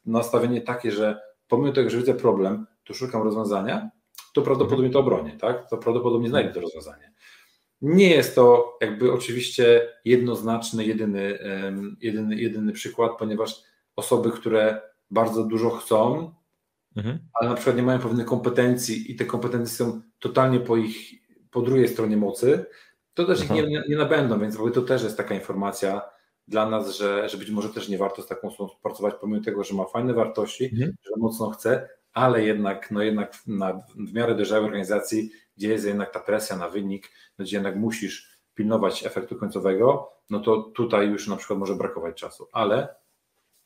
nastawienie 0.06 0.62
takie, 0.62 0.92
że 0.92 1.22
pomimo 1.48 1.74
tego, 1.74 1.90
że 1.90 1.98
widzę 1.98 2.14
problem, 2.14 2.66
to 2.84 2.94
szukam 2.94 3.24
rozwiązania, 3.24 3.90
to 4.32 4.42
prawdopodobnie 4.42 4.90
to 4.90 5.00
obronię, 5.00 5.32
tak? 5.32 5.70
To 5.70 5.78
prawdopodobnie 5.78 6.30
znajdę 6.30 6.54
to 6.54 6.62
rozwiązanie. 6.62 7.12
Nie 7.82 8.10
jest 8.10 8.36
to 8.36 8.78
jakby 8.82 9.14
oczywiście 9.14 9.90
jednoznaczny, 10.06 10.86
jedyny, 10.86 11.40
jedyny, 12.02 12.36
jedyny 12.36 12.72
przykład, 12.72 13.12
ponieważ 13.20 13.64
osoby, 13.96 14.32
które 14.32 14.82
bardzo 15.12 15.44
dużo 15.44 15.70
chcą, 15.70 16.34
mhm. 16.96 17.20
ale 17.34 17.50
na 17.50 17.56
przykład 17.56 17.76
nie 17.76 17.84
mają 17.84 18.00
pewnych 18.00 18.26
kompetencji 18.26 19.12
i 19.12 19.16
te 19.16 19.26
kompetencje 19.26 19.76
są 19.76 20.02
totalnie 20.20 20.60
po 20.60 20.78
ich, 20.78 21.12
po 21.52 21.62
drugiej 21.62 21.88
stronie 21.88 22.18
mocy, 22.18 22.66
to 23.14 23.26
też 23.26 23.44
ich 23.44 23.50
nie, 23.50 23.84
nie 23.90 23.98
nabędą, 23.98 24.40
więc 24.40 24.58
to 24.74 24.82
też 24.82 25.04
jest 25.04 25.18
taka 25.18 25.36
informacja 25.36 26.02
dla 26.48 26.70
nas, 26.70 26.96
że, 26.96 27.30
że 27.30 27.38
być 27.38 27.50
może 27.50 27.70
też 27.70 27.90
nie 27.90 27.98
warto 27.98 28.22
z 28.22 28.28
taką 28.28 28.48
osobą 28.48 28.70
pracować, 28.84 29.14
pomimo 29.22 29.44
tego, 29.44 29.64
że 29.64 29.74
ma 29.74 29.86
fajne 29.86 30.14
wartości, 30.14 30.66
mhm. 30.66 30.94
że 31.04 31.12
mocno 31.18 31.50
chce, 31.50 31.90
ale 32.14 32.44
jednak, 32.44 32.92
no 32.92 33.02
jednak 33.02 33.34
na, 33.48 33.74
w 34.08 34.14
miarę 34.14 34.36
dojrzałej 34.36 34.66
organizacji, 34.66 35.32
gdzie 35.58 35.70
jest 35.70 35.86
jednak 35.86 36.14
ta 36.14 36.20
presja 36.20 36.58
na 36.58 36.70
wynik, 36.70 37.12
no 37.40 37.46
gdzie 37.46 37.58
jednak 37.58 37.76
musisz 37.76 38.42
pilnować 38.54 39.06
efektu 39.06 39.36
końcowego, 39.36 40.12
no 40.30 40.40
to 40.40 40.62
tutaj 40.62 41.08
już 41.08 41.28
na 41.28 41.36
przykład 41.36 41.60
może 41.60 41.76
brakować 41.76 42.16
czasu. 42.16 42.48
Ale 42.52 42.96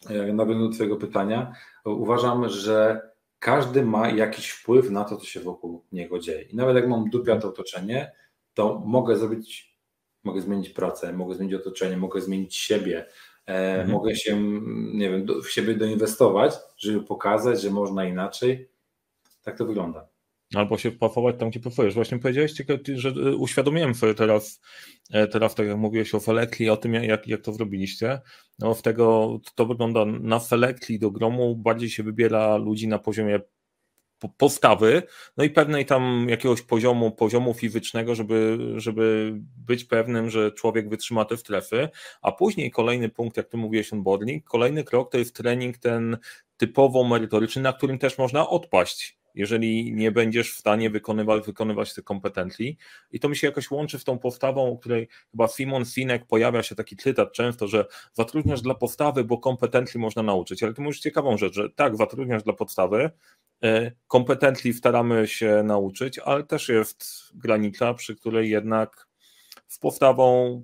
e, 0.09 0.33
nawiązując 0.33 0.73
do 0.73 0.75
Twojego 0.75 0.95
pytania, 0.95 1.53
uważam, 1.85 2.49
że 2.49 3.01
każdy 3.39 3.85
ma 3.85 4.09
jakiś 4.09 4.49
wpływ 4.49 4.89
na 4.89 5.03
to, 5.03 5.17
co 5.17 5.25
się 5.25 5.39
wokół 5.39 5.85
niego 5.91 6.19
dzieje. 6.19 6.41
I 6.41 6.55
nawet 6.55 6.75
jak 6.75 6.87
mam 6.87 7.09
dupiate 7.09 7.47
otoczenie, 7.47 8.11
to 8.53 8.81
mogę 8.85 9.17
zrobić, 9.17 9.77
mogę 10.23 10.41
zmienić 10.41 10.69
pracę, 10.69 11.13
mogę 11.13 11.35
zmienić 11.35 11.55
otoczenie, 11.55 11.97
mogę 11.97 12.21
zmienić 12.21 12.55
siebie, 12.55 13.05
E, 13.05 13.34
mhm. 13.45 13.91
Mogę 13.91 14.15
się, 14.15 14.41
nie 14.93 15.09
wiem, 15.09 15.27
w 15.43 15.51
siebie 15.51 15.73
doinwestować, 15.73 16.53
żeby 16.77 17.01
pokazać, 17.01 17.61
że 17.61 17.69
można 17.69 18.05
inaczej. 18.05 18.69
Tak 19.43 19.57
to 19.57 19.65
wygląda. 19.65 20.07
Albo 20.55 20.77
się 20.77 20.91
wpafować 20.91 21.35
tam, 21.39 21.49
gdzie 21.49 21.59
pafujesz. 21.59 21.93
Właśnie 21.93 22.19
powiedziałeś, 22.19 22.53
że 22.95 23.09
y, 23.09 23.35
uświadomiłem 23.35 23.95
sobie 23.95 24.13
teraz, 24.13 24.61
e, 25.11 25.27
teraz 25.27 25.55
tak 25.55 25.67
jak 25.67 25.77
mówiłeś 25.77 26.15
o 26.15 26.19
Felekli, 26.19 26.69
o 26.69 26.77
tym, 26.77 26.93
jak, 26.93 27.27
jak 27.27 27.41
to 27.41 27.53
zrobiliście. 27.53 28.21
No, 28.59 28.73
w 28.73 28.81
tego, 28.81 29.37
to 29.55 29.65
wygląda 29.65 30.05
na 30.05 30.39
Felekli 30.39 30.99
do 30.99 31.11
gromu, 31.11 31.55
bardziej 31.55 31.89
się 31.89 32.03
wybiera 32.03 32.57
ludzi 32.57 32.87
na 32.87 32.99
poziomie 32.99 33.39
postawy, 34.29 35.03
no 35.37 35.43
i 35.43 35.49
pewnej 35.49 35.85
tam 35.85 36.27
jakiegoś 36.29 36.61
poziomu, 36.61 37.11
poziomu 37.11 37.53
fizycznego, 37.53 38.15
żeby, 38.15 38.57
żeby 38.75 39.33
być 39.57 39.83
pewnym, 39.83 40.29
że 40.29 40.51
człowiek 40.51 40.89
wytrzyma 40.89 41.25
te 41.25 41.37
strefy, 41.37 41.89
a 42.21 42.31
później 42.31 42.71
kolejny 42.71 43.09
punkt, 43.09 43.37
jak 43.37 43.47
ty 43.47 43.57
mówiłeś, 43.57 43.93
onboarding, 43.93 44.43
kolejny 44.43 44.83
krok 44.83 45.11
to 45.11 45.17
jest 45.17 45.35
trening 45.35 45.77
ten 45.77 46.17
typowo 46.57 47.03
merytoryczny, 47.03 47.61
na 47.61 47.73
którym 47.73 47.99
też 47.99 48.17
można 48.17 48.49
odpaść 48.49 49.17
jeżeli 49.35 49.93
nie 49.93 50.11
będziesz 50.11 50.53
w 50.53 50.57
stanie 50.57 50.89
wykonywać, 50.89 51.45
wykonywać 51.45 51.93
tych 51.93 52.03
kompetencji. 52.03 52.77
I 53.11 53.19
to 53.19 53.29
mi 53.29 53.35
się 53.35 53.47
jakoś 53.47 53.71
łączy 53.71 53.99
z 53.99 54.03
tą 54.03 54.19
postawą, 54.19 54.71
o 54.71 54.77
której 54.77 55.07
chyba 55.31 55.47
Simon 55.47 55.85
Sinek 55.85 56.25
pojawia 56.25 56.63
się 56.63 56.75
taki 56.75 56.95
cytat 56.97 57.31
często, 57.31 57.67
że 57.67 57.85
zatrudniasz 58.13 58.61
dla 58.61 58.75
postawy, 58.75 59.23
bo 59.23 59.37
kompetencji 59.37 59.99
można 59.99 60.23
nauczyć. 60.23 60.63
Ale 60.63 60.73
to 60.73 60.81
mówisz 60.81 60.99
ciekawą 60.99 61.37
rzecz, 61.37 61.53
że 61.53 61.69
tak, 61.69 61.97
zatrudniasz 61.97 62.43
dla 62.43 62.53
podstawy, 62.53 63.09
e, 63.63 63.91
kompetencji 64.07 64.73
staramy 64.73 65.27
się 65.27 65.63
nauczyć, 65.63 66.19
ale 66.19 66.43
też 66.43 66.69
jest 66.69 67.05
granica, 67.33 67.93
przy 67.93 68.15
której 68.15 68.49
jednak 68.49 69.07
z 69.67 69.79
postawą 69.79 70.61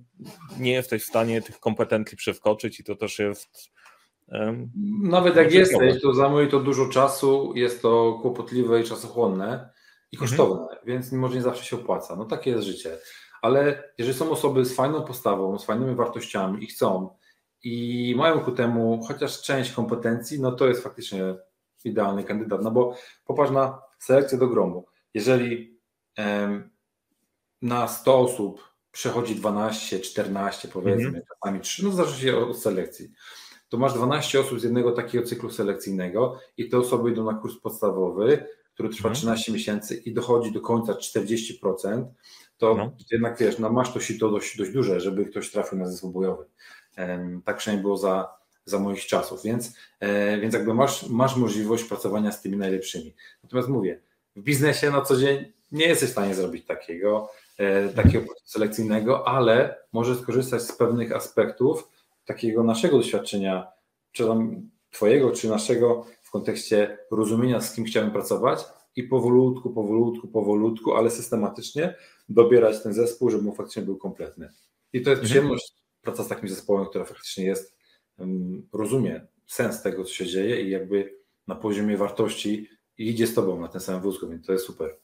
nie 0.59 0.71
jesteś 0.71 1.03
w 1.03 1.07
stanie 1.07 1.41
tych 1.41 1.59
kompetencji 1.59 2.17
przeskoczyć 2.17 2.79
i 2.79 2.83
to 2.83 2.95
też 2.95 3.19
jest 3.19 3.71
nawet 5.01 5.35
jak 5.35 5.51
jesteś, 5.51 6.01
to 6.01 6.13
zajmuje 6.13 6.47
to 6.47 6.59
dużo 6.59 6.89
czasu, 6.89 7.53
jest 7.55 7.81
to 7.81 8.19
kłopotliwe 8.21 8.81
i 8.81 8.83
czasochłonne 8.83 9.69
i 10.11 10.15
mhm. 10.15 10.29
kosztowne, 10.29 10.61
mhm. 10.61 10.79
więc 10.85 11.11
może 11.11 11.35
nie 11.35 11.41
zawsze 11.41 11.65
się 11.65 11.75
opłaca. 11.75 12.15
No 12.15 12.25
takie 12.25 12.51
jest 12.51 12.63
życie. 12.63 12.97
Ale 13.41 13.83
jeżeli 13.97 14.17
są 14.17 14.31
osoby 14.31 14.65
z 14.65 14.75
fajną 14.75 15.03
postawą, 15.03 15.59
z 15.59 15.65
fajnymi 15.65 15.95
wartościami 15.95 16.63
i 16.63 16.67
chcą 16.67 17.09
i 17.63 18.13
mają 18.17 18.39
ku 18.39 18.51
temu 18.51 19.03
chociaż 19.07 19.41
część 19.41 19.71
kompetencji, 19.71 20.41
no 20.41 20.51
to 20.51 20.67
jest 20.67 20.83
faktycznie 20.83 21.35
idealny 21.85 22.23
kandydat. 22.23 22.61
No 22.63 22.71
bo 22.71 22.95
popatrz 23.25 23.51
na 23.51 23.81
selekcję 23.99 24.37
do 24.37 24.47
gromu. 24.47 24.85
Jeżeli 25.13 25.79
na 27.61 27.87
100 27.87 28.19
osób 28.19 28.71
przechodzi 28.91 29.35
12, 29.35 29.99
14 29.99 30.67
powiedzmy, 30.67 31.07
mhm. 31.07 31.23
czasami 31.33 31.59
3, 31.59 31.85
no 31.85 31.91
zależy 31.91 32.21
się 32.21 32.37
od 32.37 32.59
selekcji 32.59 33.11
to 33.71 33.77
masz 33.77 33.93
12 33.93 34.39
osób 34.39 34.59
z 34.59 34.63
jednego 34.63 34.91
takiego 34.91 35.25
cyklu 35.25 35.49
selekcyjnego 35.49 36.39
i 36.57 36.69
te 36.69 36.77
osoby 36.77 37.11
idą 37.11 37.25
na 37.31 37.33
kurs 37.33 37.55
podstawowy, 37.59 38.45
który 38.73 38.89
trwa 38.89 39.09
mhm. 39.09 39.15
13 39.15 39.51
miesięcy 39.51 39.95
i 39.95 40.13
dochodzi 40.13 40.51
do 40.51 40.61
końca 40.61 40.93
40%, 40.93 42.05
to 42.57 42.75
no. 42.75 42.91
jednak 43.11 43.37
wiesz, 43.39 43.59
no 43.59 43.69
masz 43.69 43.93
to 43.93 43.99
sito 43.99 44.29
dość, 44.29 44.57
dość 44.57 44.71
duże, 44.71 44.99
żeby 44.99 45.25
ktoś 45.25 45.51
trafił 45.51 45.77
na 45.77 45.85
zespół 45.85 46.11
bojowy. 46.11 46.45
Tak 47.45 47.57
przynajmniej 47.57 47.81
było 47.81 47.97
za, 47.97 48.33
za 48.65 48.79
moich 48.79 49.05
czasów, 49.05 49.43
więc, 49.43 49.73
e, 49.99 50.39
więc 50.39 50.53
jakby 50.53 50.73
masz, 50.73 51.09
masz 51.09 51.35
możliwość 51.35 51.83
pracowania 51.83 52.31
z 52.31 52.41
tymi 52.41 52.57
najlepszymi. 52.57 53.15
Natomiast 53.43 53.69
mówię, 53.69 54.01
w 54.35 54.41
biznesie 54.41 54.91
na 54.91 55.01
co 55.01 55.17
dzień 55.17 55.51
nie 55.71 55.85
jesteś 55.85 56.09
w 56.09 56.11
stanie 56.11 56.35
zrobić 56.35 56.65
takiego, 56.65 57.29
e, 57.57 57.89
takiego 57.89 58.25
procesu 58.25 58.49
selekcyjnego, 58.49 59.27
ale 59.27 59.77
możesz 59.93 60.19
skorzystać 60.19 60.61
z 60.61 60.71
pewnych 60.71 61.11
aspektów, 61.11 61.89
takiego 62.25 62.63
naszego 62.63 62.97
doświadczenia, 62.97 63.67
czy 64.11 64.25
tam 64.25 64.69
Twojego, 64.91 65.31
czy 65.31 65.49
naszego 65.49 66.05
w 66.21 66.31
kontekście 66.31 66.97
rozumienia, 67.11 67.61
z 67.61 67.75
kim 67.75 67.85
chciałem 67.85 68.11
pracować 68.11 68.59
i 68.95 69.03
powolutku, 69.03 69.69
powolutku, 69.69 70.27
powolutku, 70.27 70.93
ale 70.93 71.09
systematycznie 71.09 71.95
dobierać 72.29 72.83
ten 72.83 72.93
zespół, 72.93 73.29
żeby 73.29 73.49
on 73.49 73.55
faktycznie 73.55 73.83
był 73.83 73.97
kompletny. 73.97 74.51
I 74.93 75.01
to 75.01 75.09
jest 75.09 75.21
mhm. 75.21 75.25
przyjemność 75.25 75.73
praca 76.01 76.23
z 76.23 76.27
takim 76.27 76.49
zespołem, 76.49 76.85
która 76.85 77.05
faktycznie 77.05 77.45
jest, 77.45 77.77
rozumie 78.73 79.27
sens 79.47 79.81
tego, 79.81 80.03
co 80.03 80.13
się 80.13 80.25
dzieje 80.25 80.61
i 80.61 80.69
jakby 80.69 81.17
na 81.47 81.55
poziomie 81.55 81.97
wartości 81.97 82.69
idzie 82.97 83.27
z 83.27 83.33
Tobą 83.33 83.61
na 83.61 83.67
ten 83.67 83.81
sam 83.81 84.01
wózku, 84.01 84.29
więc 84.29 84.45
to 84.45 84.51
jest 84.53 84.65
super. 84.65 84.97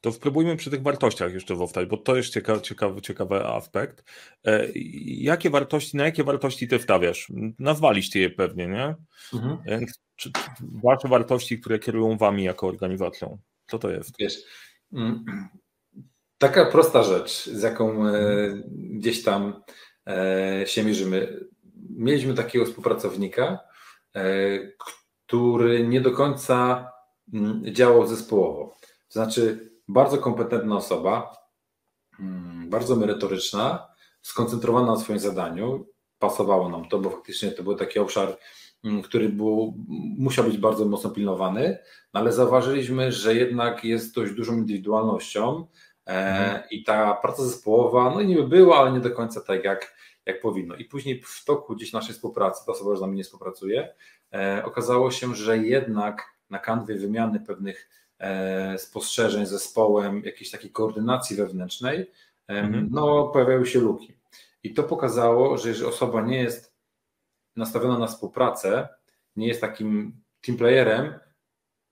To 0.00 0.12
spróbujmy 0.12 0.56
przy 0.56 0.70
tych 0.70 0.82
wartościach 0.82 1.34
jeszcze 1.34 1.54
wowtać, 1.54 1.88
bo 1.88 1.96
to 1.96 2.16
jest 2.16 2.32
ciekawy, 2.32 2.60
ciekawy, 2.60 3.00
ciekawy 3.00 3.46
aspekt. 3.46 4.04
E, 4.44 4.68
jakie 5.06 5.50
wartości, 5.50 5.96
na 5.96 6.04
jakie 6.04 6.24
wartości 6.24 6.68
ty 6.68 6.78
wstawiasz? 6.78 7.32
Nazwaliście 7.58 8.20
je 8.20 8.30
pewnie, 8.30 8.66
nie? 8.66 8.94
Mhm. 9.34 9.58
E, 9.66 9.86
czy, 10.16 10.32
czy 10.32 10.64
wasze 10.84 11.08
wartości, 11.08 11.60
które 11.60 11.78
kierują 11.78 12.16
wami 12.16 12.44
jako 12.44 12.66
organizacją? 12.66 13.38
Co 13.66 13.78
to 13.78 13.90
jest? 13.90 14.10
Wiesz, 14.18 14.36
mm, 14.92 15.24
taka 16.38 16.66
prosta 16.66 17.02
rzecz, 17.02 17.46
z 17.46 17.62
jaką 17.62 18.06
e, 18.06 18.62
gdzieś 18.74 19.22
tam 19.22 19.62
się 20.66 20.84
mierzymy. 20.84 21.46
Mieliśmy 21.90 22.34
takiego 22.34 22.64
współpracownika, 22.64 23.58
który 25.26 25.86
nie 25.86 26.00
do 26.00 26.10
końca 26.10 26.88
mm, 27.32 27.62
działał 27.64 28.06
zespołowo. 28.06 28.74
To 29.08 29.12
znaczy, 29.12 29.70
bardzo 29.88 30.18
kompetentna 30.18 30.76
osoba, 30.76 31.36
mm, 32.20 32.70
bardzo 32.70 32.96
merytoryczna, 32.96 33.88
skoncentrowana 34.22 34.86
na 34.86 34.96
swoim 34.96 35.18
zadaniu. 35.18 35.86
Pasowało 36.18 36.68
nam 36.68 36.88
to, 36.88 36.98
bo 36.98 37.10
faktycznie 37.10 37.50
to 37.50 37.62
był 37.62 37.74
taki 37.74 37.98
obszar, 37.98 38.36
mm, 38.84 39.02
który 39.02 39.28
był, 39.28 39.74
musiał 40.18 40.44
być 40.44 40.58
bardzo 40.58 40.84
mocno 40.84 41.10
pilnowany, 41.10 41.78
no 42.14 42.20
ale 42.20 42.32
zauważyliśmy, 42.32 43.12
że 43.12 43.34
jednak 43.34 43.84
jest 43.84 44.14
dość 44.14 44.32
dużą 44.32 44.54
indywidualnością 44.54 45.66
e, 46.06 46.10
mhm. 46.10 46.62
i 46.70 46.84
ta 46.84 47.14
praca 47.14 47.44
zespołowa, 47.44 48.10
no 48.14 48.22
niby 48.22 48.48
była, 48.48 48.78
ale 48.78 48.92
nie 48.92 49.00
do 49.00 49.10
końca 49.10 49.40
tak 49.40 49.64
jak, 49.64 49.96
jak 50.26 50.40
powinno. 50.40 50.76
I 50.76 50.84
później 50.84 51.22
w 51.22 51.44
toku 51.44 51.76
gdzieś 51.76 51.92
naszej 51.92 52.14
współpracy, 52.14 52.66
ta 52.66 52.72
osoba 52.72 52.90
już 52.90 52.98
z 52.98 53.02
nami 53.02 53.16
nie 53.16 53.24
współpracuje, 53.24 53.94
e, 54.32 54.62
okazało 54.64 55.10
się, 55.10 55.34
że 55.34 55.58
jednak 55.58 56.22
na 56.50 56.58
kanwie 56.58 56.94
wymiany 56.94 57.40
pewnych 57.40 57.88
E, 58.18 58.78
spostrzeżeń 58.78 59.46
z 59.46 59.50
zespołem, 59.50 60.22
jakiejś 60.24 60.50
takiej 60.50 60.70
koordynacji 60.70 61.36
wewnętrznej, 61.36 62.10
mhm. 62.48 62.88
no 62.90 63.28
pojawiały 63.28 63.66
się 63.66 63.80
luki. 63.80 64.18
I 64.62 64.74
to 64.74 64.82
pokazało, 64.82 65.58
że 65.58 65.68
jeżeli 65.68 65.88
osoba 65.88 66.22
nie 66.22 66.42
jest 66.42 66.76
nastawiona 67.56 67.98
na 67.98 68.06
współpracę, 68.06 68.88
nie 69.36 69.48
jest 69.48 69.60
takim 69.60 70.20
team 70.40 70.58
playerem, 70.58 71.14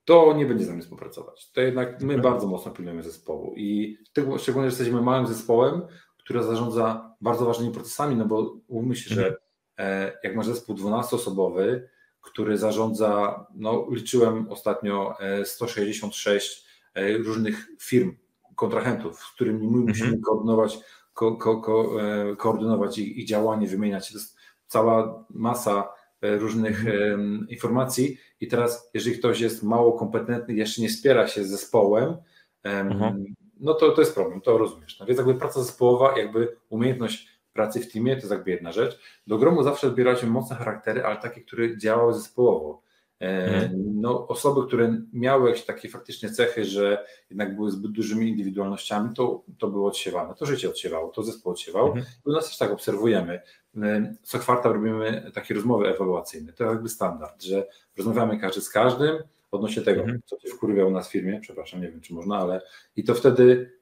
to 0.04 0.34
nie 0.36 0.46
będzie 0.46 0.64
z 0.64 0.68
nami 0.68 0.82
współpracować. 0.82 1.50
To 1.52 1.60
jednak 1.60 2.00
my 2.00 2.14
mhm. 2.14 2.20
bardzo 2.22 2.46
mocno 2.46 2.72
pilnujemy 2.72 3.02
zespołu 3.02 3.54
i 3.56 3.98
szczególnie, 4.38 4.70
że 4.70 4.76
jesteśmy 4.76 5.02
małym 5.02 5.26
zespołem, 5.26 5.82
który 6.24 6.42
zarządza 6.42 7.16
bardzo 7.20 7.44
ważnymi 7.44 7.74
procesami, 7.74 8.16
no 8.16 8.24
bo 8.24 8.56
umówmy 8.68 8.96
się, 8.96 9.14
że 9.14 9.26
mhm. 9.26 9.38
e, 9.78 10.12
jak 10.24 10.36
masz 10.36 10.46
zespół 10.46 10.76
12-osobowy, 10.76 11.80
który 12.20 12.58
zarządza, 12.58 13.46
no 13.54 13.86
liczyłem 13.90 14.48
ostatnio 14.50 15.16
166 15.44 16.66
e, 16.96 17.00
e, 17.00 17.18
różnych 17.18 17.68
firm, 17.80 18.16
kontrahentów, 18.56 19.20
z 19.20 19.32
którymi 19.32 19.58
my 19.58 19.66
mhm. 19.66 19.86
musimy 19.86 20.20
koordynować, 20.20 20.78
ko, 21.14 21.36
ko, 21.36 21.60
ko, 21.60 21.90
koordynować 22.38 22.98
ich, 22.98 23.16
ich, 23.16 23.26
działanie, 23.26 23.68
wymieniać. 23.68 24.08
To 24.08 24.18
jest 24.18 24.36
cała 24.66 25.24
masa 25.30 25.88
różnych 26.22 26.80
mhm. 26.80 27.46
informacji 27.48 28.18
i 28.40 28.48
teraz, 28.48 28.90
jeżeli 28.94 29.18
ktoś 29.18 29.40
jest 29.40 29.62
mało 29.62 29.92
kompetentny, 29.92 30.54
jeszcze 30.54 30.82
nie 30.82 30.88
wspiera 30.88 31.28
się 31.28 31.44
z 31.44 31.48
zespołem, 31.48 32.16
mhm. 32.62 33.24
No 33.60 33.74
to, 33.74 33.90
to 33.90 34.00
jest 34.00 34.14
problem, 34.14 34.40
to 34.40 34.58
rozumiesz. 34.58 35.00
No 35.00 35.06
więc 35.06 35.18
jakby 35.18 35.34
praca 35.34 35.62
zespołowa, 35.62 36.18
jakby 36.18 36.56
umiejętność 36.68 37.28
pracy 37.52 37.80
w 37.80 37.92
teamie, 37.92 38.12
to 38.12 38.20
jest 38.20 38.30
jakby 38.30 38.50
jedna 38.50 38.72
rzecz. 38.72 39.00
Do 39.26 39.38
gromu 39.38 39.62
zawsze 39.62 39.86
odbieraliśmy 39.86 40.28
mocne 40.28 40.56
charaktery, 40.56 41.04
ale 41.04 41.16
takie, 41.16 41.40
które 41.40 41.78
działały 41.78 42.14
zespołowo. 42.14 42.82
E, 43.20 43.44
mhm. 43.44 44.00
No, 44.00 44.28
osoby, 44.28 44.66
które 44.66 45.02
miały 45.12 45.48
jakieś 45.48 45.64
takie 45.64 45.88
faktycznie 45.88 46.30
cechy, 46.30 46.64
że 46.64 47.06
jednak 47.30 47.56
były 47.56 47.70
zbyt 47.70 47.92
dużymi 47.92 48.28
indywidualnościami, 48.28 49.14
to, 49.14 49.42
to 49.58 49.68
było 49.68 49.88
odsiewane. 49.88 50.34
To 50.34 50.46
życie 50.46 50.68
odsiewało, 50.68 51.08
to 51.08 51.22
zespół 51.22 51.52
odsiewał. 51.52 51.86
Mhm. 51.86 52.04
I 52.26 52.30
u 52.30 52.32
nas 52.32 52.46
też 52.46 52.58
tak 52.58 52.72
obserwujemy. 52.72 53.40
E, 53.82 54.14
co 54.22 54.38
kwartał 54.38 54.72
robimy 54.72 55.30
takie 55.34 55.54
rozmowy 55.54 55.88
ewaluacyjne. 55.88 56.52
To 56.52 56.64
jakby 56.64 56.88
standard, 56.88 57.42
że 57.42 57.66
rozmawiamy 57.96 58.38
każdy 58.38 58.60
z 58.60 58.70
każdym 58.70 59.18
odnośnie 59.54 59.82
tego, 59.82 60.00
mhm. 60.00 60.20
co 60.24 60.40
się 60.40 60.48
wkurwia 60.48 60.86
u 60.86 60.90
nas 60.90 61.08
w 61.08 61.12
firmie. 61.12 61.40
Przepraszam, 61.40 61.80
nie 61.80 61.90
wiem, 61.90 62.00
czy 62.00 62.14
można, 62.14 62.38
ale 62.38 62.62
i 62.96 63.04
to 63.04 63.14
wtedy 63.14 63.72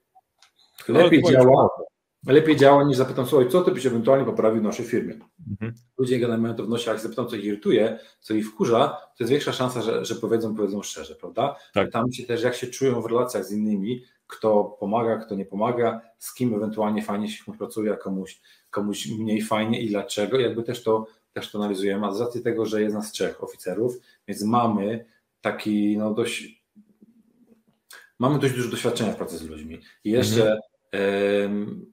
lepiej 0.87 1.23
działa 1.23 1.69
lepiej 2.27 2.55
działa 2.55 2.83
niż 2.83 2.97
zapytam, 2.97 3.25
słuchaj, 3.25 3.49
co 3.49 3.61
ty 3.61 3.71
byś 3.71 3.85
ewentualnie 3.85 4.25
poprawił 4.25 4.61
w 4.61 4.63
naszej 4.63 4.85
firmie. 4.85 5.13
Mhm. 5.51 5.73
Ludzie 5.97 6.19
generalnie 6.19 6.41
mają 6.41 6.55
to 6.55 6.63
w 6.63 6.69
nosie, 6.69 6.91
jak 6.91 6.99
zapytam, 6.99 7.27
co 7.27 7.35
ich 7.35 7.43
irytuje, 7.43 7.99
co 8.19 8.33
ich 8.33 8.47
wkurza, 8.49 8.87
to 8.87 9.23
jest 9.23 9.31
większa 9.31 9.53
szansa, 9.53 9.81
że, 9.81 10.05
że 10.05 10.15
powiedzą, 10.15 10.55
powiedzą 10.55 10.83
szczerze, 10.83 11.15
prawda? 11.15 11.55
Tak. 11.73 11.91
Tam 11.91 12.11
się 12.11 12.23
też, 12.23 12.43
jak 12.43 12.55
się 12.55 12.67
czują 12.67 13.01
w 13.01 13.05
relacjach 13.05 13.45
z 13.45 13.51
innymi, 13.51 14.03
kto 14.27 14.63
pomaga, 14.79 15.17
kto 15.17 15.35
nie 15.35 15.45
pomaga, 15.45 16.01
z 16.17 16.33
kim 16.33 16.53
ewentualnie 16.53 17.01
fajnie 17.01 17.29
się 17.29 17.53
pracuje, 17.57 17.93
a 17.93 17.97
komuś, 17.97 18.41
komuś 18.69 19.07
mniej 19.07 19.41
fajnie 19.41 19.81
i 19.81 19.89
dlaczego, 19.89 20.39
jakby 20.39 20.63
też 20.63 20.83
to, 20.83 21.07
też 21.33 21.51
to 21.51 21.57
analizujemy, 21.57 22.07
a 22.07 22.11
z 22.11 22.21
racji 22.21 22.41
tego, 22.41 22.65
że 22.65 22.81
jest 22.81 22.95
nas 22.95 23.11
trzech 23.11 23.43
oficerów, 23.43 23.97
więc 24.27 24.43
mamy 24.43 25.05
taki 25.43 25.97
no 25.97 26.13
dość 26.13 26.63
mamy 28.19 28.39
dość 28.39 28.53
dużo 28.53 28.69
doświadczenia 28.69 29.11
w 29.11 29.15
pracy 29.15 29.37
z 29.37 29.43
ludźmi. 29.43 29.79
I 30.03 30.11
jeszcze 30.11 30.57
mhm. 30.91 31.85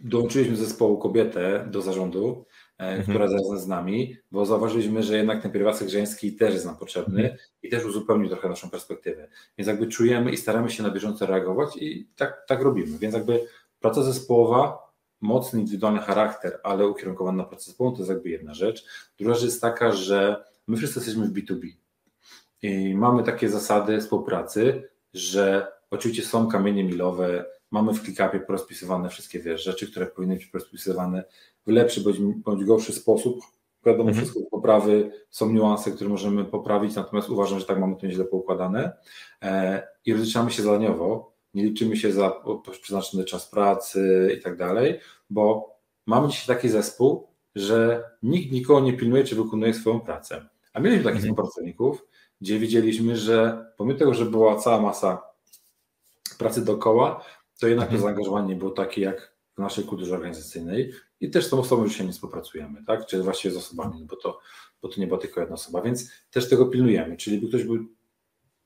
dołączyliśmy 0.00 0.56
do 0.56 0.64
zespołu 0.64 0.98
kobietę 0.98 1.68
do 1.70 1.82
zarządu, 1.82 2.44
e, 2.78 2.82
mhm. 2.82 3.02
która 3.02 3.24
jest 3.24 3.64
z 3.64 3.66
nami, 3.66 4.16
bo 4.30 4.46
zauważyliśmy, 4.46 5.02
że 5.02 5.16
jednak 5.16 5.42
ten 5.42 5.52
pierwiastek 5.52 5.88
żeński 5.88 6.36
też 6.36 6.54
jest 6.54 6.66
nam 6.66 6.76
potrzebny 6.76 7.20
mhm. 7.20 7.38
i 7.62 7.68
też 7.68 7.84
uzupełni 7.84 8.28
trochę 8.28 8.48
naszą 8.48 8.70
perspektywę. 8.70 9.28
Więc 9.58 9.68
jakby 9.68 9.86
czujemy 9.86 10.32
i 10.32 10.36
staramy 10.36 10.70
się 10.70 10.82
na 10.82 10.90
bieżąco 10.90 11.26
reagować 11.26 11.76
i 11.76 12.08
tak, 12.16 12.44
tak 12.46 12.62
robimy. 12.62 12.98
Więc 12.98 13.14
jakby 13.14 13.40
praca 13.80 14.02
zespołowa, 14.02 14.78
mocny 15.20 15.60
indywidualny 15.60 16.00
charakter, 16.00 16.60
ale 16.62 16.86
ukierunkowany 16.86 17.38
na 17.38 17.44
pracę 17.44 17.64
zespołową, 17.64 17.96
to 17.96 18.02
jest 18.02 18.10
jakby 18.10 18.28
jedna 18.28 18.54
rzecz. 18.54 18.84
Druga 19.18 19.34
rzecz 19.34 19.44
jest 19.44 19.60
taka, 19.60 19.92
że 19.92 20.44
my 20.66 20.76
wszyscy 20.76 20.98
jesteśmy 20.98 21.26
w 21.26 21.32
B2B 21.32 21.72
i 22.62 22.94
mamy 22.94 23.22
takie 23.22 23.48
zasady 23.48 24.00
współpracy, 24.00 24.88
że 25.14 25.66
oczywiście 25.90 26.22
są 26.22 26.48
kamienie 26.48 26.84
milowe, 26.84 27.44
mamy 27.70 27.94
w 27.94 28.02
ClickUpie 28.02 28.40
porozpisywane 28.40 29.08
wszystkie 29.08 29.40
wiesz, 29.40 29.64
rzeczy, 29.64 29.90
które 29.90 30.06
powinny 30.06 30.34
być 30.34 30.46
porozpisywane 30.46 31.24
w 31.66 31.70
lepszy 31.70 32.00
bądź, 32.00 32.18
bądź 32.18 32.64
gorszy 32.64 32.92
sposób. 32.92 33.40
Wiadomo, 33.86 34.08
mhm. 34.08 34.16
wszystko 34.16 34.50
poprawy, 34.50 35.10
są 35.30 35.52
niuanse, 35.52 35.90
które 35.90 36.10
możemy 36.10 36.44
poprawić, 36.44 36.94
natomiast 36.94 37.30
uważam, 37.30 37.58
że 37.60 37.66
tak 37.66 37.78
mamy 37.78 37.96
to 37.96 38.06
nieźle 38.06 38.24
poukładane. 38.24 38.92
E, 39.42 39.82
I 40.04 40.12
rozliczamy 40.12 40.50
się 40.50 40.62
zadaniowo, 40.62 41.32
nie 41.54 41.64
liczymy 41.64 41.96
się 41.96 42.12
za 42.12 42.42
przeznaczony 42.80 43.24
czas 43.24 43.50
pracy 43.50 44.34
i 44.38 44.42
tak 44.42 44.56
dalej, 44.56 45.00
bo 45.30 45.74
mamy 46.06 46.28
dzisiaj 46.28 46.56
taki 46.56 46.68
zespół, 46.68 47.28
że 47.54 48.04
nikt 48.22 48.52
nikogo 48.52 48.80
nie 48.80 48.92
pilnuje, 48.92 49.24
czy 49.24 49.36
wykonuje 49.36 49.74
swoją 49.74 50.00
pracę. 50.00 50.48
A 50.72 50.80
mieliśmy 50.80 51.04
takich 51.04 51.20
mhm. 51.20 51.34
współpracowników, 51.34 52.07
gdzie 52.40 52.58
widzieliśmy, 52.58 53.16
że 53.16 53.66
pomimo 53.76 53.98
tego, 53.98 54.14
że 54.14 54.24
była 54.24 54.56
cała 54.56 54.80
masa 54.80 55.22
pracy 56.38 56.64
dookoła, 56.64 57.24
to 57.60 57.68
jednak 57.68 57.86
mhm. 57.86 58.00
to 58.00 58.06
zaangażowanie 58.06 58.48
nie 58.48 58.56
było 58.56 58.70
takie 58.70 59.00
jak 59.00 59.34
w 59.56 59.60
naszej 59.60 59.84
kulturze 59.84 60.14
organizacyjnej 60.14 60.92
i 61.20 61.30
też 61.30 61.46
z 61.46 61.50
tą 61.50 61.60
osobą 61.60 61.82
już 61.82 61.96
się 61.96 62.04
nie 62.04 62.12
współpracujemy, 62.12 62.84
tak? 62.86 63.06
Czy 63.06 63.22
właściwie 63.22 63.54
z 63.54 63.56
osobami, 63.56 64.04
bo 64.04 64.16
to, 64.16 64.40
bo 64.82 64.88
to 64.88 65.00
nie 65.00 65.06
była 65.06 65.18
tylko 65.18 65.40
jedna 65.40 65.54
osoba, 65.54 65.82
więc 65.82 66.10
też 66.30 66.48
tego 66.48 66.66
pilnujemy, 66.66 67.16
czyli 67.16 67.38
by 67.38 67.48
ktoś 67.48 67.64
był, 67.64 67.86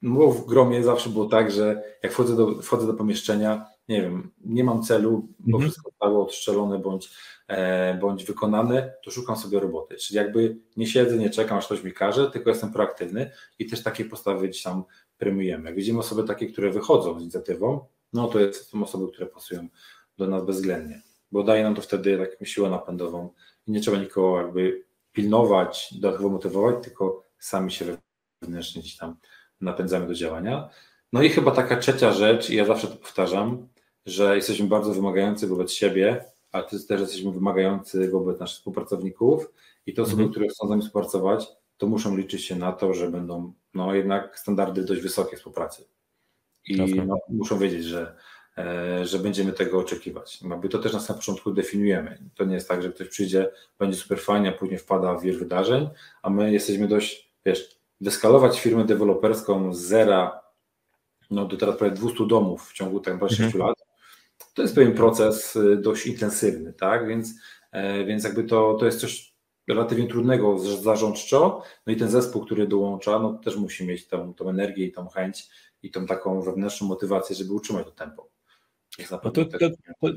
no 0.02 0.28
w 0.28 0.46
gromie 0.46 0.84
zawsze 0.84 1.10
było 1.10 1.26
tak, 1.26 1.50
że 1.50 1.82
jak 2.02 2.12
wchodzę 2.12 2.36
do, 2.36 2.62
wchodzę 2.62 2.86
do 2.86 2.94
pomieszczenia, 2.94 3.66
nie 3.88 4.02
wiem, 4.02 4.30
nie 4.44 4.64
mam 4.64 4.82
celu, 4.82 5.28
bo 5.38 5.56
mhm. 5.56 5.62
wszystko 5.62 5.90
zostało 5.90 6.22
odstrzelone 6.24 6.78
bądź, 6.78 7.10
e, 7.48 7.94
bądź 7.94 8.24
wykonane, 8.24 8.94
to 9.04 9.10
szukam 9.10 9.36
sobie 9.36 9.60
roboty. 9.60 9.96
Czyli 9.96 10.16
jakby 10.16 10.56
nie 10.76 10.86
siedzę, 10.86 11.18
nie 11.18 11.30
czekam, 11.30 11.58
aż 11.58 11.66
ktoś 11.66 11.84
mi 11.84 11.92
każe, 11.92 12.30
tylko 12.30 12.50
jestem 12.50 12.72
proaktywny 12.72 13.30
i 13.58 13.66
też 13.66 13.82
takie 13.82 14.04
postawy 14.04 14.48
gdzieś 14.48 14.62
tam 14.62 14.84
premiujemy. 15.18 15.64
Jak 15.64 15.76
widzimy 15.76 15.98
osoby 15.98 16.24
takie, 16.24 16.46
które 16.46 16.70
wychodzą 16.70 17.18
z 17.18 17.22
inicjatywą, 17.22 17.84
no 18.12 18.28
to 18.28 18.40
jest, 18.40 18.70
są 18.70 18.82
osoby, 18.82 19.12
które 19.12 19.26
pasują 19.26 19.68
do 20.18 20.26
nas 20.26 20.44
bezwzględnie, 20.44 21.02
bo 21.32 21.42
daje 21.42 21.62
nam 21.62 21.74
to 21.74 21.82
wtedy 21.82 22.18
taką 22.18 22.44
siłę 22.44 22.70
napędową 22.70 23.30
i 23.66 23.72
nie 23.72 23.80
trzeba 23.80 23.96
nikogo 23.96 24.38
jakby 24.38 24.84
pilnować, 25.12 25.88
dodatkowo 25.92 26.28
motywować, 26.28 26.84
tylko 26.84 27.24
sami 27.38 27.72
się 27.72 27.84
wewnętrznie 28.42 28.82
gdzieś 28.82 28.96
tam 28.96 29.16
napędzamy 29.60 30.06
do 30.06 30.14
działania. 30.14 30.70
No 31.12 31.22
i 31.22 31.28
chyba 31.28 31.50
taka 31.50 31.76
trzecia 31.76 32.12
rzecz, 32.12 32.50
i 32.50 32.56
ja 32.56 32.64
zawsze 32.64 32.86
to 32.86 32.96
powtarzam, 32.96 33.68
że 34.06 34.36
jesteśmy 34.36 34.66
bardzo 34.66 34.94
wymagający 34.94 35.46
wobec 35.46 35.72
siebie, 35.72 36.24
ale 36.52 36.64
też 36.64 37.00
jesteśmy 37.00 37.32
wymagający 37.32 38.10
wobec 38.10 38.40
naszych 38.40 38.58
współpracowników 38.58 39.50
i 39.86 39.94
te 39.94 40.02
osoby, 40.02 40.22
mm. 40.22 40.30
które 40.30 40.48
chcą 40.48 40.66
z 40.66 40.70
nami 40.70 40.82
współpracować, 40.82 41.48
to 41.76 41.86
muszą 41.86 42.16
liczyć 42.16 42.44
się 42.44 42.56
na 42.56 42.72
to, 42.72 42.94
że 42.94 43.10
będą 43.10 43.52
no, 43.74 43.94
jednak 43.94 44.38
standardy 44.38 44.84
dość 44.84 45.00
wysokie 45.00 45.36
współpracy. 45.36 45.84
I 46.68 46.76
no, 46.76 47.16
muszą 47.28 47.58
wiedzieć, 47.58 47.84
że, 47.84 48.16
e, 48.58 49.06
że 49.06 49.18
będziemy 49.18 49.52
tego 49.52 49.78
oczekiwać. 49.78 50.42
Jakby 50.50 50.68
to 50.68 50.78
też 50.78 50.92
na 51.08 51.14
początku 51.14 51.52
definiujemy. 51.52 52.18
To 52.34 52.44
nie 52.44 52.54
jest 52.54 52.68
tak, 52.68 52.82
że 52.82 52.92
ktoś 52.92 53.08
przyjdzie, 53.08 53.50
będzie 53.78 53.96
super 53.96 54.20
fajnie, 54.20 54.48
a 54.48 54.52
później 54.52 54.78
wpada 54.78 55.14
w 55.14 55.22
wir 55.22 55.38
wydarzeń, 55.38 55.88
a 56.22 56.30
my 56.30 56.52
jesteśmy 56.52 56.88
dość, 56.88 57.32
wiesz, 57.46 57.78
wyskalować 58.00 58.60
firmę 58.60 58.84
deweloperską 58.84 59.74
z 59.74 59.80
zera 59.80 60.41
no, 61.32 61.44
do 61.44 61.56
teraz 61.56 61.76
prawie 61.76 61.96
200 61.96 62.26
domów 62.26 62.70
w 62.70 62.72
ciągu 62.72 63.00
tak 63.00 63.14
naprawdę 63.14 63.36
6 63.36 63.54
mhm. 63.54 63.68
lat, 63.68 63.76
to 64.54 64.62
jest 64.62 64.74
pewien 64.74 64.94
proces 64.94 65.56
y, 65.56 65.76
dość 65.76 66.06
intensywny, 66.06 66.72
tak? 66.72 67.08
Więc, 67.08 67.34
e, 67.72 68.04
więc 68.04 68.24
jakby 68.24 68.44
to, 68.44 68.74
to 68.74 68.86
jest 68.86 69.00
coś 69.00 69.32
relatywnie 69.68 70.08
trudnego 70.08 70.58
zarządczo, 70.58 71.62
no 71.86 71.92
i 71.92 71.96
ten 71.96 72.10
zespół, 72.10 72.44
który 72.44 72.66
dołącza, 72.66 73.18
no 73.18 73.32
też 73.32 73.56
musi 73.56 73.86
mieć 73.86 74.06
tą, 74.06 74.34
tą 74.34 74.48
energię 74.48 74.86
i 74.86 74.92
tą 74.92 75.08
chęć 75.08 75.48
i 75.82 75.90
tą 75.90 76.06
taką 76.06 76.42
wewnętrzną 76.42 76.88
motywację, 76.88 77.36
żeby 77.36 77.52
utrzymać 77.52 77.86
to 77.86 77.92
tempo. 77.92 78.28
No 79.10 79.18
to, 79.18 79.44
to, 79.44 79.58
to, 80.00 80.08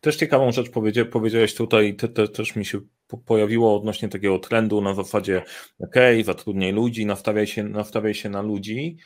też 0.00 0.16
ciekawą 0.16 0.52
rzecz 0.52 0.70
powiedzia, 0.70 1.04
powiedziałeś 1.04 1.54
tutaj, 1.54 1.96
te, 1.96 2.08
te, 2.08 2.28
też 2.28 2.56
mi 2.56 2.64
się 2.64 2.80
pojawiło 3.26 3.76
odnośnie 3.76 4.08
takiego 4.08 4.38
trendu 4.38 4.80
na 4.80 4.94
zasadzie 4.94 5.42
ok, 5.78 5.94
zatrudniaj 6.24 6.72
ludzi, 6.72 7.06
nastawiaj 7.06 7.46
się, 7.46 7.64
nastawiaj 7.64 8.14
się 8.14 8.28
na 8.28 8.42
ludzi, 8.42 8.96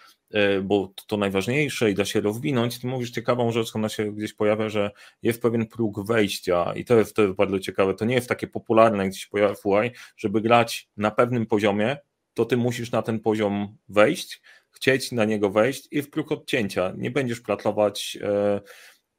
bo 0.63 0.93
to 1.07 1.17
najważniejsze 1.17 1.91
i 1.91 1.95
da 1.95 2.05
się 2.05 2.21
rozwinąć. 2.21 2.79
Ty 2.79 2.87
mówisz 2.87 3.11
ciekawą 3.11 3.53
rzecz, 3.53 3.77
ona 3.77 3.89
się 3.89 4.13
gdzieś 4.13 4.33
pojawia, 4.33 4.69
że 4.69 4.91
jest 5.23 5.43
pewien 5.43 5.67
próg 5.67 6.07
wejścia 6.07 6.73
i 6.77 6.85
to 6.85 6.97
jest, 6.99 7.17
to 7.17 7.23
jest 7.23 7.35
bardzo 7.35 7.61
ciekawe. 7.61 7.95
To 7.95 8.05
nie 8.05 8.15
jest 8.15 8.29
takie 8.29 8.47
popularne, 8.47 9.09
gdzieś 9.09 9.27
pojawia 9.27 9.55
UI, 9.65 9.91
żeby 10.17 10.41
grać 10.41 10.89
na 10.97 11.11
pewnym 11.11 11.47
poziomie, 11.47 11.97
to 12.35 12.45
ty 12.45 12.57
musisz 12.57 12.91
na 12.91 13.03
ten 13.03 13.21
poziom 13.21 13.77
wejść, 13.89 14.43
chcieć 14.71 15.13
na 15.13 15.25
niego 15.25 15.51
wejść 15.51 15.89
i 15.91 16.03
w 16.03 16.11
próg 16.11 16.33
odcięcia. 16.33 16.93
Nie 16.97 17.11
będziesz 17.11 17.41
pracować. 17.41 18.19
E, 18.23 18.61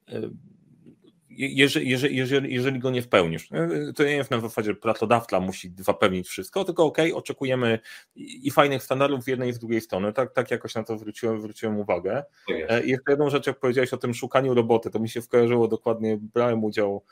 e, 0.07 0.29
jeżeli, 1.37 1.89
jeżeli, 1.89 2.53
jeżeli, 2.53 2.79
go 2.79 2.91
nie 2.91 3.01
wpełnisz, 3.01 3.51
e, 3.51 3.93
to 3.93 4.03
nie 4.03 4.11
jest 4.11 4.31
na 4.31 4.39
zasadzie 4.39 4.75
pracodawca 4.75 5.39
musi 5.39 5.73
zapewnić 5.79 6.27
wszystko, 6.27 6.63
tylko 6.65 6.85
ok, 6.85 6.97
oczekujemy 7.13 7.79
i 8.15 8.51
fajnych 8.51 8.83
standardów 8.83 9.23
z 9.23 9.27
jednej 9.27 9.49
i 9.49 9.53
z 9.53 9.59
drugiej 9.59 9.81
strony, 9.81 10.13
tak, 10.13 10.33
tak 10.33 10.51
jakoś 10.51 10.75
na 10.75 10.83
to 10.83 10.97
zwróciłem, 10.97 11.39
zwróciłem 11.39 11.79
uwagę. 11.79 12.23
I 12.85 12.89
jeszcze 12.89 13.11
jedną 13.11 13.29
rzecz, 13.29 13.47
jak 13.47 13.59
powiedziałeś 13.59 13.93
o 13.93 13.97
tym 13.97 14.13
szukaniu 14.13 14.53
roboty, 14.53 14.89
to 14.89 14.99
mi 14.99 15.09
się 15.09 15.21
skojarzyło 15.21 15.67
dokładnie, 15.67 16.17
brałem 16.21 16.63
udział 16.63 17.03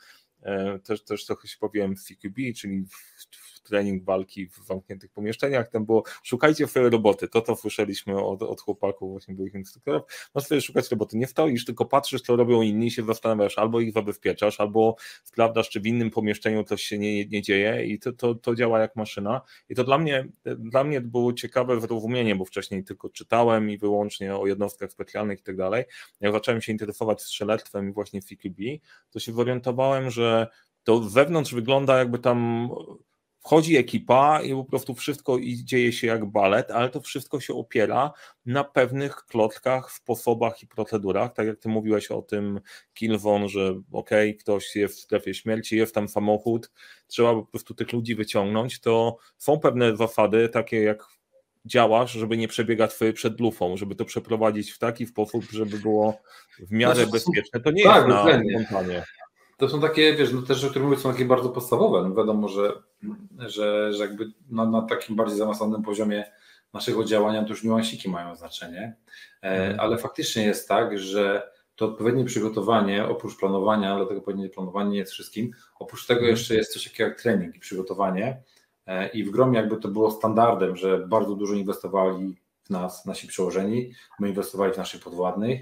też, 0.84 1.04
też 1.04 1.26
trochę 1.26 1.48
się 1.48 1.56
powiem 1.60 1.96
w 1.96 2.02
CQB, 2.02 2.36
czyli 2.56 2.84
w, 2.84 3.26
trening 3.64 4.04
walki 4.04 4.48
w 4.48 4.66
zamkniętych 4.66 5.10
pomieszczeniach, 5.10 5.68
tam 5.68 5.84
było 5.84 6.02
szukajcie 6.22 6.66
swojej 6.66 6.90
roboty, 6.90 7.28
to 7.28 7.40
to 7.40 7.56
słyszeliśmy 7.56 8.24
od, 8.24 8.42
od 8.42 8.60
chłopaków, 8.60 9.10
właśnie 9.10 9.34
byłych 9.34 9.54
instruktorów, 9.54 10.02
masz 10.34 10.44
sobie 10.44 10.60
szukać 10.60 10.90
roboty, 10.90 11.16
nie 11.16 11.26
stoisz, 11.26 11.64
tylko 11.64 11.84
patrzysz, 11.84 12.22
co 12.22 12.36
robią 12.36 12.62
inni, 12.62 12.90
się 12.90 13.04
zastanawiasz, 13.04 13.58
albo 13.58 13.80
ich 13.80 13.92
zabezpieczasz, 13.92 14.60
albo 14.60 14.96
sprawdzasz, 15.24 15.70
czy 15.70 15.80
w 15.80 15.86
innym 15.86 16.10
pomieszczeniu 16.10 16.64
coś 16.64 16.82
się 16.82 16.98
nie, 16.98 17.26
nie 17.26 17.42
dzieje 17.42 17.86
i 17.86 17.98
to, 17.98 18.12
to, 18.12 18.34
to 18.34 18.54
działa 18.54 18.80
jak 18.80 18.96
maszyna. 18.96 19.40
I 19.68 19.74
to 19.74 19.84
dla 19.84 19.98
mnie, 19.98 20.28
dla 20.44 20.84
mnie 20.84 21.00
było 21.00 21.32
ciekawe 21.32 21.80
zrozumienie, 21.80 22.36
bo 22.36 22.44
wcześniej 22.44 22.84
tylko 22.84 23.08
czytałem 23.08 23.70
i 23.70 23.78
wyłącznie 23.78 24.36
o 24.36 24.46
jednostkach 24.46 24.92
specjalnych 24.92 25.40
i 25.40 25.42
tak 25.42 25.56
dalej, 25.56 25.84
jak 26.20 26.32
zacząłem 26.32 26.62
się 26.62 26.72
interesować 26.72 27.22
strzelectwem 27.22 27.88
i 27.88 27.92
właśnie 27.92 28.22
CQB, 28.22 28.60
to 29.10 29.20
się 29.20 29.32
zorientowałem, 29.32 30.10
że 30.10 30.46
to 30.84 31.00
wewnątrz 31.00 31.54
wygląda 31.54 31.98
jakby 31.98 32.18
tam 32.18 32.68
wchodzi 33.44 33.76
ekipa 33.76 34.42
i 34.42 34.50
po 34.50 34.64
prostu 34.64 34.94
wszystko 34.94 35.38
dzieje 35.64 35.92
się 35.92 36.06
jak 36.06 36.24
balet, 36.24 36.70
ale 36.70 36.88
to 36.88 37.00
wszystko 37.00 37.40
się 37.40 37.54
opiera 37.54 38.12
na 38.46 38.64
pewnych 38.64 39.16
klockach, 39.16 39.92
sposobach 39.92 40.62
i 40.62 40.66
procedurach. 40.66 41.32
Tak 41.32 41.46
jak 41.46 41.58
ty 41.58 41.68
mówiłeś 41.68 42.10
o 42.10 42.22
tym 42.22 42.60
Kilwon, 42.94 43.48
że 43.48 43.80
ok, 43.92 44.10
ktoś 44.40 44.76
jest 44.76 44.96
w 44.96 45.00
strefie 45.00 45.34
śmierci, 45.34 45.76
jest 45.76 45.94
tam 45.94 46.08
samochód, 46.08 46.70
trzeba 47.06 47.34
po 47.34 47.44
prostu 47.44 47.74
tych 47.74 47.92
ludzi 47.92 48.14
wyciągnąć, 48.14 48.80
to 48.80 49.16
są 49.38 49.60
pewne 49.60 49.96
zasady, 49.96 50.48
takie 50.48 50.82
jak 50.82 51.04
działasz, 51.64 52.12
żeby 52.12 52.36
nie 52.36 52.48
przebiegać 52.48 52.92
przed 53.14 53.40
lufą, 53.40 53.76
żeby 53.76 53.94
to 53.94 54.04
przeprowadzić 54.04 54.70
w 54.70 54.78
taki 54.78 55.06
sposób, 55.06 55.44
żeby 55.50 55.78
było 55.78 56.20
w 56.58 56.72
miarę 56.72 56.94
znaczy, 56.94 57.10
bezpieczne. 57.10 57.60
To 57.60 57.70
nie 57.70 57.84
tak, 57.84 57.96
jest 57.96 58.08
na 58.08 58.64
spontanie 58.64 59.04
to 59.64 59.70
są 59.70 59.80
takie, 59.80 60.14
wiesz, 60.14 60.32
no 60.32 60.42
też 60.42 60.58
rzeczy, 60.58 60.70
które 60.70 60.84
mówię, 60.84 60.96
są 60.96 61.12
takie 61.12 61.24
bardzo 61.24 61.48
podstawowe. 61.48 62.08
No 62.08 62.14
wiadomo, 62.14 62.48
że, 62.48 62.72
że, 63.38 63.92
że 63.92 64.04
jakby 64.04 64.32
na, 64.50 64.66
na 64.66 64.82
takim 64.82 65.16
bardziej 65.16 65.38
zaawansowanym 65.38 65.82
poziomie 65.82 66.24
naszego 66.72 67.04
działania 67.04 67.42
to 67.42 67.48
już 67.48 67.64
niuansiki 67.64 68.10
mają 68.10 68.36
znaczenie, 68.36 68.96
e, 69.42 69.46
mhm. 69.46 69.80
ale 69.80 69.98
faktycznie 69.98 70.44
jest 70.44 70.68
tak, 70.68 70.98
że 70.98 71.50
to 71.76 71.86
odpowiednie 71.86 72.24
przygotowanie, 72.24 73.06
oprócz 73.08 73.38
planowania, 73.38 73.96
dlatego 73.96 74.18
odpowiednie 74.18 74.48
planowanie 74.48 74.90
nie 74.90 74.98
jest 74.98 75.12
wszystkim, 75.12 75.50
oprócz 75.78 76.06
tego 76.06 76.20
mhm. 76.20 76.30
jeszcze 76.30 76.54
jest 76.54 76.72
coś 76.72 76.84
takiego 76.84 77.08
jak 77.08 77.20
trening 77.20 77.56
i 77.56 77.60
przygotowanie 77.60 78.42
e, 78.86 79.08
i 79.08 79.24
w 79.24 79.30
gromie 79.30 79.58
jakby 79.58 79.76
to 79.76 79.88
było 79.88 80.10
standardem, 80.10 80.76
że 80.76 80.98
bardzo 80.98 81.34
dużo 81.34 81.54
inwestowali 81.54 82.36
w 82.64 82.70
nas 82.70 83.06
nasi 83.06 83.28
przełożeni, 83.28 83.92
my 84.20 84.28
inwestowali 84.28 84.72
w 84.72 84.76
naszych 84.76 85.02
podwładnych, 85.02 85.60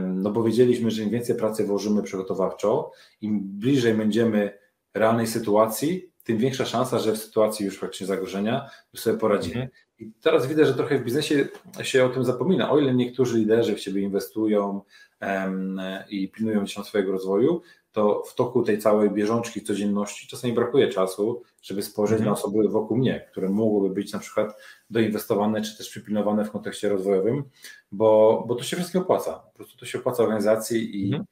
no 0.00 0.30
bo 0.30 0.42
wiedzieliśmy, 0.42 0.90
że 0.90 1.02
im 1.02 1.10
więcej 1.10 1.36
pracy 1.36 1.64
włożymy 1.64 2.02
przygotowawczo, 2.02 2.92
im 3.20 3.40
bliżej 3.42 3.94
będziemy 3.94 4.58
realnej 4.94 5.26
sytuacji, 5.26 6.10
tym 6.24 6.38
większa 6.38 6.64
szansa, 6.64 6.98
że 6.98 7.12
w 7.12 7.18
sytuacji 7.18 7.66
już 7.66 7.78
faktycznie 7.78 8.06
zagrożenia 8.06 8.70
już 8.92 9.02
sobie 9.02 9.18
poradzimy. 9.18 9.62
Mhm. 9.62 9.70
I 9.98 10.12
teraz 10.20 10.46
widzę, 10.46 10.66
że 10.66 10.74
trochę 10.74 10.98
w 10.98 11.04
biznesie 11.04 11.48
się 11.82 12.04
o 12.04 12.08
tym 12.08 12.24
zapomina. 12.24 12.70
O 12.70 12.78
ile 12.78 12.94
niektórzy 12.94 13.38
liderzy 13.38 13.74
w 13.74 13.80
siebie 13.80 14.02
inwestują 14.02 14.82
um, 15.20 15.80
i 16.08 16.28
pilnują 16.28 16.66
się 16.66 16.84
swojego 16.84 17.12
rozwoju, 17.12 17.62
to 17.94 18.22
w 18.26 18.34
toku 18.34 18.62
tej 18.62 18.78
całej 18.78 19.10
bieżączki 19.10 19.62
codzienności 19.62 20.28
czasami 20.28 20.52
brakuje 20.52 20.88
czasu, 20.88 21.42
żeby 21.62 21.82
spojrzeć 21.82 22.18
mhm. 22.18 22.26
na 22.26 22.40
osoby 22.40 22.68
wokół 22.68 22.96
mnie, 22.96 23.26
które 23.30 23.48
mogłyby 23.48 23.94
być 23.94 24.12
na 24.12 24.18
przykład 24.18 24.56
doinwestowane 24.90 25.62
czy 25.62 25.76
też 25.76 25.88
przypilnowane 25.88 26.44
w 26.44 26.50
kontekście 26.50 26.88
rozwojowym, 26.88 27.44
bo, 27.92 28.44
bo 28.48 28.54
to 28.54 28.64
się 28.64 28.76
wszystkim 28.76 29.00
opłaca. 29.00 29.32
Po 29.32 29.52
prostu 29.52 29.78
to 29.78 29.86
się 29.86 29.98
opłaca 29.98 30.22
organizacji 30.22 31.02
i, 31.02 31.06
mhm. 31.06 31.24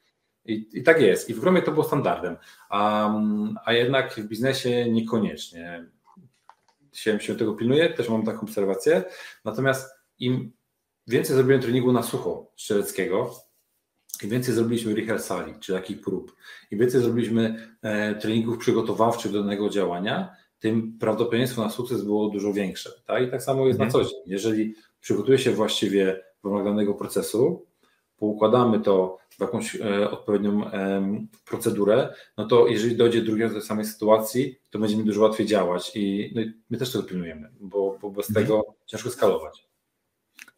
i, 0.44 0.68
i, 0.72 0.82
tak 0.82 1.00
jest. 1.00 1.30
I 1.30 1.34
w 1.34 1.40
gromie 1.40 1.62
to 1.62 1.72
było 1.72 1.84
standardem, 1.84 2.36
a, 2.68 3.12
a 3.64 3.72
jednak 3.72 4.14
w 4.14 4.28
biznesie 4.28 4.90
niekoniecznie 4.90 5.86
się, 6.92 7.20
się 7.20 7.36
tego 7.36 7.54
pilnuje, 7.54 7.90
też 7.90 8.08
mam 8.08 8.24
taką 8.24 8.40
obserwację. 8.40 9.04
Natomiast 9.44 9.90
im 10.18 10.52
więcej 11.06 11.36
zrobiłem 11.36 11.60
treningu 11.60 11.92
na 11.92 12.02
sucho 12.02 12.46
strzeleckiego, 12.56 13.34
im 14.25 14.31
więcej 14.31 14.55
zrobiliśmy 14.55 14.95
rehearsali, 14.95 15.55
czy 15.61 15.73
takich 15.73 16.01
prób, 16.01 16.37
im 16.70 16.79
więcej 16.79 17.01
zrobiliśmy 17.01 17.73
e, 17.83 18.14
treningów 18.14 18.59
przygotowawczych 18.59 19.33
do 19.33 19.41
danego 19.41 19.68
działania, 19.68 20.37
tym 20.59 20.99
prawdopodobieństwo 20.99 21.62
na 21.62 21.70
sukces 21.70 22.03
było 22.03 22.29
dużo 22.29 22.53
większe. 22.53 22.91
Tak? 23.07 23.23
I 23.23 23.31
tak 23.31 23.43
samo 23.43 23.66
jest 23.66 23.81
mhm. 23.81 23.89
na 23.89 23.93
co 23.93 24.11
dzień. 24.11 24.20
Jeżeli 24.27 24.75
przygotuje 25.01 25.39
się 25.39 25.53
właściwie 25.53 26.25
w 26.43 26.47
ramach 26.47 26.64
danego 26.64 26.95
procesu, 26.95 27.66
poukładamy 28.16 28.81
to 28.81 29.18
w 29.31 29.41
jakąś 29.41 29.77
e, 29.77 30.11
odpowiednią 30.11 30.70
e, 30.70 31.27
procedurę, 31.45 32.14
no 32.37 32.47
to 32.47 32.66
jeżeli 32.66 32.97
dojdzie 32.97 33.23
drugi 33.23 33.43
raz 33.43 33.53
do 33.53 33.59
tej 33.59 33.68
samej 33.68 33.85
sytuacji, 33.85 34.59
to 34.70 34.79
będziemy 34.79 35.05
dużo 35.05 35.23
łatwiej 35.23 35.47
działać 35.47 35.93
i, 35.95 36.33
no 36.35 36.41
i 36.41 36.53
my 36.70 36.79
też 36.79 36.93
to 36.93 37.03
pilnujemy, 37.03 37.51
bo, 37.61 37.99
bo 38.03 38.11
bez 38.11 38.31
mhm. 38.31 38.47
tego 38.47 38.75
ciężko 38.87 39.11
skalować. 39.11 39.72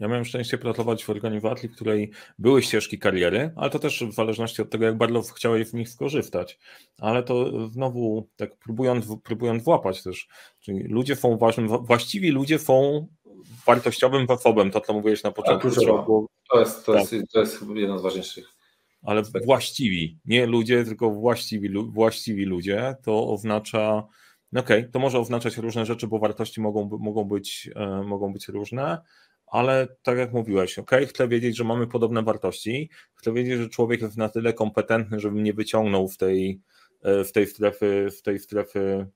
Ja 0.00 0.08
miałem 0.08 0.24
szczęście 0.24 0.58
pracować 0.58 1.04
w 1.04 1.10
organizacji, 1.10 1.68
w 1.68 1.74
której 1.74 2.10
były 2.38 2.62
ścieżki 2.62 2.98
kariery, 2.98 3.52
ale 3.56 3.70
to 3.70 3.78
też 3.78 4.04
w 4.04 4.12
zależności 4.12 4.62
od 4.62 4.70
tego, 4.70 4.84
jak 4.84 4.96
bardzo 4.96 5.22
chciałeś 5.22 5.68
w 5.68 5.74
nich 5.74 5.88
skorzystać. 5.88 6.58
Ale 6.98 7.22
to 7.22 7.68
znowu, 7.68 8.28
tak 8.36 8.56
próbując, 8.56 9.06
próbując 9.22 9.64
włapać 9.64 10.02
też, 10.02 10.28
czyli 10.60 10.82
ludzie 10.82 11.16
są 11.16 11.38
ważnym, 11.38 11.68
właściwi 11.68 12.30
ludzie 12.30 12.58
są 12.58 13.06
wartościowym 13.66 14.26
zasobem, 14.26 14.70
to 14.70 14.80
co 14.80 14.92
mówiłeś 14.92 15.22
na 15.22 15.30
początku. 15.30 15.70
Tak, 15.70 15.84
było, 15.84 16.26
to, 16.50 16.60
jest, 16.60 16.86
to, 16.86 16.92
tak. 16.92 17.12
jest, 17.12 17.32
to 17.32 17.40
jest 17.40 17.64
jedno 17.74 17.98
z 17.98 18.02
ważniejszych. 18.02 18.54
Ale 19.02 19.22
właściwi, 19.44 20.18
nie 20.24 20.46
ludzie, 20.46 20.84
tylko 20.84 21.10
właściwi, 21.10 21.68
właściwi 21.88 22.44
ludzie, 22.44 22.96
to 23.02 23.28
oznacza, 23.28 24.06
no 24.52 24.60
okej, 24.60 24.78
okay, 24.78 24.90
to 24.90 24.98
może 24.98 25.18
oznaczać 25.18 25.56
różne 25.56 25.86
rzeczy, 25.86 26.06
bo 26.06 26.18
wartości 26.18 26.60
mogą, 26.60 26.98
mogą, 27.00 27.24
być, 27.24 27.70
e, 27.76 28.02
mogą 28.02 28.32
być 28.32 28.48
różne, 28.48 28.98
ale 29.54 29.88
tak 30.02 30.18
jak 30.18 30.32
mówiłeś, 30.32 30.78
ok, 30.78 30.90
chcę 31.08 31.28
wiedzieć, 31.28 31.56
że 31.56 31.64
mamy 31.64 31.86
podobne 31.86 32.22
wartości, 32.22 32.90
chcę 33.14 33.32
wiedzieć, 33.32 33.58
że 33.60 33.68
człowiek 33.68 34.02
jest 34.02 34.16
na 34.16 34.28
tyle 34.28 34.52
kompetentny, 34.52 35.20
żeby 35.20 35.40
mnie 35.40 35.52
wyciągnął 35.52 36.08
w 36.08 36.16
tej, 36.16 36.60
e, 37.02 37.24
w 37.24 37.32
tej 37.32 37.46
strefy, 37.46 38.08
w 38.18 38.22
tej 38.22 38.38
strefy 38.38 39.06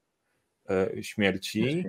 e, 0.70 1.03
śmierci. 1.03 1.84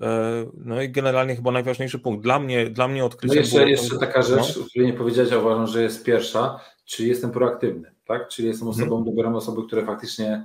E, 0.00 0.46
no 0.54 0.82
i 0.82 0.90
generalnie 0.90 1.36
chyba 1.36 1.52
najważniejszy 1.52 1.98
punkt. 1.98 2.22
Dla 2.22 2.38
mnie, 2.38 2.70
dla 2.70 2.88
mnie 2.88 3.04
odkrycie. 3.04 3.34
No 3.34 3.40
jeszcze, 3.40 3.56
było... 3.56 3.68
jeszcze 3.68 3.98
taka 3.98 4.22
rzecz, 4.22 4.56
no? 4.56 4.62
o 4.62 4.66
której 4.66 4.86
nie 4.86 4.98
powiedziałeś, 4.98 5.32
a 5.32 5.38
uważam, 5.38 5.66
że 5.66 5.82
jest 5.82 6.04
pierwsza, 6.04 6.60
czy 6.84 7.06
jestem 7.06 7.30
proaktywny, 7.30 7.94
tak? 8.04 8.28
Czyli 8.28 8.48
jestem 8.48 8.68
mhm. 8.68 8.82
osobą, 8.82 8.96
hmm. 8.96 9.14
dobieram 9.14 9.34
osoby, 9.34 9.66
które 9.66 9.86
faktycznie 9.86 10.44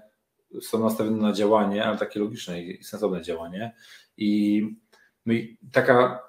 są 0.61 0.79
nastawione 0.79 1.17
na 1.17 1.33
działanie, 1.33 1.85
ale 1.85 1.97
takie 1.97 2.19
logiczne 2.19 2.61
i 2.61 2.83
sensowne 2.83 3.21
działanie. 3.21 3.75
I, 4.17 4.61
no 5.25 5.33
i 5.33 5.57
taka 5.71 6.26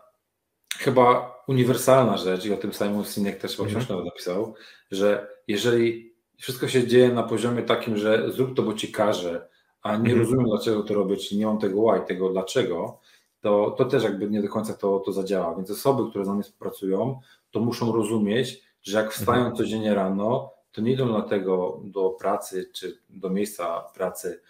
chyba 0.78 1.34
uniwersalna 1.48 2.16
rzecz, 2.16 2.46
i 2.46 2.52
o 2.52 2.56
tym 2.56 2.72
Simon 2.72 3.04
Sinek 3.04 3.38
też 3.38 3.56
chyba 3.56 3.68
książkę 3.68 3.96
napisał, 4.04 4.54
że 4.90 5.28
jeżeli 5.48 6.14
wszystko 6.36 6.68
się 6.68 6.86
dzieje 6.86 7.08
na 7.12 7.22
poziomie 7.22 7.62
takim, 7.62 7.96
że 7.96 8.32
zrób 8.32 8.56
to, 8.56 8.62
bo 8.62 8.74
ci 8.74 8.92
każe, 8.92 9.48
a 9.82 9.90
nie 9.90 9.96
mhm. 9.96 10.18
rozumiem, 10.18 10.46
dlaczego 10.46 10.82
to 10.82 11.16
czyli 11.16 11.40
nie 11.40 11.46
mam 11.46 11.58
tego 11.58 11.82
why, 11.82 12.06
tego 12.06 12.28
dlaczego, 12.28 13.00
to, 13.40 13.70
to 13.70 13.84
też 13.84 14.02
jakby 14.02 14.30
nie 14.30 14.42
do 14.42 14.48
końca 14.48 14.74
to, 14.74 14.98
to 14.98 15.12
zadziała. 15.12 15.54
Więc 15.54 15.70
osoby, 15.70 16.10
które 16.10 16.24
z 16.24 16.28
nami 16.28 16.42
współpracują, 16.42 17.20
to 17.50 17.60
muszą 17.60 17.92
rozumieć, 17.92 18.62
że 18.82 18.98
jak 18.98 19.12
wstają 19.12 19.38
mhm. 19.38 19.56
codziennie 19.56 19.94
rano, 19.94 20.52
to 20.72 20.80
nie 20.80 20.92
idą 20.92 21.08
dlatego 21.08 21.80
do 21.84 22.10
pracy 22.10 22.70
czy 22.74 22.98
do 23.08 23.30
miejsca 23.30 23.80
pracy, 23.80 24.40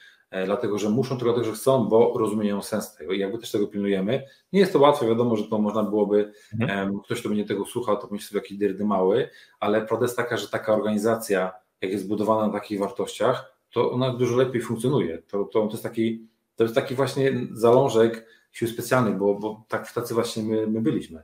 dlatego 0.45 0.79
że 0.79 0.91
muszą, 0.91 1.09
tylko 1.09 1.33
dlatego, 1.33 1.55
że 1.55 1.61
chcą, 1.61 1.85
bo 1.85 2.19
rozumieją 2.19 2.63
sens 2.63 2.95
tego 2.95 3.13
i 3.13 3.19
jakby 3.19 3.39
też 3.39 3.51
tego 3.51 3.67
pilnujemy. 3.67 4.23
Nie 4.53 4.61
jest 4.61 4.73
to 4.73 4.79
łatwe, 4.79 5.07
wiadomo, 5.07 5.37
że 5.37 5.45
to 5.45 5.59
można 5.59 5.83
byłoby, 5.83 6.33
mhm. 6.61 7.01
ktoś, 7.01 7.21
kto 7.21 7.29
będzie 7.29 7.45
tego 7.45 7.65
słuchał, 7.65 7.97
to 7.97 8.09
myśli 8.11 8.29
sobie 8.29 8.41
jakiś 8.41 8.59
dyrdy 8.59 8.85
mały, 8.85 9.31
ale 9.61 9.87
prawda 9.87 10.05
jest 10.05 10.17
taka, 10.17 10.37
że 10.37 10.49
taka 10.49 10.75
organizacja, 10.75 11.53
jak 11.81 11.93
jest 11.93 12.05
zbudowana 12.05 12.47
na 12.47 12.53
takich 12.53 12.81
wartościach, 12.81 13.59
to 13.71 13.93
ona 13.93 14.15
dużo 14.15 14.37
lepiej 14.37 14.63
funkcjonuje. 14.63 15.19
To, 15.19 15.45
to, 15.45 15.67
to, 15.67 15.71
jest, 15.71 15.83
taki, 15.83 16.29
to 16.57 16.65
jest 16.65 16.75
taki 16.75 16.95
właśnie 16.95 17.33
zalążek 17.53 18.27
sił 18.53 18.69
specjalnych, 18.69 19.19
bo, 19.19 19.35
bo 19.35 19.65
tak 19.69 19.93
tacy 19.93 20.15
właśnie 20.15 20.43
my, 20.43 20.67
my 20.67 20.81
byliśmy. 20.81 21.23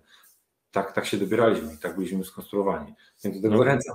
Tak, 0.70 0.92
tak 0.92 1.06
się 1.06 1.16
dobieraliśmy 1.16 1.74
i 1.74 1.78
tak 1.78 1.96
byliśmy 1.96 2.24
skonstruowani. 2.24 2.94
Więc 3.24 3.36
do 3.36 3.42
tego 3.42 3.54
no. 3.54 3.64
zachęcam. 3.64 3.94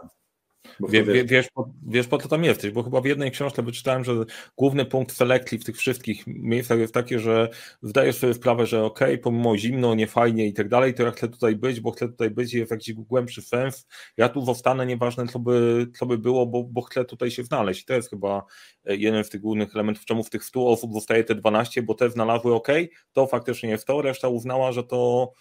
Wie, 0.89 1.03
wie, 1.03 1.26
wiesz, 1.26 1.47
po, 1.53 1.70
wiesz, 1.88 2.07
po 2.07 2.18
co 2.18 2.28
tam 2.28 2.43
jesteś, 2.43 2.72
bo 2.72 2.84
chyba 2.84 3.01
w 3.01 3.05
jednej 3.05 3.32
książce 3.32 3.64
wyczytałem, 3.64 4.03
że 4.03 4.14
główny 4.57 4.86
punkt 4.86 5.16
selekcji 5.16 5.57
w 5.57 5.66
tych 5.66 5.78
wszystkich 5.78 6.28
miejscach 6.28 6.80
jest 6.80 6.93
taki, 6.93 7.20
że 7.20 7.49
zdajesz 7.82 8.16
sobie 8.16 8.34
sprawę, 8.34 8.66
że 8.66 8.84
ok, 8.84 8.99
pomimo 9.24 9.57
zimno, 9.57 9.95
niefajnie 9.95 10.47
i 10.47 10.53
tak 10.53 10.70
dalej, 10.70 10.93
to 10.93 11.03
ja 11.03 11.12
chcę 11.12 11.28
tutaj 11.28 11.55
być, 11.55 11.80
bo 11.80 11.91
chcę 11.91 12.07
tutaj 12.07 12.30
być 12.30 12.53
i 12.53 12.57
jest 12.57 12.72
jakiś 12.72 12.93
głębszy 12.93 13.41
sens. 13.41 13.88
Ja 14.18 14.30
tu 14.30 14.45
zostanę, 14.45 14.86
nieważne 14.86 15.28
co 15.28 15.39
by, 15.39 15.88
co 15.99 16.05
by 16.05 16.18
było, 16.18 16.45
bo, 16.45 16.64
bo 16.64 16.82
chcę 16.82 17.05
tutaj 17.05 17.32
się 17.32 17.43
znaleźć. 17.43 17.82
I 17.82 17.86
to 17.86 17.93
jest 17.93 18.10
chyba 18.10 18.45
e, 18.86 18.95
jeden 18.95 19.24
z 19.24 19.30
tych 19.30 19.41
głównych 19.41 19.76
elementów, 19.76 20.05
czemu 20.05 20.24
w 20.24 20.30
tych 20.30 20.43
100 20.43 20.68
osób 20.68 20.93
zostaje 20.93 21.24
te 21.24 21.36
12, 21.36 21.82
bo 21.82 21.93
te 21.93 22.10
znalazły 22.10 22.55
ok, 22.55 22.68
to 23.14 23.28
faktycznie 23.28 23.70
jest 23.70 23.88
to, 23.88 24.01
reszta 24.01 24.28
uznała, 24.28 24.72
że 24.72 24.84
to 24.84 25.32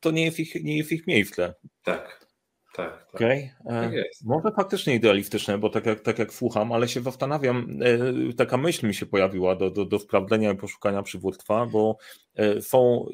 to 0.00 0.10
nie 0.10 0.24
jest 0.24 0.40
ich, 0.40 0.64
nie 0.64 0.76
jest 0.76 0.92
ich 0.92 1.06
miejsce. 1.06 1.54
Tak. 1.82 2.33
Tak, 2.76 3.06
tak. 3.06 3.14
Okay. 3.14 3.50
tak 3.64 3.92
Może 4.24 4.50
faktycznie 4.56 4.94
idealistyczne, 4.94 5.58
bo 5.58 5.70
tak 5.70 5.86
jak, 5.86 6.00
tak 6.00 6.18
jak 6.18 6.32
słucham, 6.32 6.72
ale 6.72 6.88
się 6.88 7.00
zastanawiam, 7.00 7.78
e, 7.82 8.32
taka 8.32 8.56
myśl 8.56 8.86
mi 8.86 8.94
się 8.94 9.06
pojawiła 9.06 9.56
do, 9.56 9.70
do, 9.70 9.84
do 9.84 9.98
sprawdzenia 9.98 10.52
i 10.52 10.56
poszukania 10.56 11.02
przywództwa, 11.02 11.66
bo 11.66 11.96
e, 12.34 12.62
są. 12.62 13.06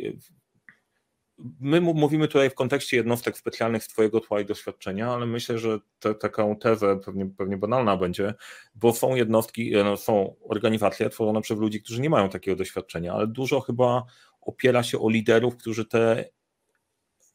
My 1.60 1.80
mówimy 1.80 2.28
tutaj 2.28 2.50
w 2.50 2.54
kontekście 2.54 2.96
jednostek 2.96 3.38
specjalnych 3.38 3.84
z 3.84 3.88
Twojego 3.88 4.20
tła 4.20 4.40
i 4.40 4.44
doświadczenia, 4.44 5.12
ale 5.12 5.26
myślę, 5.26 5.58
że 5.58 5.78
te, 5.98 6.14
taką 6.14 6.56
tezę 6.56 7.00
pewnie, 7.04 7.26
pewnie 7.38 7.56
banalna 7.56 7.96
będzie, 7.96 8.34
bo 8.74 8.92
są 8.92 9.14
jednostki, 9.14 9.74
e, 9.74 9.84
no, 9.84 9.96
są 9.96 10.36
organizacje 10.40 11.10
tworzone 11.10 11.40
przez 11.40 11.58
ludzi, 11.58 11.82
którzy 11.82 12.00
nie 12.00 12.10
mają 12.10 12.28
takiego 12.28 12.56
doświadczenia, 12.56 13.12
ale 13.12 13.26
dużo 13.26 13.60
chyba 13.60 14.04
opiera 14.40 14.82
się 14.82 14.98
o 15.00 15.10
liderów, 15.10 15.56
którzy 15.56 15.84
te 15.84 16.24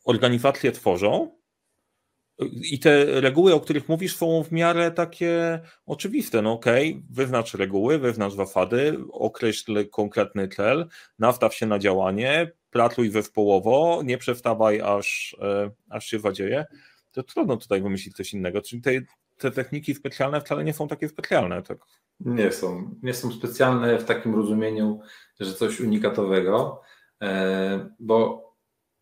organizacje 0.05 0.71
tworzą, 0.71 1.31
i 2.71 2.79
te 2.79 3.21
reguły, 3.21 3.53
o 3.53 3.59
których 3.59 3.89
mówisz, 3.89 4.15
są 4.15 4.43
w 4.43 4.51
miarę 4.51 4.91
takie 4.91 5.59
oczywiste. 5.85 6.41
No 6.41 6.53
okej, 6.53 6.91
okay, 6.91 7.03
wyznacz 7.09 7.53
reguły, 7.53 7.99
wyznacz 7.99 8.33
zasady, 8.33 8.97
określ 9.11 9.89
konkretny 9.89 10.47
cel, 10.47 10.87
nastaw 11.19 11.55
się 11.55 11.65
na 11.65 11.79
działanie, 11.79 12.51
pracuj 12.69 13.09
zespołowo, 13.09 14.01
nie 14.05 14.17
przestawaj, 14.17 14.81
aż, 14.81 15.37
e, 15.41 15.71
aż 15.89 16.05
się 16.05 16.19
zadzieje. 16.19 16.65
To 17.11 17.23
trudno 17.23 17.57
tutaj 17.57 17.81
wymyślić 17.81 18.15
coś 18.15 18.33
innego. 18.33 18.61
Czyli 18.61 18.81
te, 18.81 18.91
te 19.37 19.51
techniki 19.51 19.95
specjalne 19.95 20.41
wcale 20.41 20.63
nie 20.63 20.73
są 20.73 20.87
takie 20.87 21.09
specjalne. 21.09 21.63
Tak? 21.63 21.77
Nie 22.19 22.51
są. 22.51 22.95
Nie 23.03 23.13
są 23.13 23.31
specjalne 23.31 23.99
w 23.99 24.05
takim 24.05 24.35
rozumieniu, 24.35 24.99
że 25.39 25.53
coś 25.53 25.79
unikatowego, 25.79 26.81
e, 27.21 27.89
bo 27.99 28.45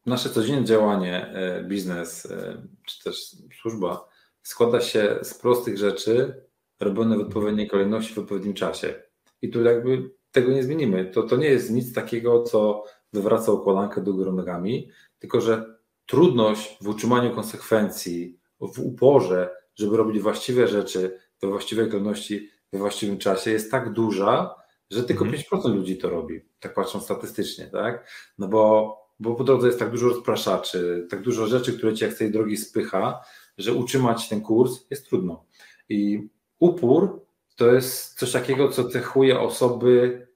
nasze 0.06 0.30
codzienne 0.30 0.66
działanie, 0.66 1.28
e, 1.28 1.64
biznes 1.64 2.26
e, 2.26 2.68
czy 2.88 3.04
też 3.04 3.36
służba 3.62 4.08
składa 4.44 4.82
się 4.82 5.20
z 5.22 5.34
prostych 5.34 5.78
rzeczy 5.78 6.44
robione 6.80 7.18
w 7.18 7.22
odpowiedniej 7.22 7.68
kolejności 7.68 8.14
w 8.14 8.20
odpowiednim 8.20 8.54
czasie. 8.54 9.04
I 9.42 9.50
tu 9.50 9.64
jakby 9.64 10.12
tego 10.32 10.52
nie 10.52 10.64
zmienimy. 10.64 11.06
To, 11.06 11.24
to 11.24 11.38
nie 11.38 11.48
jest 11.48 11.72
nic 11.72 11.94
takiego, 11.94 12.44
co 12.44 12.84
wywraca 13.14 13.52
układankę 13.52 14.02
do 14.02 14.14
góry 14.14 14.32
nogami, 14.32 14.90
tylko 15.20 15.42
że 15.42 15.76
trudność 16.06 16.78
w 16.82 16.88
utrzymaniu 16.88 17.36
konsekwencji, 17.36 18.40
w 18.62 18.80
uporze, 18.80 19.50
żeby 19.76 19.98
robić 19.98 20.22
właściwe 20.22 20.68
rzeczy 20.68 21.20
we 21.42 21.48
właściwej 21.48 21.90
kolejności, 21.90 22.50
we 22.74 22.80
właściwym 22.80 23.18
czasie 23.18 23.52
jest 23.52 23.72
tak 23.72 23.94
duża, 23.94 24.56
że 24.90 25.04
tylko 25.04 25.26
mm. 25.26 25.40
5% 25.40 25.76
ludzi 25.76 25.98
to 25.98 26.10
robi, 26.10 26.42
tak 26.60 26.74
patrząc 26.74 27.04
statystycznie, 27.04 27.68
tak? 27.68 28.10
No 28.38 28.48
bo 28.48 28.98
bo 29.24 29.36
po 29.36 29.44
drodze 29.44 29.68
jest 29.68 29.80
tak 29.80 29.92
dużo 29.92 30.08
rozpraszaczy, 30.08 31.08
tak 31.10 31.22
dużo 31.22 31.48
rzeczy, 31.48 31.78
które 31.78 31.94
cię 31.94 32.06
jak 32.06 32.16
z 32.16 32.18
tej 32.18 32.32
drogi 32.32 32.58
spycha, 32.58 33.22
że 33.58 33.74
utrzymać 33.74 34.30
ten 34.30 34.42
kurs 34.42 34.86
jest 34.90 35.10
trudno. 35.10 35.46
I 35.90 36.30
upór 36.60 37.26
to 37.56 37.74
jest 37.74 38.20
coś 38.20 38.32
takiego, 38.32 38.70
co 38.70 38.90
cechuje 38.90 39.40
osoby, 39.40 40.28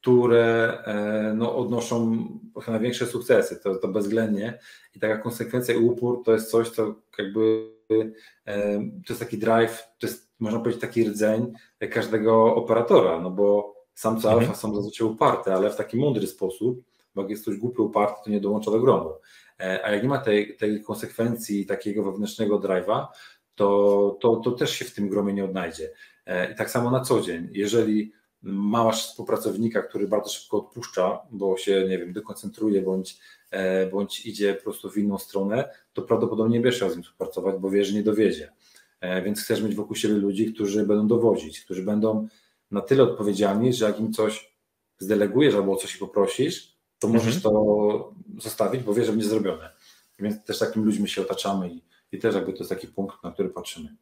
które 0.00 0.78
e, 0.84 1.34
no, 1.36 1.56
odnoszą 1.56 2.26
największe 2.68 3.06
sukcesy, 3.06 3.60
to, 3.62 3.74
to 3.74 3.88
bezwzględnie 3.88 4.58
i 4.94 5.00
taka 5.00 5.18
konsekwencja 5.18 5.74
i 5.74 5.78
upór 5.78 6.22
to 6.24 6.32
jest 6.32 6.50
coś, 6.50 6.70
co 6.70 6.94
jakby 7.18 7.70
e, 8.46 8.74
to 8.78 9.12
jest 9.12 9.20
taki 9.20 9.38
drive, 9.38 9.82
to 9.98 10.06
jest 10.06 10.32
można 10.38 10.58
powiedzieć 10.60 10.80
taki 10.80 11.04
rdzeń 11.04 11.52
każdego 11.90 12.54
operatora, 12.54 13.20
no 13.20 13.30
bo 13.30 13.74
samce 13.94 14.28
mhm. 14.28 14.38
alfa 14.38 14.54
są 14.60 14.74
zazwyczaj 14.74 15.08
uparte, 15.08 15.54
ale 15.54 15.70
w 15.70 15.76
taki 15.76 15.96
mądry 15.96 16.26
sposób, 16.26 16.82
bo 17.14 17.22
jak 17.22 17.30
jest 17.30 17.42
ktoś 17.42 17.56
głupio 17.56 17.82
uparty, 17.82 18.20
to 18.24 18.30
nie 18.30 18.40
dołącza 18.40 18.70
do 18.70 18.80
gromu. 18.80 19.10
E, 19.60 19.80
a 19.84 19.90
jak 19.90 20.02
nie 20.02 20.08
ma 20.08 20.18
tej, 20.18 20.56
tej 20.56 20.82
konsekwencji 20.82 21.66
takiego 21.66 22.02
wewnętrznego 22.02 22.58
drive'a, 22.58 23.06
to, 23.54 24.18
to, 24.20 24.36
to 24.36 24.50
też 24.50 24.70
się 24.70 24.84
w 24.84 24.94
tym 24.94 25.08
gromie 25.08 25.32
nie 25.32 25.44
odnajdzie. 25.44 25.90
I 26.52 26.54
tak 26.56 26.70
samo 26.70 26.90
na 26.90 27.00
co 27.00 27.20
dzień. 27.20 27.48
Jeżeli 27.52 28.12
masz 28.44 29.08
współpracownika, 29.08 29.82
który 29.82 30.08
bardzo 30.08 30.30
szybko 30.30 30.58
odpuszcza, 30.58 31.20
bo 31.30 31.56
się, 31.56 31.86
nie 31.88 31.98
wiem, 31.98 32.12
dekoncentruje 32.12 32.82
bądź, 32.82 33.18
e, 33.50 33.86
bądź 33.86 34.26
idzie 34.26 34.54
po 34.54 34.62
prostu 34.62 34.90
w 34.90 34.98
inną 34.98 35.18
stronę, 35.18 35.68
to 35.92 36.02
prawdopodobnie 36.02 36.58
nie 36.58 36.62
będziesz 36.62 36.82
nim 36.82 37.02
współpracować, 37.02 37.56
bo 37.56 37.70
wiesz, 37.70 37.88
że 37.88 37.94
nie 37.94 38.02
dowiedzie. 38.02 38.52
E, 39.00 39.22
więc 39.22 39.42
chcesz 39.42 39.62
mieć 39.62 39.74
wokół 39.74 39.96
siebie 39.96 40.14
ludzi, 40.14 40.54
którzy 40.54 40.86
będą 40.86 41.06
dowodzić, 41.06 41.60
którzy 41.60 41.82
będą 41.82 42.28
na 42.70 42.80
tyle 42.80 43.02
odpowiedzialni, 43.02 43.72
że 43.72 43.84
jak 43.84 44.00
im 44.00 44.12
coś 44.12 44.54
zdelegujesz 44.98 45.54
albo 45.54 45.72
o 45.72 45.76
coś 45.76 45.96
poprosisz, 45.96 46.73
to 46.98 47.08
możesz 47.08 47.36
mhm. 47.36 47.54
to 47.54 48.12
zostawić, 48.38 48.82
bo 48.82 48.94
wiesz, 48.94 49.06
że 49.06 49.12
będzie 49.12 49.28
zrobione. 49.28 49.70
Więc 50.18 50.44
też 50.44 50.58
takimi 50.58 50.84
ludźmi 50.84 51.08
się 51.08 51.22
otaczamy 51.22 51.68
i, 51.68 51.82
i 52.12 52.18
też 52.18 52.34
jakby 52.34 52.52
to 52.52 52.58
jest 52.58 52.70
taki 52.70 52.86
punkt, 52.86 53.22
na 53.22 53.32
który 53.32 53.48
patrzymy. 53.48 53.96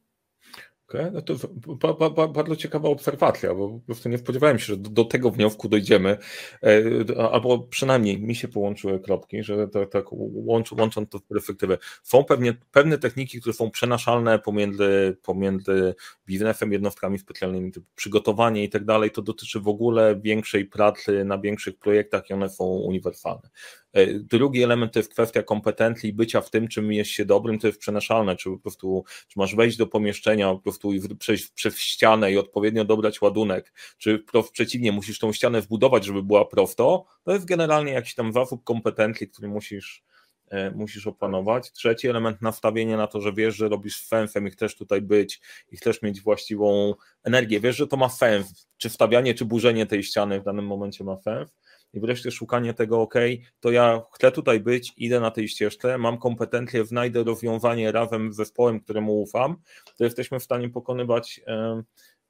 Okay. 0.88 1.10
No 1.10 1.22
to 1.22 1.34
ba, 1.80 1.94
ba, 1.94 2.10
ba, 2.10 2.28
bardzo 2.28 2.56
ciekawa 2.56 2.88
obserwacja, 2.88 3.54
bo 3.54 3.68
po 3.68 3.80
prostu 3.80 4.08
nie 4.08 4.18
spodziewałem 4.18 4.58
się, 4.58 4.64
że 4.64 4.76
do, 4.76 4.90
do 4.90 5.04
tego 5.04 5.30
wniosku 5.30 5.68
dojdziemy, 5.68 6.18
e, 6.62 7.30
albo 7.32 7.58
przynajmniej 7.58 8.22
mi 8.22 8.34
się 8.34 8.48
połączyły 8.48 9.00
kropki, 9.00 9.42
że 9.42 9.68
tak, 9.68 9.90
tak 9.90 10.04
łączą, 10.10 10.76
łącząc 10.78 11.08
to 11.08 11.18
w 11.18 11.22
perspektywę. 11.22 11.78
Są 12.02 12.24
pewnie, 12.24 12.54
pewne 12.70 12.98
techniki, 12.98 13.40
które 13.40 13.52
są 13.52 13.70
przenaszalne 13.70 14.38
pomiędzy, 14.38 15.16
pomiędzy 15.22 15.94
biznesem, 16.26 16.72
jednostkami 16.72 17.18
specjalnymi, 17.18 17.72
typu 17.72 17.86
przygotowanie 17.94 18.64
i 18.64 18.70
tak 18.70 18.84
dalej, 18.84 19.10
to 19.10 19.22
dotyczy 19.22 19.60
w 19.60 19.68
ogóle 19.68 20.20
większej 20.20 20.64
pracy 20.64 21.24
na 21.24 21.38
większych 21.38 21.78
projektach 21.78 22.30
i 22.30 22.32
one 22.32 22.48
są 22.48 22.64
uniwersalne. 22.64 23.48
E, 23.92 24.06
drugi 24.06 24.62
element 24.62 24.92
to 24.92 24.98
jest 24.98 25.10
kwestia 25.12 25.42
kompetencji 25.42 26.10
i 26.10 26.12
bycia 26.12 26.40
w 26.40 26.50
tym, 26.50 26.68
czym 26.68 26.92
jest 26.92 27.10
się 27.10 27.24
dobrym, 27.24 27.58
to 27.58 27.66
jest 27.66 27.78
przenaszalne, 27.78 28.36
czy 28.36 28.50
po 28.50 28.58
prostu 28.58 29.04
czy 29.28 29.38
masz 29.38 29.54
wejść 29.54 29.76
do 29.76 29.86
pomieszczenia 29.86 30.52
po 30.52 30.58
prostu 30.58 30.92
i 30.92 31.16
przejść 31.16 31.50
przez 31.50 31.78
ścianę 31.78 32.32
i 32.32 32.38
odpowiednio 32.38 32.84
dobrać 32.84 33.22
ładunek, 33.22 33.72
czy 33.98 34.24
przeciwnie, 34.52 34.92
musisz 34.92 35.18
tą 35.18 35.32
ścianę 35.32 35.60
wbudować, 35.60 36.04
żeby 36.04 36.22
była 36.22 36.44
prosto, 36.44 37.04
to 37.24 37.32
jest 37.32 37.44
generalnie 37.44 37.92
jakiś 37.92 38.14
tam 38.14 38.32
zasób 38.32 38.64
kompetencji, 38.64 39.28
który 39.28 39.48
musisz 39.48 40.04
e, 40.50 40.70
musisz 40.70 41.06
opanować. 41.06 41.72
Trzeci 41.72 42.08
element 42.08 42.42
nastawienie 42.42 42.96
na 42.96 43.06
to, 43.06 43.20
że 43.20 43.32
wiesz, 43.32 43.56
że 43.56 43.68
robisz 43.68 44.08
fęfem 44.08 44.46
i 44.46 44.50
chcesz 44.50 44.76
tutaj 44.76 45.02
być 45.02 45.40
i 45.70 45.76
chcesz 45.76 46.02
mieć 46.02 46.20
właściwą 46.20 46.94
energię. 47.24 47.60
Wiesz, 47.60 47.76
że 47.76 47.86
to 47.86 47.96
ma 47.96 48.08
fęf, 48.08 48.46
czy 48.76 48.88
wstawianie, 48.88 49.34
czy 49.34 49.44
burzenie 49.44 49.86
tej 49.86 50.02
ściany 50.02 50.40
w 50.40 50.44
danym 50.44 50.66
momencie 50.66 51.04
ma 51.04 51.16
fęf 51.16 51.50
i 51.92 52.00
wreszcie 52.00 52.30
szukanie 52.30 52.74
tego, 52.74 53.00
ok, 53.00 53.14
to 53.60 53.70
ja 53.70 54.02
chcę 54.12 54.32
tutaj 54.32 54.60
być, 54.60 54.92
idę 54.96 55.20
na 55.20 55.30
tej 55.30 55.48
ścieżce, 55.48 55.98
mam 55.98 56.18
kompetencje, 56.18 56.84
znajdę 56.84 57.24
rozwiązanie 57.24 57.92
razem 57.92 58.32
z 58.32 58.36
zespołem, 58.36 58.80
któremu 58.80 59.22
ufam, 59.22 59.56
to 59.98 60.04
jesteśmy 60.04 60.40
w 60.40 60.42
stanie 60.42 60.68
pokonywać 60.68 61.40
e, 61.46 61.82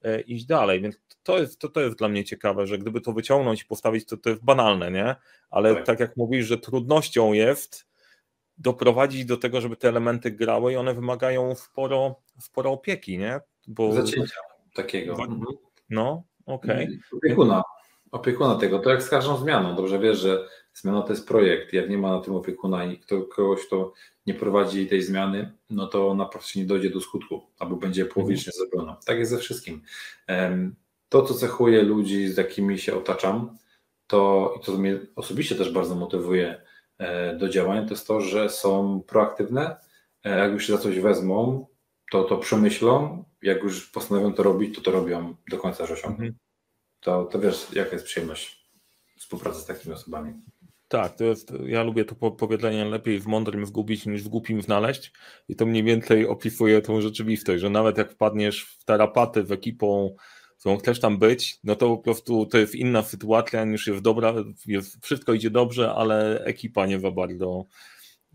e, 0.03 0.21
iść 0.21 0.45
dalej, 0.45 0.81
więc 0.81 1.01
to 1.23 1.39
jest, 1.39 1.59
to, 1.59 1.69
to 1.69 1.81
jest 1.81 1.99
dla 1.99 2.09
mnie 2.09 2.25
ciekawe, 2.25 2.67
że 2.67 2.79
gdyby 2.79 3.01
to 3.01 3.13
wyciągnąć 3.13 3.63
i 3.63 3.67
postawić, 3.67 4.07
to 4.07 4.17
to 4.17 4.31
jest 4.31 4.45
banalne, 4.45 4.91
nie? 4.91 5.17
Ale 5.51 5.75
tak, 5.75 5.87
tak 5.87 6.01
jak 6.01 6.17
mówisz, 6.17 6.47
że 6.47 6.59
trudnością 6.59 7.33
jest 7.33 7.87
doprowadzić 8.59 9.25
do 9.25 9.37
tego, 9.37 9.61
żeby 9.61 9.77
te 9.77 9.89
elementy 9.89 10.31
grały 10.31 10.73
i 10.73 10.77
one 10.77 10.95
wymagają 10.95 11.55
sporo, 11.55 12.21
sporo 12.39 12.71
opieki, 12.71 13.19
nie? 13.19 13.41
Bo... 13.69 13.93
Zacięcia 13.93 14.37
takiego. 14.75 15.17
No, 15.91 16.23
okej. 16.47 16.85
Okay. 16.85 16.99
Opiekuna 17.13 17.63
opiekuna 18.13 18.55
tego. 18.55 18.79
To 18.79 18.91
jak 18.91 19.03
z 19.03 19.09
każdą 19.09 19.37
zmianą. 19.37 19.77
Dobrze 19.77 19.99
wiesz, 19.99 20.19
że 20.19 20.49
zmiana 20.75 21.03
to 21.03 21.13
jest 21.13 21.29
projekt. 21.29 21.73
Jak 21.73 21.91
nie 21.91 21.99
ma 21.99 22.11
na 22.11 22.21
tym 22.21 22.35
opiekuna 22.35 22.85
i 22.85 22.99
kto, 22.99 23.23
kogoś, 23.23 23.67
kto 23.67 23.93
nie 24.27 24.35
prowadzi 24.35 24.87
tej 24.87 25.03
zmiany, 25.03 25.53
no 25.71 25.87
to 25.87 26.15
na 26.15 26.27
prostu 26.27 26.59
nie 26.59 26.65
dojdzie 26.65 26.91
do 26.91 27.01
skutku 27.01 27.43
albo 27.59 27.77
będzie 27.77 28.05
połowicznie 28.05 28.53
mhm. 28.55 28.71
zrobiona. 28.71 28.97
Tak 29.07 29.19
jest 29.19 29.31
ze 29.31 29.39
wszystkim. 29.39 29.83
To, 31.09 31.23
co 31.23 31.35
cechuje 31.35 31.83
ludzi, 31.83 32.29
z 32.29 32.37
jakimi 32.37 32.79
się 32.79 32.97
otaczam, 32.97 33.59
to 34.07 34.55
i 34.61 34.65
to 34.65 34.73
mnie 34.73 34.99
osobiście 35.17 35.55
też 35.55 35.73
bardzo 35.73 35.95
motywuje 35.95 36.63
e, 36.99 37.37
do 37.37 37.49
działania, 37.49 37.83
to 37.83 37.91
jest 37.91 38.07
to, 38.07 38.21
że 38.21 38.51
są 38.51 39.03
proaktywne. 39.07 39.77
E, 40.25 40.39
jak 40.39 40.53
już 40.53 40.67
się 40.67 40.73
za 40.73 40.79
coś 40.79 41.01
wezmą, 41.01 41.67
to 42.11 42.25
to 42.25 42.39
przemyślą. 42.39 43.25
Jak 43.43 43.63
już 43.63 43.91
postanowią 43.91 44.33
to 44.33 44.43
robić, 44.43 44.75
to 44.77 44.81
to 44.81 44.91
robią 44.91 45.35
do 45.51 45.59
końca, 45.59 45.87
że 45.87 45.95
osiągną. 45.95 46.25
Mhm 46.25 46.42
to, 47.03 47.25
to 47.25 47.41
wiesz, 47.41 47.67
jaka 47.73 47.93
jest 47.93 48.05
przyjemność 48.05 48.63
współpracy 49.17 49.61
z 49.61 49.67
takimi 49.67 49.95
osobami. 49.95 50.33
Tak, 50.89 51.17
to 51.17 51.25
jest, 51.25 51.53
ja 51.67 51.83
lubię 51.83 52.05
to 52.05 52.31
powiedzenie 52.31 52.85
lepiej 52.85 53.21
w 53.21 53.27
mądrym 53.27 53.67
zgubić 53.67 54.07
niż 54.07 54.23
w 54.23 54.29
głupim 54.29 54.63
znaleźć 54.63 55.13
i 55.49 55.57
to 55.57 55.67
mniej 55.67 55.85
więcej 55.85 56.27
opisuje 56.27 56.83
tą 56.83 57.01
rzeczywistość, 57.01 57.61
że 57.61 57.71
nawet 57.71 57.99
jak 57.99 58.13
wpadniesz 58.13 58.65
w 58.65 58.85
tarapaty 58.85 59.43
w 59.43 59.53
ekipą, 59.53 60.15
którą 60.59 60.77
chcesz 60.77 61.01
tam 61.01 61.19
być, 61.19 61.59
no 61.65 61.77
to 61.77 61.97
po 61.97 62.03
prostu 62.03 62.47
to 62.47 62.59
jest 62.59 62.75
inna 62.75 63.03
sytuacja 63.03 63.65
niż 63.65 63.87
jest 63.87 64.03
dobra, 64.03 64.35
jest, 64.67 65.05
wszystko 65.05 65.33
idzie 65.33 65.51
dobrze, 65.51 65.95
ale 65.95 66.45
ekipa 66.45 66.87
nie 66.87 67.01
za 67.01 67.11
bardzo 67.11 67.65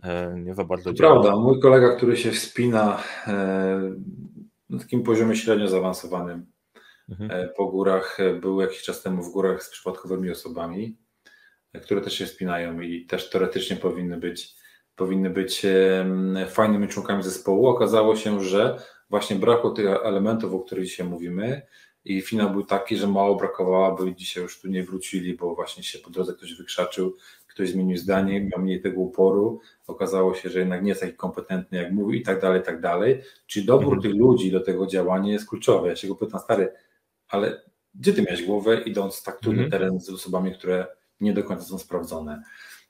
e, 0.03 0.35
nie 0.39 0.55
za 0.55 0.63
bardzo 0.63 0.93
działa. 0.93 1.21
Prawda, 1.21 1.39
mój 1.39 1.59
kolega, 1.59 1.95
który 1.95 2.17
się 2.17 2.31
wspina 2.31 3.03
e, 3.27 3.81
na 4.69 4.79
takim 4.79 5.03
poziomie 5.03 5.35
średnio 5.35 5.67
zaawansowanym, 5.67 6.45
mhm. 7.09 7.31
E, 7.31 7.47
po 7.47 7.67
górach. 7.67 8.19
E, 8.19 8.33
był 8.33 8.61
jakiś 8.61 8.81
czas 8.81 9.03
temu 9.03 9.23
w 9.23 9.31
górach 9.31 9.63
z 9.63 9.69
przypadkowymi 9.69 10.31
osobami, 10.31 10.97
e, 11.73 11.79
które 11.79 12.01
też 12.01 12.13
się 12.13 12.27
spinają 12.27 12.81
i 12.81 13.05
też 13.05 13.29
teoretycznie 13.29 13.75
powinny 13.75 14.17
być, 14.17 14.55
powinny 14.95 15.29
być 15.29 15.65
fajnymi 16.49 16.87
członkami 16.87 17.23
zespołu. 17.23 17.67
Okazało 17.67 18.15
się, 18.15 18.41
że 18.41 18.81
właśnie 19.09 19.35
brakło 19.35 19.69
tych 19.69 19.85
elementów, 19.85 20.53
o 20.53 20.59
których 20.59 20.85
dzisiaj 20.85 21.07
mówimy. 21.07 21.61
I 22.05 22.21
finał 22.21 22.51
był 22.51 22.63
taki, 22.63 22.97
że 22.97 23.07
mało 23.07 23.35
brakowało, 23.35 23.95
by 23.95 24.15
dzisiaj 24.15 24.43
już 24.43 24.61
tu 24.61 24.67
nie 24.67 24.83
wrócili, 24.83 25.33
bo 25.33 25.55
właśnie 25.55 25.83
się 25.83 25.99
po 25.99 26.09
drodze 26.09 26.33
ktoś 26.33 26.55
wykrzaczył, 26.55 27.15
ktoś 27.47 27.69
zmienił 27.69 27.97
zdanie, 27.97 28.41
miał 28.41 28.61
mniej 28.61 28.81
tego 28.81 29.01
uporu. 29.01 29.59
Okazało 29.87 30.33
się, 30.33 30.49
że 30.49 30.59
jednak 30.59 30.83
nie 30.83 30.89
jest 30.89 31.01
taki 31.01 31.13
kompetentny, 31.13 31.77
jak 31.77 31.91
mówił, 31.91 32.19
i 32.19 32.21
tak 32.21 32.41
dalej, 32.41 32.61
i 32.61 32.63
tak 32.63 32.81
dalej. 32.81 33.21
Czyli 33.47 33.65
dobór 33.65 33.93
mhm. 33.93 34.01
tych 34.01 34.21
ludzi 34.21 34.51
do 34.51 34.59
tego 34.59 34.87
działania 34.87 35.33
jest 35.33 35.49
kluczowy. 35.49 35.87
Ja 35.87 35.95
się 35.95 36.07
go 36.07 36.15
pytam, 36.15 36.39
stary, 36.39 36.73
ale 37.29 37.61
gdzie 37.95 38.13
ty 38.13 38.21
miałeś 38.21 38.43
głowę, 38.43 38.81
idąc 38.85 39.23
tak 39.23 39.39
trudny 39.39 39.59
mm. 39.59 39.71
teren 39.71 39.99
z 39.99 40.09
osobami, 40.09 40.53
które 40.53 40.87
nie 41.19 41.33
do 41.33 41.43
końca 41.43 41.63
są 41.63 41.77
sprawdzone? 41.77 42.43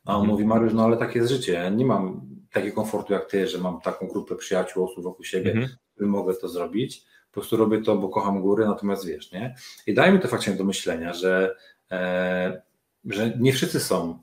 A 0.05 0.15
on 0.15 0.23
mm. 0.23 0.31
mówi, 0.31 0.45
Mariusz, 0.45 0.73
no 0.73 0.85
ale 0.85 0.97
takie 0.97 1.19
jest 1.19 1.31
życie. 1.31 1.53
Ja 1.53 1.69
nie 1.69 1.85
mam 1.85 2.21
takiego 2.51 2.75
komfortu 2.75 3.13
jak 3.13 3.25
ty, 3.25 3.47
że 3.47 3.57
mam 3.57 3.81
taką 3.81 4.07
grupę 4.07 4.35
przyjaciół, 4.35 4.85
osób 4.85 5.03
wokół 5.03 5.25
siebie, 5.25 5.51
mm. 5.51 5.69
którym 5.93 6.11
mogę 6.11 6.33
to 6.33 6.47
zrobić. 6.47 7.03
Po 7.31 7.33
prostu 7.41 7.57
robię 7.57 7.81
to, 7.81 7.97
bo 7.97 8.09
kocham 8.09 8.41
góry, 8.41 8.65
natomiast 8.65 9.05
wiesz, 9.05 9.31
nie? 9.31 9.55
I 9.87 9.93
daj 9.93 10.13
mi 10.13 10.19
to 10.19 10.27
faktycznie 10.27 10.55
do 10.55 10.63
myślenia, 10.63 11.13
że, 11.13 11.55
e, 11.91 12.61
że 13.05 13.37
nie 13.39 13.53
wszyscy 13.53 13.79
są 13.79 14.19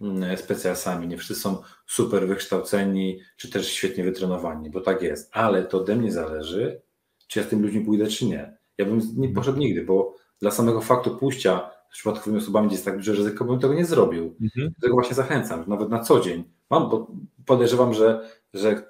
mm, 0.00 0.36
specjalsami, 0.36 1.08
nie 1.08 1.16
wszyscy 1.16 1.42
są 1.42 1.62
super 1.86 2.28
wykształceni, 2.28 3.20
czy 3.36 3.50
też 3.50 3.68
świetnie 3.68 4.04
wytrenowani, 4.04 4.70
bo 4.70 4.80
tak 4.80 5.02
jest, 5.02 5.30
ale 5.32 5.62
to 5.62 5.78
ode 5.78 5.96
mnie 5.96 6.12
zależy, 6.12 6.82
czy 7.26 7.38
ja 7.38 7.46
z 7.46 7.48
tym 7.48 7.62
ludźmi 7.62 7.84
pójdę, 7.84 8.06
czy 8.06 8.26
nie. 8.26 8.61
Ja 8.78 8.84
bym 8.84 8.98
nie 8.98 9.04
mhm. 9.04 9.34
poszedł 9.34 9.58
nigdy, 9.58 9.84
bo 9.84 10.14
dla 10.40 10.50
samego 10.50 10.80
faktu 10.80 11.16
pójścia 11.16 11.70
z 11.90 11.94
przypadkowymi 11.94 12.38
osobami, 12.38 12.66
gdzie 12.66 12.74
jest 12.74 12.84
tak 12.84 12.96
duże 12.96 13.12
ryzyko, 13.12 13.44
bym 13.44 13.58
tego 13.58 13.74
nie 13.74 13.84
zrobił. 13.84 14.36
Mhm. 14.40 14.72
Do 14.74 14.80
tego 14.80 14.94
właśnie 14.94 15.14
zachęcam, 15.14 15.64
nawet 15.66 15.88
na 15.88 15.98
co 15.98 16.20
dzień. 16.20 16.44
Mam, 16.70 16.90
bo 16.90 17.06
podejrzewam, 17.46 17.94
że, 17.94 18.28
że 18.54 18.82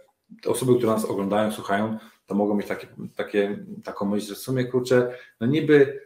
osoby, 0.46 0.76
które 0.76 0.92
nas 0.92 1.04
oglądają, 1.04 1.52
słuchają, 1.52 1.98
to 2.26 2.34
mogą 2.34 2.54
mieć 2.54 2.66
takie, 2.66 2.86
takie, 3.16 3.64
taką 3.84 4.06
myśl, 4.06 4.26
że 4.26 4.34
w 4.34 4.38
sumie 4.38 4.64
kurczę, 4.64 5.14
no 5.40 5.46
niby, 5.46 6.00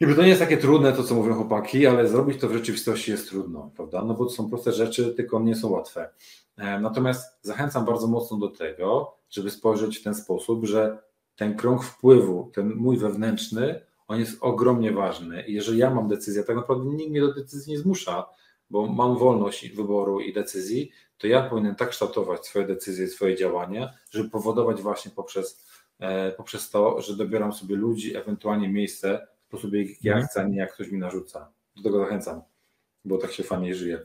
niby 0.00 0.14
to 0.14 0.22
nie 0.22 0.28
jest 0.28 0.40
takie 0.40 0.56
trudne, 0.56 0.92
to 0.92 1.02
co 1.02 1.14
mówią 1.14 1.34
chłopaki, 1.34 1.86
ale 1.86 2.08
zrobić 2.08 2.40
to 2.40 2.48
w 2.48 2.52
rzeczywistości 2.52 3.10
jest 3.10 3.28
trudno, 3.28 3.70
prawda? 3.76 4.04
No 4.04 4.14
bo 4.14 4.24
to 4.24 4.30
są 4.30 4.50
proste 4.50 4.72
rzeczy, 4.72 5.14
tylko 5.14 5.40
nie 5.40 5.56
są 5.56 5.68
łatwe. 5.68 6.10
E, 6.56 6.80
natomiast 6.80 7.38
zachęcam 7.42 7.84
bardzo 7.84 8.06
mocno 8.06 8.36
do 8.36 8.48
tego, 8.48 9.16
żeby 9.30 9.50
spojrzeć 9.50 9.98
w 9.98 10.02
ten 10.02 10.14
sposób, 10.14 10.64
że 10.64 10.98
ten 11.36 11.56
krąg 11.56 11.84
wpływu, 11.84 12.50
ten 12.54 12.74
mój 12.74 12.98
wewnętrzny, 12.98 13.80
on 14.08 14.20
jest 14.20 14.38
ogromnie 14.40 14.92
ważny. 14.92 15.42
I 15.46 15.52
jeżeli 15.52 15.78
ja 15.78 15.90
mam 15.90 16.08
decyzję, 16.08 16.42
tak 16.42 16.56
naprawdę 16.56 16.84
nikt 16.84 17.10
mnie 17.10 17.20
do 17.20 17.34
decyzji 17.34 17.72
nie 17.72 17.78
zmusza, 17.78 18.26
bo 18.70 18.86
mam 18.86 19.18
wolność 19.18 19.68
wyboru 19.68 20.20
i 20.20 20.32
decyzji, 20.32 20.90
to 21.18 21.26
ja 21.26 21.42
powinienem 21.42 21.76
tak 21.76 21.88
kształtować 21.88 22.46
swoje 22.46 22.66
decyzje, 22.66 23.08
swoje 23.08 23.36
działania, 23.36 23.92
żeby 24.10 24.30
powodować 24.30 24.82
właśnie 24.82 25.10
poprzez, 25.10 25.66
e, 25.98 26.32
poprzez 26.32 26.70
to, 26.70 27.02
że 27.02 27.16
dobieram 27.16 27.52
sobie 27.52 27.76
ludzi, 27.76 28.16
ewentualnie 28.16 28.68
miejsce 28.68 29.26
w 29.44 29.48
sposób, 29.48 29.72
jak 29.72 30.04
ja 30.04 30.12
mhm. 30.12 30.28
chcę, 30.28 30.40
a 30.40 30.44
nie 30.44 30.58
jak 30.58 30.74
ktoś 30.74 30.90
mi 30.90 30.98
narzuca. 30.98 31.52
Do 31.76 31.82
tego 31.82 31.98
zachęcam, 31.98 32.42
bo 33.04 33.18
tak 33.18 33.32
się 33.32 33.42
fajnie 33.42 33.74
żyje. 33.74 34.02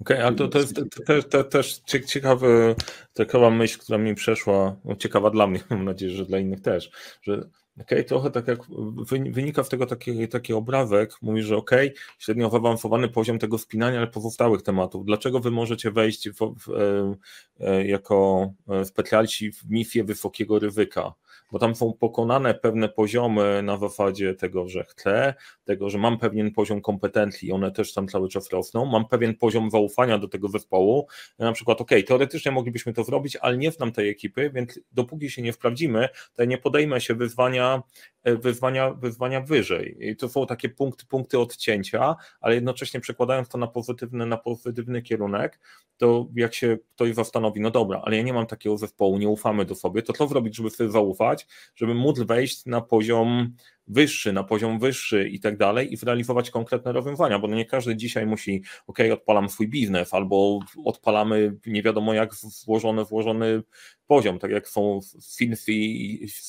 Okej, 0.00 0.16
okay, 0.16 0.26
ale 0.26 0.36
to, 0.36 0.48
to 0.48 0.58
jest 0.58 0.80
też, 1.06 1.24
te, 1.24 1.44
też 1.44 1.80
ciekawy, 2.06 2.74
ciekawa 3.16 3.50
myśl, 3.50 3.78
która 3.78 3.98
mi 3.98 4.14
przeszła, 4.14 4.76
no 4.84 4.96
ciekawa 4.96 5.30
dla 5.30 5.46
mnie, 5.46 5.60
mam 5.70 5.84
nadzieję, 5.84 6.12
że 6.12 6.24
dla 6.26 6.38
innych 6.38 6.60
też, 6.60 6.90
że 7.22 7.48
okay, 7.80 8.04
trochę 8.04 8.30
tak 8.30 8.48
jak 8.48 8.58
wynika 9.30 9.64
z 9.64 9.68
tego 9.68 9.86
taki, 9.86 10.28
taki 10.28 10.52
obrazek, 10.52 11.12
mówi, 11.22 11.42
że 11.42 11.56
ok, 11.56 11.70
średnio 12.18 12.50
wyawansowany 12.50 13.08
poziom 13.08 13.38
tego 13.38 13.58
spinania, 13.58 13.98
ale 13.98 14.06
pozostałych 14.06 14.62
tematów. 14.62 15.04
Dlaczego 15.04 15.40
wy 15.40 15.50
możecie 15.50 15.90
wejść 15.90 16.30
w, 16.30 16.34
w, 16.34 16.70
e, 16.70 17.14
e, 17.60 17.86
jako 17.86 18.50
e, 18.68 18.84
specjaliści 18.84 19.52
w 19.52 19.70
misję 19.70 20.04
wysokiego 20.04 20.58
ryzyka? 20.58 21.14
Bo 21.52 21.58
tam 21.58 21.74
są 21.74 21.92
pokonane 21.92 22.54
pewne 22.54 22.88
poziomy 22.88 23.62
na 23.62 23.76
zasadzie 23.76 24.34
tego, 24.34 24.68
że 24.68 24.84
chcę, 24.84 25.34
tego, 25.64 25.90
że 25.90 25.98
mam 25.98 26.18
pewien 26.18 26.52
poziom 26.52 26.80
kompetencji 26.80 27.52
one 27.52 27.70
też 27.70 27.94
tam 27.94 28.08
cały 28.08 28.28
czas 28.28 28.50
rosną, 28.50 28.84
mam 28.84 29.08
pewien 29.08 29.36
poziom 29.36 29.70
zaufania 29.70 30.18
do 30.18 30.28
tego 30.28 30.48
zespołu, 30.48 31.06
na 31.38 31.52
przykład 31.52 31.80
ok, 31.80 31.90
teoretycznie 32.06 32.52
moglibyśmy 32.52 32.92
to 32.92 33.04
zrobić, 33.04 33.36
ale 33.36 33.56
nie 33.56 33.70
znam 33.70 33.92
tej 33.92 34.08
ekipy, 34.08 34.50
więc 34.54 34.80
dopóki 34.92 35.30
się 35.30 35.42
nie 35.42 35.52
sprawdzimy, 35.52 36.08
to 36.34 36.44
nie 36.44 36.58
podejmę 36.58 37.00
się 37.00 37.14
wyzwania, 37.14 37.82
e, 38.24 38.36
wyzwania, 38.36 38.90
wyzwania 38.90 39.40
wyżej. 39.40 39.96
I 40.00 40.16
to 40.16 40.28
są 40.28 40.46
takie 40.46 40.68
punkty, 40.68 41.06
punkty 41.06 41.38
odcięcia, 41.38 42.16
ale 42.40 42.54
jednocześnie 42.54 43.00
przekładając 43.00 43.48
to 43.48 43.58
na 43.58 43.66
pozytywny, 43.66 44.26
na 44.26 44.36
pozytywny 44.36 45.02
kierunek, 45.02 45.58
to 45.98 46.26
jak 46.36 46.54
się 46.54 46.78
ktoś 46.94 47.14
zastanowi, 47.14 47.60
no 47.60 47.70
dobra, 47.70 48.02
ale 48.04 48.16
ja 48.16 48.22
nie 48.22 48.32
mam 48.32 48.46
takiego 48.46 48.78
zespołu, 48.78 49.18
nie 49.18 49.28
ufamy 49.28 49.64
do 49.64 49.74
sobie, 49.74 50.02
to 50.02 50.12
co 50.12 50.26
zrobić, 50.26 50.56
żeby 50.56 50.70
sobie 50.70 50.90
zaufać, 50.90 51.35
żeby 51.76 51.94
móc 51.94 52.20
wejść 52.20 52.66
na 52.66 52.80
poziom 52.80 53.56
wyższy, 53.88 54.32
na 54.32 54.44
poziom 54.44 54.78
wyższy 54.78 55.28
i 55.28 55.40
tak 55.40 55.56
dalej 55.56 55.92
i 55.92 55.96
zrealizować 55.96 56.50
konkretne 56.50 56.92
rozwiązania, 56.92 57.38
bo 57.38 57.48
no 57.48 57.56
nie 57.56 57.64
każdy 57.64 57.96
dzisiaj 57.96 58.26
musi, 58.26 58.62
ok, 58.86 58.98
odpalam 59.12 59.48
swój 59.48 59.68
biznes 59.68 60.14
albo 60.14 60.60
odpalamy 60.84 61.56
nie 61.66 61.82
wiadomo 61.82 62.14
jak 62.14 62.30
włożony, 62.66 63.04
włożony 63.04 63.62
poziom, 64.06 64.38
tak 64.38 64.50
jak 64.50 64.68
są 64.68 65.00
Filthy, 65.36 65.72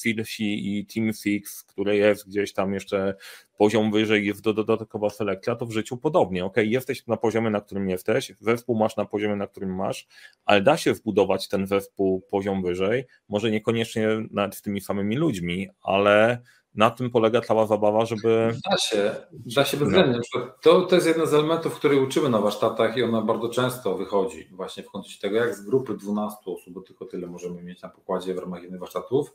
Filthy 0.01 0.43
i 0.43 0.85
Teamfix, 0.85 1.63
które 1.63 1.95
jest 1.95 2.27
gdzieś 2.27 2.53
tam 2.53 2.73
jeszcze 2.73 3.15
poziom 3.57 3.91
wyżej, 3.91 4.25
jest 4.25 4.41
dodatkowa 4.41 5.09
selekcja, 5.09 5.55
to 5.55 5.65
w 5.65 5.71
życiu 5.71 5.97
podobnie, 5.97 6.45
ok, 6.45 6.57
jesteś 6.57 7.07
na 7.07 7.17
poziomie, 7.17 7.49
na 7.49 7.61
którym 7.61 7.89
jesteś, 7.89 8.33
zespół 8.39 8.75
masz 8.75 8.97
na 8.97 9.05
poziomie, 9.05 9.35
na 9.35 9.47
którym 9.47 9.75
masz, 9.75 10.07
ale 10.45 10.61
da 10.61 10.77
się 10.77 10.93
wbudować 10.93 11.47
ten 11.47 11.67
zespół 11.67 12.21
poziom 12.21 12.63
wyżej, 12.63 13.05
może 13.29 13.51
niekoniecznie 13.51 14.07
nawet 14.31 14.55
z 14.55 14.61
tymi 14.61 14.81
samymi 14.81 15.15
ludźmi, 15.15 15.69
ale 15.81 16.41
na 16.77 16.89
tym 16.91 17.09
polega 17.09 17.41
cała 17.41 17.65
zabawa, 17.65 18.05
żeby. 18.05 18.53
Da 18.71 18.77
się, 18.77 19.15
da 19.31 19.65
się 19.65 19.77
bezwzględnie. 19.77 20.19
No. 20.35 20.41
To, 20.61 20.81
to 20.81 20.95
jest 20.95 21.07
jeden 21.07 21.27
z 21.27 21.33
elementów, 21.33 21.75
który 21.75 22.01
uczymy 22.01 22.29
na 22.29 22.39
warsztatach 22.39 22.97
i 22.97 23.03
ona 23.03 23.21
bardzo 23.21 23.49
często 23.49 23.97
wychodzi 23.97 24.47
właśnie 24.51 24.83
w 24.83 24.91
kontekście 24.91 25.21
tego, 25.21 25.35
jak 25.37 25.55
z 25.55 25.65
grupy 25.65 25.93
12 25.93 26.37
osób, 26.45 26.73
bo 26.73 26.81
tylko 26.81 27.05
tyle 27.05 27.27
możemy 27.27 27.63
mieć 27.63 27.81
na 27.81 27.89
pokładzie 27.89 28.33
w 28.33 28.37
ramach 28.37 28.61
jednych 28.61 28.79
warsztatów, 28.79 29.33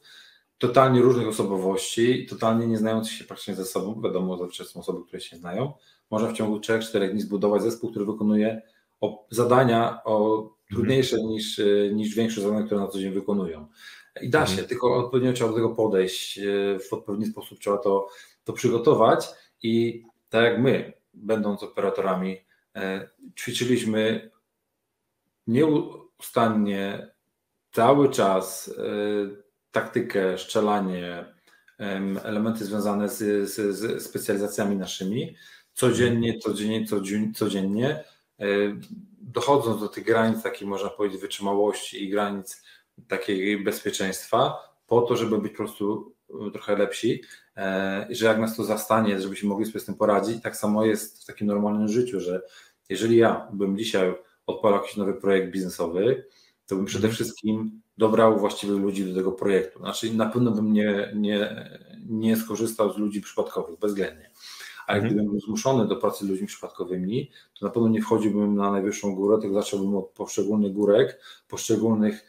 totalnie 0.59 1.01
różnych 1.01 1.29
osobowości, 1.29 2.27
totalnie 2.27 2.67
nie 2.67 2.79
znających 2.79 3.13
się 3.13 3.25
praktycznie 3.25 3.55
ze 3.55 3.65
sobą, 3.65 4.01
wiadomo, 4.03 4.37
zawsze 4.37 4.65
są 4.65 4.81
osoby, 4.81 5.03
które 5.07 5.21
się 5.21 5.37
znają, 5.37 5.73
można 6.11 6.29
w 6.29 6.33
ciągu 6.33 6.59
3-4 6.59 7.11
dni 7.11 7.21
zbudować 7.21 7.63
zespół, 7.63 7.91
który 7.91 8.05
wykonuje 8.05 8.63
zadania 9.31 10.01
o 10.05 10.49
trudniejsze 10.71 11.17
mhm. 11.17 11.33
niż, 11.33 11.61
niż 11.93 12.15
większe 12.15 12.41
zadania, 12.41 12.63
które 12.63 12.81
na 12.81 12.89
co 12.89 12.99
dzień 12.99 13.13
wykonują. 13.13 13.67
I 14.21 14.31
da 14.31 14.47
się, 14.47 14.53
mhm. 14.53 14.69
tylko 14.69 14.97
odpowiednio 14.97 15.33
trzeba 15.33 15.51
do 15.51 15.57
tego 15.57 15.71
podejść, 15.71 16.39
e, 16.39 16.43
w 16.79 16.93
odpowiedni 16.93 17.27
sposób 17.27 17.59
trzeba 17.59 17.79
to, 17.79 18.09
to 18.45 18.53
przygotować 18.53 19.29
i 19.63 20.05
tak 20.29 20.45
jak 20.45 20.59
my, 20.59 20.93
będąc 21.15 21.63
operatorami, 21.63 22.45
e, 22.77 23.09
ćwiczyliśmy 23.39 24.31
nieustannie 25.47 27.15
cały 27.73 28.11
czas 28.11 28.69
e, 28.69 28.83
taktykę, 29.71 30.39
szczelanie, 30.39 31.33
elementy 32.25 32.65
związane 32.65 33.09
z, 33.09 33.49
z, 33.51 33.77
z 33.77 34.03
specjalizacjami 34.03 34.77
naszymi, 34.77 35.37
codziennie, 35.73 36.39
codziennie, 36.39 36.87
codziennie, 37.35 38.05
dochodząc 39.21 39.81
do 39.81 39.89
tych 39.89 40.05
granic 40.05 40.43
takiej, 40.43 40.69
można 40.69 40.91
powiedzieć, 40.91 41.21
wytrzymałości 41.21 42.05
i 42.05 42.09
granic 42.09 42.63
takiego 43.09 43.65
bezpieczeństwa, 43.65 44.55
po 44.87 45.03
to, 45.03 45.17
żeby 45.17 45.39
być 45.39 45.53
po 45.53 45.59
prostu 45.59 46.15
e, 46.49 46.51
trochę 46.51 46.77
lepsi, 46.77 47.23
e, 47.57 48.07
i 48.11 48.15
że 48.15 48.27
jak 48.27 48.39
nas 48.39 48.57
to 48.57 48.65
zastanie, 48.65 49.21
żebyśmy 49.21 49.49
mogli 49.49 49.67
sobie 49.67 49.81
z 49.81 49.85
tym 49.85 49.95
poradzić. 49.95 50.43
Tak 50.43 50.57
samo 50.57 50.85
jest 50.85 51.23
w 51.23 51.27
takim 51.27 51.47
normalnym 51.47 51.89
życiu, 51.89 52.21
że 52.21 52.43
jeżeli 52.89 53.17
ja 53.17 53.49
bym 53.53 53.79
dzisiaj 53.79 54.15
odpalał 54.47 54.81
jakiś 54.83 54.97
nowy 54.97 55.15
projekt 55.15 55.53
biznesowy, 55.53 56.27
to 56.67 56.77
bym 56.77 56.85
przede 56.85 57.09
mhm. 57.09 57.15
wszystkim 57.15 57.83
dobrał 57.99 58.39
właściwych 58.39 58.77
ludzi 58.77 59.05
do 59.05 59.15
tego 59.15 59.33
projektu. 59.33 59.79
Znaczy 59.79 60.15
na 60.15 60.27
pewno 60.27 60.51
bym 60.51 60.73
nie, 60.73 61.13
nie, 61.17 61.71
nie 62.07 62.37
skorzystał 62.37 62.93
z 62.93 62.99
ludzi 62.99 63.21
przypadkowych, 63.21 63.79
bezwzględnie. 63.79 64.31
Ale 64.87 64.99
mhm. 64.99 65.15
gdybym 65.15 65.31
był 65.31 65.41
zmuszony 65.41 65.89
do 65.89 65.97
pracy 65.97 66.27
z 66.27 66.29
ludźmi 66.29 66.47
przypadkowymi, 66.47 67.31
to 67.59 67.67
na 67.67 67.73
pewno 67.73 67.89
nie 67.89 68.03
wchodziłbym 68.03 68.55
na 68.55 68.71
najwyższą 68.71 69.15
górę, 69.15 69.39
tylko 69.41 69.63
zacząłbym 69.63 69.97
od 69.97 70.11
poszczególnych 70.11 70.73
górek, 70.73 71.21
poszczególnych 71.49 72.25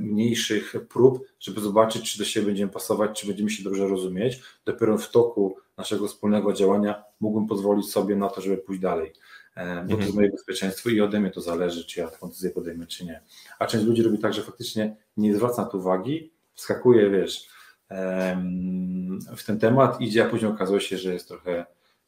mniejszych 0.00 0.74
prób, 0.88 1.24
żeby 1.40 1.60
zobaczyć, 1.60 2.12
czy 2.12 2.18
do 2.18 2.24
siebie 2.24 2.46
będziemy 2.46 2.72
pasować, 2.72 3.20
czy 3.20 3.26
będziemy 3.26 3.50
się 3.50 3.64
dobrze 3.64 3.88
rozumieć. 3.88 4.40
Dopiero 4.64 4.98
w 4.98 5.10
toku 5.10 5.56
naszego 5.76 6.08
wspólnego 6.08 6.52
działania 6.52 7.04
mógłbym 7.20 7.48
pozwolić 7.48 7.90
sobie 7.90 8.16
na 8.16 8.28
to, 8.28 8.40
żeby 8.40 8.56
pójść 8.56 8.82
dalej. 8.82 9.12
E, 9.54 9.82
bo 9.82 9.88
to 9.88 9.96
jest 9.96 10.08
mhm. 10.08 10.14
moje 10.14 10.30
bezpieczeństwo 10.30 10.90
i 10.90 11.00
ode 11.00 11.20
mnie 11.20 11.30
to 11.30 11.40
zależy, 11.40 11.84
czy 11.84 12.00
ja 12.00 12.08
tę 12.08 12.26
decyzję 12.26 12.50
podejmę, 12.50 12.86
czy 12.86 13.04
nie. 13.04 13.20
A 13.58 13.66
część 13.66 13.84
ludzi 13.84 14.02
robi 14.02 14.18
tak, 14.18 14.34
że 14.34 14.42
faktycznie 14.42 14.96
nie 15.16 15.34
zwraca 15.34 15.62
na 15.62 15.68
to 15.68 15.78
uwagi, 15.78 16.32
wskakuje, 16.54 17.10
wiesz, 17.10 17.48
w 19.36 19.44
ten 19.46 19.58
temat, 19.58 20.00
idzie, 20.00 20.24
a 20.24 20.28
później 20.28 20.50
okazuje 20.50 20.80
się, 20.80 20.98
że 20.98 21.12
jest 21.12 21.28
trochę 21.28 21.66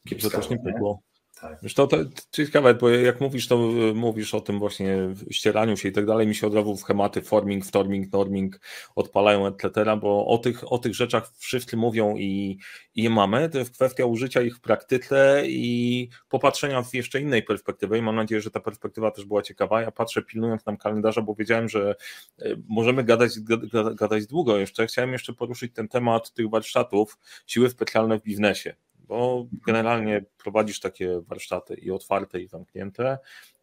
kiepsko. 0.09 0.31
Że 0.31 0.37
też 0.37 0.51
nie 0.51 0.59
pykło. 0.59 1.01
Tak. 1.41 1.59
Wiesz, 1.63 1.75
to, 1.75 1.87
to, 1.87 1.97
ciekawe, 2.31 2.75
bo 2.75 2.91
jak 2.91 3.21
mówisz, 3.21 3.49
to 3.49 3.55
y, 3.55 3.95
mówisz 3.95 4.35
o 4.35 4.41
tym 4.41 4.59
właśnie 4.59 4.97
ścieraniu 5.31 5.77
się 5.77 5.89
i 5.89 5.93
tak 5.93 6.07
dalej, 6.07 6.27
mi 6.27 6.35
się 6.35 6.47
od 6.47 6.55
razu 6.55 6.77
schematy 6.77 7.23
forming, 7.23 7.67
storming, 7.67 8.13
norming 8.13 8.61
odpalają, 8.95 9.47
etc., 9.47 9.97
bo 10.01 10.27
o 10.27 10.39
tych, 10.39 10.73
o 10.73 10.79
tych 10.79 10.95
rzeczach 10.95 11.33
wszyscy 11.37 11.77
mówią 11.77 12.17
i, 12.17 12.59
i 12.95 13.09
mamy, 13.09 13.49
to 13.49 13.59
jest 13.59 13.75
kwestia 13.75 14.07
użycia 14.07 14.43
ich 14.43 14.57
w 14.57 14.61
praktyce 14.61 15.43
i 15.47 16.09
popatrzenia 16.29 16.83
z 16.83 16.93
jeszcze 16.93 17.21
innej 17.21 17.43
perspektywy 17.43 17.99
i 17.99 18.03
mam 18.03 18.17
nadzieję, 18.17 18.41
że 18.41 18.51
ta 18.51 18.61
perspektywa 18.61 19.11
też 19.11 19.25
była 19.25 19.43
ciekawa. 19.43 19.83
Ja 19.83 19.91
patrzę 19.91 20.23
pilnując 20.23 20.67
nam 20.67 20.77
kalendarza, 20.77 21.23
bo 21.23 21.35
wiedziałem, 21.35 21.69
że 21.69 21.95
y, 22.43 22.63
możemy 22.69 23.05
gadać, 23.05 23.33
gadać 23.95 24.27
długo 24.27 24.57
jeszcze. 24.57 24.87
Chciałem 24.87 25.13
jeszcze 25.13 25.33
poruszyć 25.33 25.73
ten 25.75 25.89
temat 25.89 26.33
tych 26.33 26.51
warsztatów, 26.51 27.19
siły 27.47 27.71
specjalne 27.71 28.19
w 28.19 28.23
biznesie 28.23 28.86
bo 29.09 29.47
generalnie 29.67 30.25
prowadzisz 30.39 30.81
takie 30.81 31.21
warsztaty 31.21 31.75
i 31.75 31.91
otwarte, 31.91 32.41
i 32.41 32.49
zamknięte. 32.49 33.19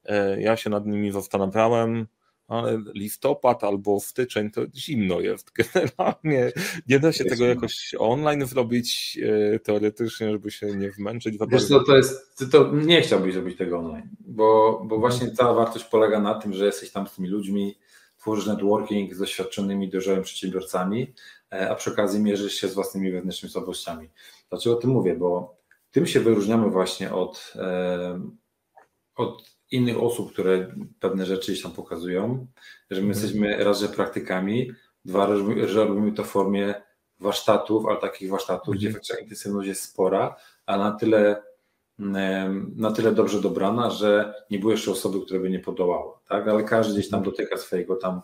E, 0.05 0.41
ja 0.41 0.57
się 0.57 0.69
nad 0.69 0.85
nimi 0.85 1.11
zastanawiałem, 1.11 2.07
ale 2.47 2.81
listopad 2.93 3.63
albo 3.63 3.99
styczeń 3.99 4.51
to 4.51 4.61
zimno 4.75 5.19
jest. 5.19 5.51
Generalnie 5.73 6.51
nie 6.87 6.99
da 6.99 7.11
się 7.11 7.25
tego 7.25 7.45
jakoś 7.45 7.95
online 7.99 8.45
zrobić 8.45 9.19
e, 9.55 9.59
teoretycznie, 9.59 10.31
żeby 10.31 10.51
się 10.51 10.67
nie 10.67 10.91
wmęczyć. 10.91 11.37
Wiesz 11.47 11.67
co, 11.67 11.83
to 11.83 11.95
jest, 11.95 12.43
to 12.51 12.71
nie 12.73 13.01
chciałbyś 13.01 13.33
zrobić 13.33 13.57
tego 13.57 13.79
online, 13.79 14.09
bo, 14.19 14.81
bo 14.85 14.99
właśnie 14.99 15.31
cała 15.31 15.53
wartość 15.53 15.85
polega 15.85 16.19
na 16.19 16.35
tym, 16.35 16.53
że 16.53 16.65
jesteś 16.65 16.91
tam 16.91 17.07
z 17.07 17.15
tymi 17.15 17.27
ludźmi, 17.27 17.75
tworzysz 18.23 18.47
networking 18.47 19.13
z 19.13 19.17
doświadczonymi, 19.17 19.89
dojrzałymi 19.89 20.23
przedsiębiorcami, 20.23 21.13
e, 21.51 21.69
a 21.69 21.75
przy 21.75 21.91
okazji 21.91 22.19
mierzysz 22.19 22.53
się 22.53 22.67
z 22.67 22.73
własnymi 22.73 23.11
wewnętrznymi 23.11 23.51
słabościami. 23.51 24.09
Dlaczego 24.53 24.77
o 24.77 24.81
tym 24.81 24.89
mówię? 24.89 25.15
Bo 25.15 25.57
tym 25.91 26.07
się 26.07 26.19
wyróżniamy 26.19 26.69
właśnie 26.69 27.13
od, 27.13 27.53
e, 27.55 28.21
od 29.15 29.43
innych 29.71 30.03
osób, 30.03 30.33
które 30.33 30.75
pewne 30.99 31.25
rzeczy 31.25 31.51
gdzieś 31.51 31.63
tam 31.63 31.71
pokazują, 31.71 32.47
że 32.91 33.01
my 33.01 33.07
mhm. 33.07 33.09
jesteśmy 33.09 33.63
raz, 33.63 33.79
że 33.79 33.87
praktykami, 33.87 34.71
dwa, 35.05 35.29
że 35.67 35.85
robimy 35.85 36.11
to 36.11 36.23
w 36.23 36.27
formie 36.27 36.73
warsztatów, 37.19 37.85
ale 37.85 37.97
takich 37.97 38.29
warsztatów, 38.29 38.75
gdzie 38.75 38.87
mhm. 38.87 38.93
faktycznie 38.93 39.23
intensywność 39.23 39.67
jest 39.67 39.83
spora, 39.83 40.35
a 40.65 40.77
na 40.77 40.91
tyle 40.91 41.43
na 42.75 42.91
tyle 42.91 43.11
dobrze 43.11 43.41
dobrana, 43.41 43.89
że 43.89 44.33
nie 44.49 44.59
było 44.59 44.71
jeszcze 44.71 44.91
osoby, 44.91 45.21
które 45.25 45.39
by 45.39 45.49
nie 45.49 45.59
podołały, 45.59 46.11
tak? 46.27 46.47
ale 46.47 46.63
każdy 46.63 46.93
gdzieś 46.93 47.09
tam 47.09 47.17
mhm. 47.17 47.35
dotyka 47.35 47.57
swojego 47.57 47.95
tam 47.95 48.21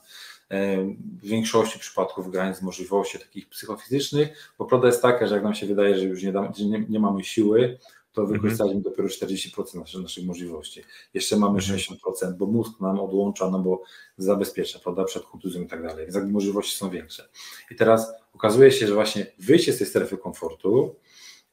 w 0.50 1.28
większości 1.28 1.80
przypadków 1.80 2.32
granic 2.32 2.62
możliwości 2.62 3.20
takich 3.20 3.50
psychofizycznych, 3.50 4.54
bo 4.58 4.66
prawda 4.66 4.88
jest 4.88 5.02
taka, 5.02 5.28
że 5.28 5.36
jak 5.36 5.44
nam 5.44 5.56
się 5.56 5.68
wydaje, 5.68 5.98
że 5.98 6.06
już 6.06 6.24
nie, 6.24 6.32
da, 6.32 6.54
że 6.58 6.66
nie, 6.66 6.86
nie 6.90 7.00
mamy 7.00 7.24
siły, 7.24 7.78
to 8.14 8.22
mhm. 8.22 8.40
wykorzystaliśmy 8.40 8.82
dopiero 8.82 9.08
40% 9.08 9.80
naszych, 9.80 10.02
naszych 10.02 10.26
możliwości. 10.26 10.84
Jeszcze 11.14 11.38
mamy 11.38 11.60
60%, 11.60 11.94
mhm. 12.06 12.38
bo 12.38 12.46
mózg 12.46 12.80
nam 12.82 13.00
odłącza, 13.00 13.50
no 13.50 13.60
bo 13.60 13.84
zabezpiecza, 14.18 14.80
prawda, 14.80 15.04
przed 15.04 15.24
kontuzją 15.24 15.62
i 15.62 15.68
tak 15.68 15.84
dalej, 15.84 16.06
więc 16.06 16.16
jakby 16.16 16.32
możliwości 16.32 16.78
są 16.78 16.90
większe. 16.90 17.30
I 17.72 17.76
teraz 17.76 18.14
okazuje 18.34 18.72
się, 18.72 18.88
że 18.88 18.94
właśnie 18.94 19.26
wyjście 19.40 19.74
z 19.74 19.78
tej 19.78 19.88
strefy 19.88 20.18
komfortu, 20.18 20.96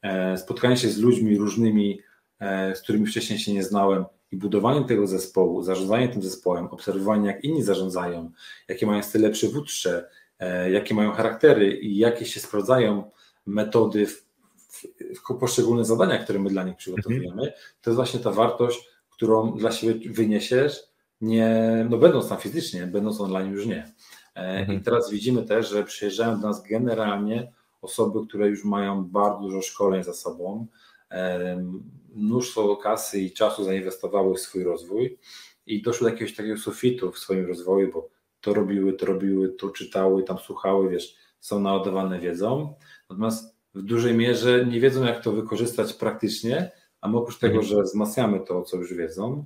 e, 0.01 0.37
spotkanie 0.37 0.77
się 0.77 0.89
z 0.89 0.97
ludźmi 0.97 1.37
różnymi, 1.37 2.01
e, 2.39 2.75
z 2.75 2.81
którymi 2.81 3.07
wcześniej 3.07 3.39
się 3.39 3.53
nie 3.53 3.63
znałem, 3.63 4.05
i 4.31 4.37
budowanie 4.37 4.85
tego 4.85 5.07
zespołu, 5.07 5.63
zarządzanie 5.63 6.09
tym 6.09 6.21
zespołem, 6.21 6.67
obserwowanie 6.67 7.27
jak 7.27 7.43
inni 7.43 7.63
zarządzają, 7.63 8.31
jakie 8.67 8.85
mają 8.85 9.03
style 9.03 9.29
przywódcze, 9.29 10.09
e, 10.39 10.71
jakie 10.71 10.95
mają 10.95 11.11
charaktery 11.11 11.77
i 11.77 11.97
jakie 11.97 12.25
się 12.25 12.39
sprawdzają 12.39 13.11
metody 13.45 14.07
w, 14.07 14.25
w, 14.67 14.83
w 15.19 15.37
poszczególnych 15.39 15.85
zadaniach, 15.85 16.23
które 16.23 16.39
my 16.39 16.49
dla 16.49 16.63
nich 16.63 16.75
przygotowujemy, 16.75 17.27
mhm. 17.27 17.51
to 17.81 17.89
jest 17.89 17.95
właśnie 17.95 18.19
ta 18.19 18.31
wartość, 18.31 18.89
którą 19.09 19.57
dla 19.57 19.71
siebie 19.71 20.11
wyniesiesz, 20.13 20.83
nie, 21.21 21.85
no 21.89 21.97
będąc 21.97 22.29
tam 22.29 22.37
fizycznie, 22.37 22.87
będąc 22.87 23.21
online 23.21 23.51
już 23.51 23.65
nie. 23.65 23.93
E, 24.35 24.39
mhm. 24.39 24.79
I 24.79 24.81
teraz 24.81 25.11
widzimy 25.11 25.43
też, 25.43 25.69
że 25.69 25.83
przyjeżdżają 25.83 26.41
do 26.41 26.47
nas 26.47 26.63
generalnie 26.63 27.51
osoby, 27.81 28.27
które 28.27 28.47
już 28.47 28.65
mają 28.65 29.05
bardzo 29.05 29.41
dużo 29.41 29.61
szkoleń 29.61 30.03
za 30.03 30.13
sobą, 30.13 30.67
mnóstwo 32.17 32.77
kasy 32.77 33.19
i 33.19 33.31
czasu 33.31 33.63
zainwestowały 33.63 34.35
w 34.35 34.39
swój 34.39 34.63
rozwój 34.63 35.19
i 35.65 35.81
doszły 35.81 36.05
do 36.05 36.13
jakiegoś 36.13 36.35
takiego 36.35 36.57
sufitu 36.57 37.11
w 37.11 37.19
swoim 37.19 37.45
rozwoju, 37.45 37.91
bo 37.93 38.09
to 38.41 38.53
robiły, 38.53 38.93
to 38.93 39.05
robiły, 39.05 39.49
to 39.49 39.69
czytały, 39.69 40.23
tam 40.23 40.37
słuchały, 40.37 40.89
wiesz, 40.89 41.15
są 41.39 41.59
naładowane 41.59 42.19
wiedzą, 42.19 42.75
natomiast 43.09 43.55
w 43.73 43.81
dużej 43.81 44.13
mierze 44.13 44.65
nie 44.65 44.79
wiedzą, 44.79 45.05
jak 45.05 45.23
to 45.23 45.31
wykorzystać 45.31 45.93
praktycznie, 45.93 46.71
a 47.01 47.07
my 47.07 47.17
oprócz 47.17 47.39
tego, 47.39 47.59
mhm. 47.59 47.67
że 47.67 47.83
wzmacniamy 47.83 48.39
to, 48.39 48.61
co 48.61 48.77
już 48.77 48.93
wiedzą, 48.93 49.45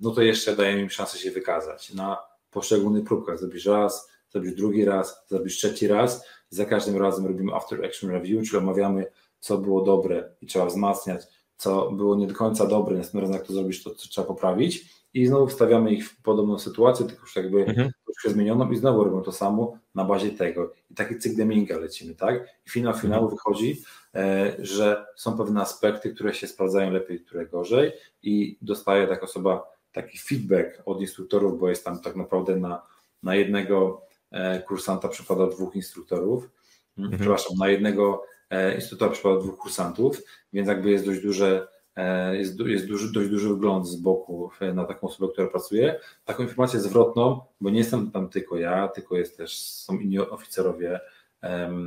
no 0.00 0.10
to 0.10 0.22
jeszcze 0.22 0.56
dajemy 0.56 0.82
im 0.82 0.90
szansę 0.90 1.18
się 1.18 1.30
wykazać 1.30 1.94
na 1.94 2.16
poszczególnych 2.50 3.04
próbkach. 3.04 3.38
Zrobisz 3.38 3.66
raz, 3.66 4.08
zrobisz 4.30 4.54
drugi 4.54 4.84
raz, 4.84 5.24
zrobisz 5.28 5.56
trzeci 5.56 5.88
raz 5.88 6.26
za 6.50 6.64
każdym 6.64 6.96
razem 6.96 7.26
robimy 7.26 7.54
after 7.54 7.84
action 7.84 8.10
review, 8.10 8.48
czyli 8.48 8.58
omawiamy, 8.58 9.06
co 9.40 9.58
było 9.58 9.82
dobre 9.82 10.34
i 10.40 10.46
trzeba 10.46 10.66
wzmacniać, 10.66 11.22
co 11.58 11.90
było 11.90 12.16
nie 12.16 12.26
do 12.26 12.34
końca 12.34 12.66
dobre, 12.66 12.96
następnym 12.96 13.22
razem 13.22 13.36
jak 13.36 13.46
to 13.46 13.52
zrobisz, 13.52 13.82
to, 13.82 13.90
trzeba 13.90 14.26
poprawić 14.26 14.98
i 15.14 15.26
znowu 15.26 15.46
wstawiamy 15.46 15.92
ich 15.92 16.08
w 16.08 16.22
podobną 16.22 16.58
sytuację, 16.58 17.06
tylko 17.06 17.22
już 17.22 17.36
jakby 17.36 17.64
mhm. 17.64 17.90
troszkę 18.04 18.30
zmienioną 18.30 18.70
i 18.70 18.76
znowu 18.76 19.04
robią 19.04 19.22
to 19.22 19.32
samo 19.32 19.78
na 19.94 20.04
bazie 20.04 20.30
tego. 20.30 20.72
I 20.90 20.94
taki 20.94 21.18
cykl 21.18 21.36
Deminga 21.36 21.78
lecimy, 21.78 22.14
tak? 22.14 22.48
I 22.66 22.70
finał 22.70 22.92
mhm. 22.92 23.02
finału 23.02 23.30
wychodzi, 23.30 23.82
e, 24.14 24.56
że 24.58 25.06
są 25.16 25.36
pewne 25.36 25.60
aspekty, 25.60 26.14
które 26.14 26.34
się 26.34 26.46
sprawdzają 26.46 26.90
lepiej, 26.90 27.20
które 27.20 27.46
gorzej 27.46 27.92
i 28.22 28.58
dostaje 28.62 29.06
taka 29.06 29.22
osoba 29.22 29.62
taki 29.92 30.18
feedback 30.18 30.82
od 30.84 31.00
instruktorów, 31.00 31.60
bo 31.60 31.68
jest 31.68 31.84
tam 31.84 32.00
tak 32.00 32.16
naprawdę 32.16 32.56
na, 32.56 32.82
na 33.22 33.34
jednego 33.34 34.02
e, 34.30 34.62
kursanta 34.62 35.08
przypada 35.08 35.46
dwóch 35.46 35.76
instruktorów, 35.76 36.50
mhm. 36.98 37.18
przepraszam, 37.18 37.56
na 37.58 37.68
jednego 37.68 38.22
E, 38.50 38.74
instruktora 38.74 39.10
przypadło 39.10 39.40
dwóch 39.40 39.58
kursantów, 39.58 40.22
więc 40.52 40.68
jakby 40.68 40.90
jest 40.90 41.06
dość 41.06 41.20
duże 41.20 41.68
e, 41.96 42.36
jest, 42.36 42.60
jest 42.60 42.86
duży, 42.86 43.12
dość 43.12 43.30
duży 43.30 43.48
wgląd 43.48 43.88
z 43.88 43.96
boku 43.96 44.50
na 44.74 44.84
taką 44.84 45.06
osobę, 45.06 45.32
która 45.32 45.48
pracuje. 45.48 46.00
Taką 46.24 46.42
informację 46.42 46.80
zwrotną, 46.80 47.40
bo 47.60 47.70
nie 47.70 47.78
jestem 47.78 48.10
tam 48.10 48.28
tylko 48.28 48.56
ja, 48.56 48.88
tylko 48.88 49.16
jest 49.16 49.36
też, 49.36 49.58
są 49.58 49.98
inni 49.98 50.18
oficerowie 50.18 51.00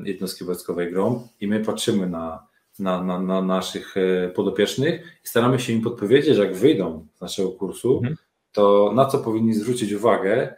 jednostki 0.03 0.43
wojskowej 0.43 0.91
GROM 0.91 1.27
i 1.41 1.47
my 1.47 1.59
patrzymy 1.59 2.07
na, 2.07 2.47
na, 2.79 3.03
na, 3.03 3.19
na 3.19 3.41
naszych 3.41 3.97
e, 3.97 4.29
podopiecznych 4.29 5.01
i 5.25 5.27
staramy 5.27 5.59
się 5.59 5.73
im 5.73 5.81
podpowiedzieć, 5.81 6.37
jak 6.37 6.55
wyjdą 6.55 7.07
z 7.15 7.21
naszego 7.21 7.51
kursu, 7.51 7.97
mhm. 7.97 8.15
to 8.51 8.91
na 8.95 9.05
co 9.05 9.19
powinni 9.19 9.53
zwrócić 9.53 9.93
uwagę, 9.93 10.53
E, 10.53 10.55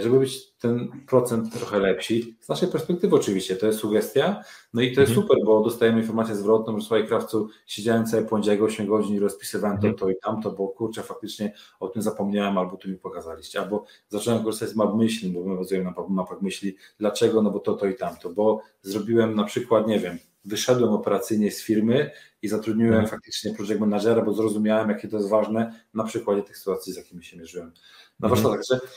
żeby 0.00 0.18
być 0.18 0.52
ten 0.52 0.90
procent 1.06 1.52
trochę 1.52 1.78
lepszy. 1.78 2.20
Z 2.40 2.48
naszej 2.48 2.68
perspektywy 2.68 3.16
oczywiście 3.16 3.56
to 3.56 3.66
jest 3.66 3.78
sugestia, 3.78 4.44
no 4.74 4.82
i 4.82 4.94
to 4.94 5.00
jest 5.00 5.12
mhm. 5.12 5.26
super, 5.26 5.44
bo 5.46 5.60
dostajemy 5.60 6.00
informację 6.00 6.36
zwrotną, 6.36 6.78
że 6.78 6.86
słuchaj 6.86 7.06
krawcu, 7.06 7.48
siedziałem 7.66 8.06
całe 8.06 8.22
poniedziałek 8.22 8.62
8 8.62 8.86
godzin 8.86 9.16
i 9.16 9.18
rozpisywałem 9.18 9.76
mhm. 9.76 9.94
to, 9.94 10.00
to 10.00 10.10
i 10.10 10.14
tamto, 10.22 10.50
bo 10.50 10.68
kurczę, 10.68 11.02
faktycznie 11.02 11.52
o 11.80 11.88
tym 11.88 12.02
zapomniałem, 12.02 12.58
albo 12.58 12.76
tu 12.76 12.88
mi 12.88 12.96
pokazaliście, 12.96 13.60
albo 13.60 13.84
zacząłem 14.08 14.44
korzystać 14.44 14.68
z 14.68 14.76
map 14.76 14.94
myśli, 14.94 15.30
bo 15.30 15.44
my 15.44 15.56
bazujemy 15.56 15.84
na 15.84 15.94
mapach 16.08 16.42
myśli. 16.42 16.76
Dlaczego? 16.98 17.42
No 17.42 17.50
bo 17.50 17.58
to, 17.58 17.74
to 17.74 17.86
i 17.86 17.94
tamto, 17.94 18.30
bo 18.30 18.60
zrobiłem 18.82 19.34
na 19.34 19.44
przykład, 19.44 19.86
nie 19.86 19.98
wiem, 19.98 20.18
wyszedłem 20.44 20.92
operacyjnie 20.92 21.50
z 21.50 21.62
firmy 21.62 22.10
i 22.42 22.48
zatrudniłem 22.48 22.94
mhm. 22.94 23.10
faktycznie 23.10 23.54
project 23.54 23.80
managera, 23.80 24.22
bo 24.22 24.32
zrozumiałem, 24.32 24.88
jakie 24.88 25.08
to 25.08 25.16
jest 25.16 25.28
ważne 25.28 25.80
na 25.94 26.04
przykładzie 26.04 26.42
tych 26.42 26.58
sytuacji, 26.58 26.92
z 26.92 26.96
jakimi 26.96 27.24
się 27.24 27.38
mierzyłem 27.38 27.72
na 28.20 28.28
mhm. 28.28 28.42
warsztatach. 28.42 28.66
Także 28.68 28.88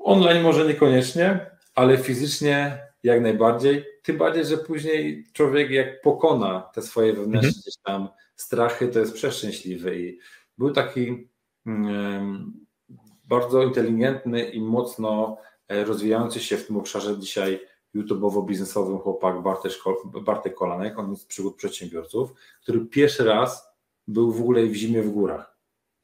Online 0.00 0.42
może 0.42 0.66
niekoniecznie, 0.66 1.50
ale 1.74 1.98
fizycznie 1.98 2.78
jak 3.02 3.20
najbardziej. 3.20 3.84
Tym 4.02 4.18
bardziej, 4.18 4.44
że 4.46 4.56
później 4.58 5.26
człowiek 5.32 5.70
jak 5.70 6.00
pokona 6.00 6.70
te 6.74 6.82
swoje 6.82 7.12
wewnętrzne 7.12 7.48
mhm. 7.48 7.74
tam 7.84 8.08
strachy, 8.36 8.88
to 8.88 8.98
jest 8.98 9.14
przeszczęśliwy. 9.14 10.00
I 10.00 10.18
był 10.58 10.70
taki 10.70 11.28
um, 11.66 12.66
bardzo 13.24 13.62
inteligentny 13.62 14.50
i 14.50 14.60
mocno 14.60 15.36
e, 15.68 15.84
rozwijający 15.84 16.40
się 16.40 16.56
w 16.56 16.66
tym 16.66 16.76
obszarze 16.76 17.18
dzisiaj 17.18 17.60
YouTubeowo-biznesowym 17.94 18.98
chłopak 18.98 19.42
Bartek, 19.42 19.72
Bartek 20.22 20.54
Kolanek, 20.54 20.98
on 20.98 21.10
jest 21.10 21.26
przygód 21.26 21.56
przedsiębiorców, 21.56 22.32
który 22.62 22.80
pierwszy 22.80 23.24
raz 23.24 23.68
był 24.08 24.32
w 24.32 24.40
ogóle 24.40 24.66
w 24.66 24.74
zimie 24.74 25.02
w 25.02 25.10
górach. 25.10 25.56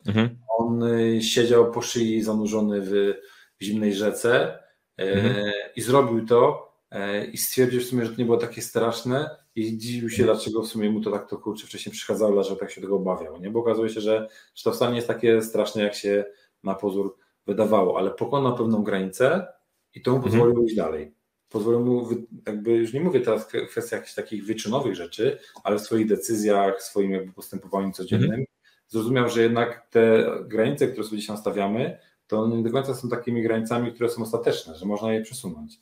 Mhm. 0.07 0.39
On 0.59 0.83
y, 0.83 1.23
siedział 1.23 1.71
po 1.71 1.83
szyi 1.83 2.23
zanurzony 2.23 2.81
w 2.81 3.15
w 3.61 3.65
zimnej 3.65 3.95
rzece 3.95 4.59
e, 4.99 5.03
mhm. 5.03 5.53
i 5.77 5.81
zrobił 5.81 6.27
to 6.27 6.69
e, 6.91 7.25
i 7.25 7.39
stwierdził 7.39 7.81
w 7.81 7.85
sumie, 7.85 8.05
że 8.05 8.11
to 8.11 8.19
nie 8.19 8.25
było 8.25 8.37
takie 8.37 8.63
straszne 8.63 9.31
i 9.55 9.79
dziwił 9.79 10.11
się, 10.11 10.23
mhm. 10.23 10.37
dlaczego 10.37 10.63
w 10.63 10.67
sumie 10.67 10.91
mu 10.91 11.01
to 11.01 11.11
tak 11.11 11.29
to 11.29 11.39
kurczę 11.39 11.67
wcześniej 11.67 11.93
przeszkadzało, 11.93 12.33
dlaczego 12.33 12.57
tak 12.57 12.71
się 12.71 12.81
tego 12.81 12.97
obawiał, 12.97 13.41
nie? 13.41 13.51
bo 13.51 13.61
okazuje 13.61 13.91
się, 13.91 14.01
że, 14.01 14.29
że 14.55 14.65
to 14.65 14.73
wcale 14.73 14.91
nie 14.91 14.97
jest 14.97 15.09
takie 15.09 15.43
straszne, 15.43 15.83
jak 15.83 15.95
się 15.95 16.25
na 16.65 16.75
pozór 16.75 17.17
wydawało, 17.47 17.99
ale 17.99 18.11
pokonał 18.11 18.57
pewną 18.57 18.83
granicę 18.83 19.47
i 19.95 20.03
to 20.03 20.11
mu 20.11 20.17
mhm. 20.17 20.33
pozwoliło 20.33 20.61
mhm. 20.61 20.67
iść 20.67 20.77
dalej. 20.77 21.15
Pozwoliło 21.49 21.83
mu, 21.83 22.09
jakby 22.47 22.71
już 22.71 22.93
nie 22.93 23.01
mówię 23.01 23.21
teraz 23.21 23.45
w 23.45 23.69
kwestiach 23.69 24.01
jakichś 24.01 24.15
takich 24.15 24.47
wyczynowych 24.47 24.95
rzeczy, 24.95 25.39
ale 25.65 25.79
w 25.79 25.81
swoich 25.81 26.07
decyzjach, 26.07 26.79
w 26.79 26.83
swoim 26.83 27.11
jakby 27.11 27.33
postępowaniu 27.33 27.93
codziennym, 27.93 28.31
mhm. 28.31 28.47
zrozumiał, 28.89 29.29
że 29.29 29.43
jednak 29.43 29.87
te 29.91 30.31
granice, 30.45 30.89
które 30.89 31.05
sobie 31.05 31.19
dzisiaj 31.19 31.37
nastawiamy, 31.37 31.99
to 32.27 32.47
nie 32.47 32.63
do 32.63 32.71
końca 32.71 32.95
są 32.95 33.09
takimi 33.09 33.43
granicami, 33.43 33.93
które 33.93 34.09
są 34.09 34.23
ostateczne, 34.23 34.75
że 34.75 34.87
można 34.87 35.13
je 35.13 35.23
przesunąć. 35.23 35.79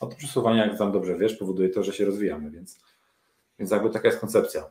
A 0.00 0.06
to 0.06 0.16
przesuwanie, 0.16 0.58
jak 0.58 0.78
tam 0.78 0.92
dobrze 0.92 1.18
wiesz, 1.18 1.36
powoduje 1.36 1.68
to, 1.68 1.82
że 1.82 1.92
się 1.92 2.04
rozwijamy, 2.04 2.50
więc, 2.50 2.78
więc 3.58 3.70
jakby 3.70 3.90
taka 3.90 4.08
jest 4.08 4.20
koncepcja. 4.20 4.70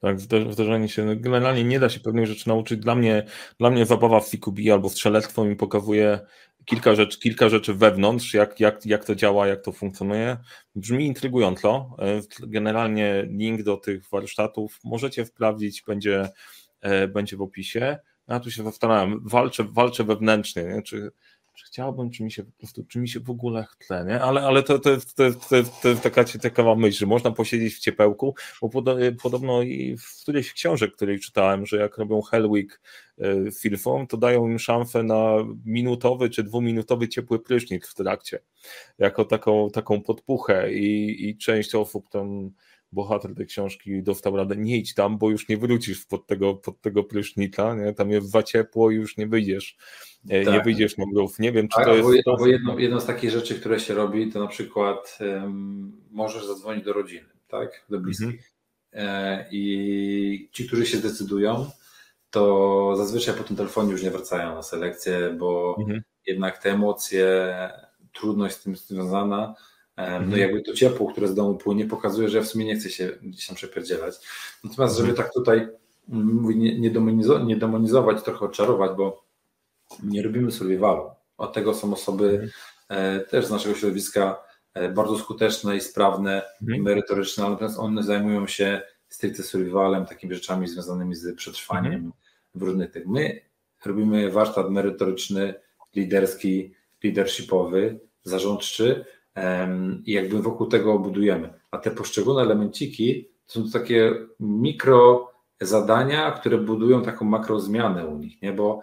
Tak, 0.00 0.16
wdrożenie 0.50 0.88
się. 0.88 1.04
No, 1.04 1.12
generalnie 1.16 1.64
nie 1.64 1.80
da 1.80 1.88
się 1.88 2.00
pewnych 2.00 2.26
rzeczy 2.26 2.48
nauczyć. 2.48 2.80
Dla 2.80 2.94
mnie, 2.94 3.26
dla 3.58 3.70
mnie 3.70 3.86
zabawa 3.86 4.20
w 4.20 4.28
CQB 4.28 4.58
albo 4.72 4.88
strzelectwo 4.88 5.44
mi 5.44 5.56
pokazuje 5.56 6.20
kilka 6.64 6.94
rzeczy, 6.94 7.18
kilka 7.18 7.48
rzeczy 7.48 7.74
wewnątrz, 7.74 8.34
jak, 8.34 8.60
jak, 8.60 8.86
jak 8.86 9.04
to 9.04 9.14
działa, 9.14 9.46
jak 9.46 9.62
to 9.62 9.72
funkcjonuje. 9.72 10.36
Brzmi 10.74 11.06
intrygująco. 11.06 11.96
E, 11.98 12.20
generalnie 12.46 13.26
link 13.30 13.62
do 13.62 13.76
tych 13.76 14.08
warsztatów 14.08 14.78
możecie 14.84 15.24
wprawdzić, 15.24 15.82
będzie, 15.86 16.28
e, 16.80 17.08
będzie 17.08 17.36
w 17.36 17.42
opisie. 17.42 17.98
Ja 18.28 18.40
tu 18.40 18.50
się 18.50 18.64
zastanawiam, 18.64 19.20
walczę, 19.24 19.64
walczę 19.64 20.04
wewnętrznie, 20.04 20.64
nie? 20.64 20.82
Czy, 20.82 21.12
czy 21.56 21.66
chciałbym, 21.66 22.10
czy 22.10 22.22
mi 22.22 22.32
się 22.32 22.44
po 22.44 22.52
prostu, 22.52 22.84
czy 22.84 22.98
mi 22.98 23.08
się 23.08 23.20
w 23.20 23.30
ogóle 23.30 23.66
chce, 23.70 24.04
nie? 24.08 24.20
Ale, 24.20 24.42
ale 24.42 24.62
to, 24.62 24.78
to, 24.78 24.96
to, 24.96 25.32
to, 25.32 25.56
to 25.82 25.88
jest 25.88 26.02
taka 26.02 26.24
ciekawa 26.24 26.74
myśl, 26.74 26.98
że 26.98 27.06
można 27.06 27.30
posiedzieć 27.30 27.74
w 27.74 27.80
ciepełku, 27.80 28.34
bo 28.62 28.82
podobno 29.22 29.62
i 29.62 29.96
w 29.96 30.22
którejś 30.22 30.52
książek, 30.52 30.96
której 30.96 31.20
czytałem, 31.20 31.66
że 31.66 31.76
jak 31.76 31.98
robią 31.98 32.22
Hell 32.22 32.46
Week 32.46 32.80
e, 33.18 33.50
filmom, 33.52 34.06
to 34.06 34.16
dają 34.16 34.48
im 34.48 34.58
szansę 34.58 35.02
na 35.02 35.36
minutowy 35.64 36.30
czy 36.30 36.42
dwuminutowy 36.42 37.08
ciepły 37.08 37.38
prysznic 37.38 37.86
w 37.86 37.94
trakcie, 37.94 38.38
jako 38.98 39.24
taką, 39.24 39.70
taką 39.70 40.02
podpuchę 40.02 40.72
i, 40.72 41.28
i 41.28 41.36
część 41.36 41.74
osób 41.74 42.08
tam 42.08 42.50
bohater 42.92 43.34
tej 43.34 43.46
książki 43.46 44.02
dostał 44.02 44.36
radę, 44.36 44.56
nie 44.56 44.76
idź 44.76 44.94
tam, 44.94 45.18
bo 45.18 45.30
już 45.30 45.48
nie 45.48 45.56
wrócisz 45.56 46.04
pod 46.04 46.26
tego, 46.26 46.54
pod 46.54 46.80
tego 46.80 47.04
prysznica, 47.04 47.74
nie? 47.74 47.92
tam 47.92 48.10
jest 48.10 48.30
za 48.30 48.42
ciepło 48.42 48.90
i 48.90 48.94
już 48.94 49.16
nie 49.16 49.26
wyjdziesz, 49.26 49.76
e, 50.28 50.44
tak. 50.44 50.54
nie 50.54 50.60
wyjdziesz 50.60 50.96
na 50.96 51.04
mrów. 51.06 51.38
Nie 51.38 51.52
wiem, 51.52 51.68
czy 51.68 51.76
tak, 51.76 51.84
to 51.86 51.94
jest... 51.94 52.28
Albo 52.28 52.46
jedną, 52.46 52.78
jedną 52.78 53.00
z 53.00 53.06
takich 53.06 53.30
rzeczy, 53.30 53.60
które 53.60 53.80
się 53.80 53.94
robi, 53.94 54.32
to 54.32 54.40
na 54.40 54.46
przykład 54.46 55.18
um, 55.20 56.02
możesz 56.10 56.46
zadzwonić 56.46 56.84
do 56.84 56.92
rodziny, 56.92 57.28
tak, 57.48 57.84
do 57.90 58.00
bliskich. 58.00 58.26
Mhm. 58.26 58.56
E, 58.92 59.46
I 59.50 60.48
ci, 60.52 60.66
którzy 60.66 60.86
się 60.86 60.98
zdecydują, 60.98 61.70
to 62.30 62.94
zazwyczaj 62.96 63.34
po 63.34 63.44
tym 63.44 63.56
telefonie 63.56 63.92
już 63.92 64.02
nie 64.02 64.10
wracają 64.10 64.54
na 64.54 64.62
selekcję, 64.62 65.36
bo 65.38 65.76
mhm. 65.78 66.02
jednak 66.26 66.58
te 66.58 66.70
emocje, 66.70 67.52
trudność 68.12 68.56
z 68.56 68.62
tym 68.62 68.76
związana, 68.76 69.54
No 69.96 70.04
mhm. 70.04 70.38
jakby 70.38 70.62
to 70.62 70.72
ciepło, 70.72 71.12
które 71.12 71.28
z 71.28 71.34
domu 71.34 71.54
płynie, 71.54 71.84
pokazuje, 71.84 72.28
że 72.28 72.38
ja 72.38 72.44
w 72.44 72.46
sumie 72.46 72.64
nie 72.64 72.76
chcę 72.76 72.90
się 72.90 73.08
gdzieś 73.22 73.46
tam 73.46 73.56
przepierdzielać. 73.56 74.14
Natomiast, 74.64 74.96
żeby 74.96 75.08
mhm. 75.08 75.26
tak 75.26 75.34
tutaj 75.34 75.68
mm, 76.08 76.58
nie, 76.58 76.78
nie, 76.78 76.90
demonizować, 76.90 77.42
nie 77.44 77.56
demonizować, 77.56 78.22
trochę 78.22 78.44
odczarować, 78.44 78.90
bo 78.96 79.24
nie 80.02 80.22
robimy 80.22 80.52
survivalu. 80.52 81.10
Od 81.38 81.52
tego 81.52 81.74
są 81.74 81.92
osoby 81.92 82.30
mhm. 82.30 82.50
e, 82.88 83.20
też 83.20 83.46
z 83.46 83.50
naszego 83.50 83.74
środowiska 83.74 84.42
e, 84.74 84.88
bardzo 84.88 85.18
skuteczne 85.18 85.76
i 85.76 85.80
sprawne 85.80 86.42
mhm. 86.62 86.82
merytoryczne, 86.82 87.50
natomiast 87.50 87.78
one 87.78 88.02
zajmują 88.02 88.46
się 88.46 88.82
stricte 89.08 89.42
survivalem, 89.42 90.06
takimi 90.06 90.34
rzeczami 90.34 90.68
związanymi 90.68 91.14
z 91.14 91.36
przetrwaniem 91.36 91.94
mhm. 91.94 92.12
w 92.54 92.62
różnych 92.62 92.90
tych. 92.90 93.06
My 93.06 93.40
robimy 93.84 94.30
warsztat 94.30 94.70
merytoryczny, 94.70 95.54
liderski, 95.94 96.74
leadershipowy, 97.04 98.00
zarządczy 98.22 99.04
i 100.04 100.12
jakby 100.12 100.42
wokół 100.42 100.66
tego 100.66 100.98
budujemy. 100.98 101.54
A 101.70 101.78
te 101.78 101.90
poszczególne 101.90 102.42
elemenciki 102.42 103.30
to 103.46 103.52
są 103.52 103.64
to 103.64 103.78
takie 103.78 104.14
mikro 104.40 105.32
zadania, 105.60 106.30
które 106.30 106.58
budują 106.58 107.02
taką 107.02 107.24
makrozmianę 107.24 108.06
u 108.06 108.18
nich, 108.18 108.42
nie? 108.42 108.52
bo 108.52 108.80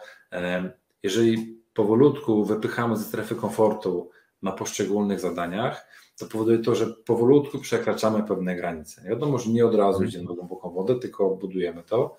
jeżeli 1.03 1.63
powolutku 1.73 2.45
wypychamy 2.45 2.97
ze 2.97 3.03
strefy 3.03 3.35
komfortu 3.35 4.09
na 4.41 4.51
poszczególnych 4.51 5.19
zadaniach, 5.19 5.87
to 6.17 6.25
powoduje 6.25 6.59
to, 6.59 6.75
że 6.75 6.87
powolutku 6.87 7.59
przekraczamy 7.59 8.23
pewne 8.23 8.55
granice. 8.55 9.01
Wiadomo, 9.09 9.37
że 9.37 9.49
nie 9.49 9.65
od 9.65 9.75
razu 9.75 9.97
mhm. 9.97 10.09
idziemy 10.09 10.25
na 10.25 10.35
głęboką 10.35 10.69
wodę, 10.69 10.99
tylko 10.99 11.29
budujemy 11.35 11.83
to. 11.83 12.17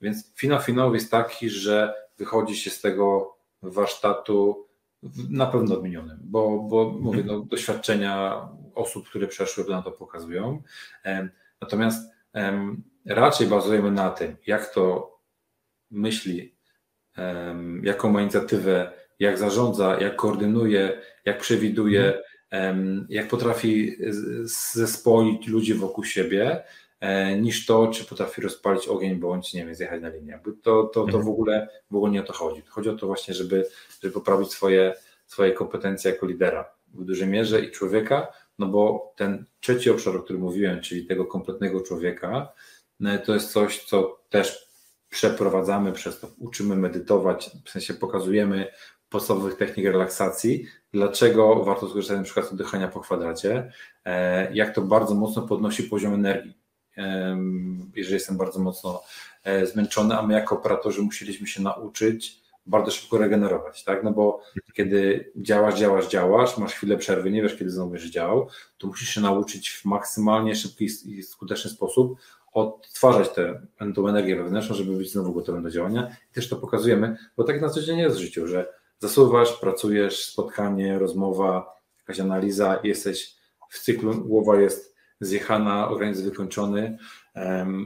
Więc 0.00 0.34
finał 0.34 0.60
finał 0.60 0.94
jest 0.94 1.10
taki, 1.10 1.50
że 1.50 1.94
wychodzi 2.18 2.56
się 2.56 2.70
z 2.70 2.80
tego 2.80 3.36
warsztatu 3.62 4.66
na 5.30 5.46
pewno 5.46 5.74
odmienionym, 5.74 6.18
bo, 6.22 6.58
bo 6.58 6.90
mówię, 7.00 7.20
mhm. 7.20 7.38
no, 7.38 7.44
doświadczenia 7.44 8.40
osób, 8.74 9.08
które 9.08 9.26
przeszły, 9.26 9.64
na 9.68 9.82
to 9.82 9.92
pokazują. 9.92 10.62
Natomiast 11.60 12.10
raczej 13.06 13.46
bazujemy 13.46 13.90
na 13.90 14.10
tym, 14.10 14.36
jak 14.46 14.74
to 14.74 15.12
myśli, 15.90 16.54
jaką 17.82 18.10
ma 18.10 18.22
inicjatywę, 18.22 18.92
jak 19.18 19.38
zarządza, 19.38 20.00
jak 20.00 20.16
koordynuje, 20.16 21.00
jak 21.24 21.38
przewiduje, 21.38 22.22
mhm. 22.50 23.06
jak 23.08 23.28
potrafi 23.28 23.96
zespoić 24.72 25.48
ludzi 25.48 25.74
wokół 25.74 26.04
siebie, 26.04 26.64
niż 27.40 27.66
to, 27.66 27.86
czy 27.86 28.04
potrafi 28.04 28.40
rozpalić 28.40 28.88
ogień, 28.88 29.14
bądź 29.14 29.54
nie 29.54 29.64
wiem, 29.64 29.74
zjechać 29.74 30.02
na 30.02 30.08
linię. 30.08 30.40
To, 30.44 30.52
to, 30.52 30.84
to 30.84 31.00
mhm. 31.02 31.24
w, 31.24 31.28
ogóle, 31.28 31.68
w 31.90 31.96
ogóle 31.96 32.12
nie 32.12 32.20
o 32.20 32.24
to 32.24 32.32
chodzi. 32.32 32.62
Chodzi 32.68 32.88
o 32.88 32.96
to 32.96 33.06
właśnie, 33.06 33.34
żeby, 33.34 33.66
żeby 34.02 34.14
poprawić 34.14 34.50
swoje, 34.50 34.94
swoje 35.26 35.52
kompetencje 35.52 36.10
jako 36.10 36.26
lidera 36.26 36.74
w 36.94 37.04
dużej 37.04 37.28
mierze 37.28 37.60
i 37.60 37.70
człowieka, 37.70 38.32
no 38.58 38.66
bo 38.66 39.12
ten 39.16 39.44
trzeci 39.60 39.90
obszar, 39.90 40.16
o 40.16 40.22
którym 40.22 40.42
mówiłem, 40.42 40.80
czyli 40.80 41.06
tego 41.06 41.26
kompletnego 41.26 41.80
człowieka, 41.80 42.52
no 43.00 43.18
to 43.18 43.34
jest 43.34 43.52
coś, 43.52 43.84
co 43.84 44.20
też 44.28 44.68
przeprowadzamy 45.08 45.92
przez 45.92 46.20
to, 46.20 46.28
uczymy 46.38 46.76
medytować, 46.76 47.50
w 47.64 47.70
sensie 47.70 47.94
pokazujemy 47.94 48.66
podstawowych 49.08 49.56
technik 49.56 49.86
relaksacji, 49.86 50.66
dlaczego 50.92 51.64
warto 51.64 51.88
skorzystać 51.88 52.18
na 52.18 52.24
przykład 52.24 52.46
z 52.46 52.52
oddychania 52.52 52.88
po 52.88 53.00
kwadracie, 53.00 53.72
e, 54.04 54.54
jak 54.54 54.74
to 54.74 54.82
bardzo 54.82 55.14
mocno 55.14 55.42
podnosi 55.42 55.82
poziom 55.82 56.14
energii. 56.14 56.61
Jeżeli 57.94 58.14
jestem 58.14 58.36
bardzo 58.36 58.60
mocno 58.60 59.02
e, 59.44 59.66
zmęczony, 59.66 60.18
a 60.18 60.22
my 60.22 60.34
jako 60.34 60.58
operatorzy 60.58 61.02
musieliśmy 61.02 61.46
się 61.46 61.62
nauczyć 61.62 62.42
bardzo 62.66 62.90
szybko 62.90 63.18
regenerować, 63.18 63.84
tak? 63.84 64.04
No 64.04 64.10
bo 64.10 64.42
kiedy 64.74 65.30
działasz, 65.36 65.78
działasz, 65.78 66.08
działasz, 66.08 66.58
masz 66.58 66.74
chwilę 66.74 66.96
przerwy, 66.96 67.30
nie 67.30 67.42
wiesz, 67.42 67.56
kiedy 67.56 67.70
znowu 67.70 67.90
będziesz 67.90 68.10
działał, 68.10 68.48
to 68.78 68.86
musisz 68.86 69.08
się 69.08 69.20
nauczyć 69.20 69.70
w 69.70 69.84
maksymalnie 69.84 70.56
szybki 70.56 70.88
i 71.06 71.22
skuteczny 71.22 71.70
sposób 71.70 72.18
odtwarzać 72.52 73.28
tę, 73.28 73.66
tę 73.78 74.00
energię 74.08 74.36
wewnętrzną, 74.36 74.76
żeby 74.76 74.96
być 74.96 75.12
znowu 75.12 75.32
gotowym 75.32 75.62
do 75.62 75.70
działania. 75.70 76.16
I 76.30 76.34
też 76.34 76.48
to 76.48 76.56
pokazujemy, 76.56 77.16
bo 77.36 77.44
tak 77.44 77.60
na 77.60 77.68
co 77.68 77.82
dzień 77.82 77.98
jest 77.98 78.16
w 78.16 78.20
życiu, 78.20 78.46
że 78.46 78.72
zasuwasz, 78.98 79.52
pracujesz, 79.52 80.24
spotkanie, 80.24 80.98
rozmowa, 80.98 81.80
jakaś 81.98 82.20
analiza, 82.20 82.80
jesteś 82.84 83.36
w 83.70 83.78
cyklu, 83.78 84.14
głowa 84.14 84.60
jest 84.60 84.91
zjechana, 85.22 85.88
organizm 85.88 86.24
wykończony 86.24 86.98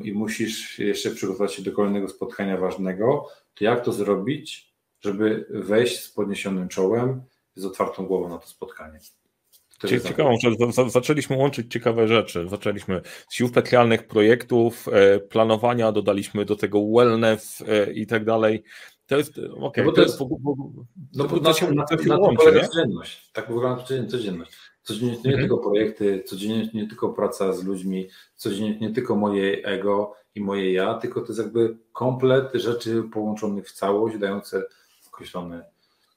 i 0.02 0.12
musisz 0.12 0.78
jeszcze 0.78 1.10
przygotować 1.10 1.54
się 1.54 1.62
do 1.62 1.72
kolejnego 1.72 2.08
spotkania 2.08 2.56
ważnego, 2.56 3.28
to 3.54 3.64
jak 3.64 3.84
to 3.84 3.92
zrobić, 3.92 4.74
żeby 5.00 5.46
wejść 5.50 6.00
z 6.00 6.10
podniesionym 6.10 6.68
czołem, 6.68 7.22
z 7.54 7.64
otwartą 7.64 8.06
głową 8.06 8.28
na 8.28 8.38
to 8.38 8.46
spotkanie? 8.46 8.98
Czyli 9.78 10.00
ciekawą 10.00 10.36
że 10.42 10.90
zaczęliśmy 10.90 11.36
łączyć 11.36 11.72
ciekawe 11.72 12.08
rzeczy. 12.08 12.48
Zaczęliśmy 12.48 13.00
z 13.28 13.34
sił 13.34 13.48
specjalnych 13.48 14.06
projektów, 14.06 14.88
e, 14.92 15.18
planowania, 15.18 15.92
dodaliśmy 15.92 16.44
do 16.44 16.56
tego 16.56 16.80
wellness 16.96 17.64
e, 17.68 17.92
i 17.92 18.06
tak 18.06 18.24
dalej. 18.24 18.62
To 19.06 19.16
jest 19.16 19.40
okej. 19.60 19.84
No 19.84 19.92
to, 19.92 20.02
jest, 20.02 20.20
no 21.14 21.24
bo 21.24 21.40
to 21.40 21.52
się, 21.52 21.70
na, 21.70 21.84
to 21.84 21.98
się 21.98 22.08
na 22.08 22.18
łączy, 22.18 22.52
nie? 22.54 22.68
codzienność. 22.68 23.30
Tak 23.32 23.48
wygląda 23.48 23.84
codzienność. 24.08 24.52
Codziennie 24.86 25.16
to 25.16 25.28
nie 25.28 25.34
mhm. 25.34 25.48
tylko 25.48 25.58
projekty, 25.70 26.22
codziennie 26.26 26.70
nie 26.74 26.88
tylko 26.88 27.08
praca 27.08 27.52
z 27.52 27.64
ludźmi, 27.64 28.08
codziennie 28.36 28.78
nie 28.78 28.94
tylko 28.94 29.16
moje 29.16 29.64
ego 29.64 30.14
i 30.34 30.40
moje 30.40 30.72
ja, 30.72 30.94
tylko 30.94 31.20
to 31.20 31.26
jest 31.26 31.38
jakby 31.38 31.76
komplet 31.92 32.54
rzeczy 32.54 33.02
połączonych 33.12 33.68
w 33.68 33.72
całość, 33.72 34.18
dające 34.18 34.62
określony 35.08 35.62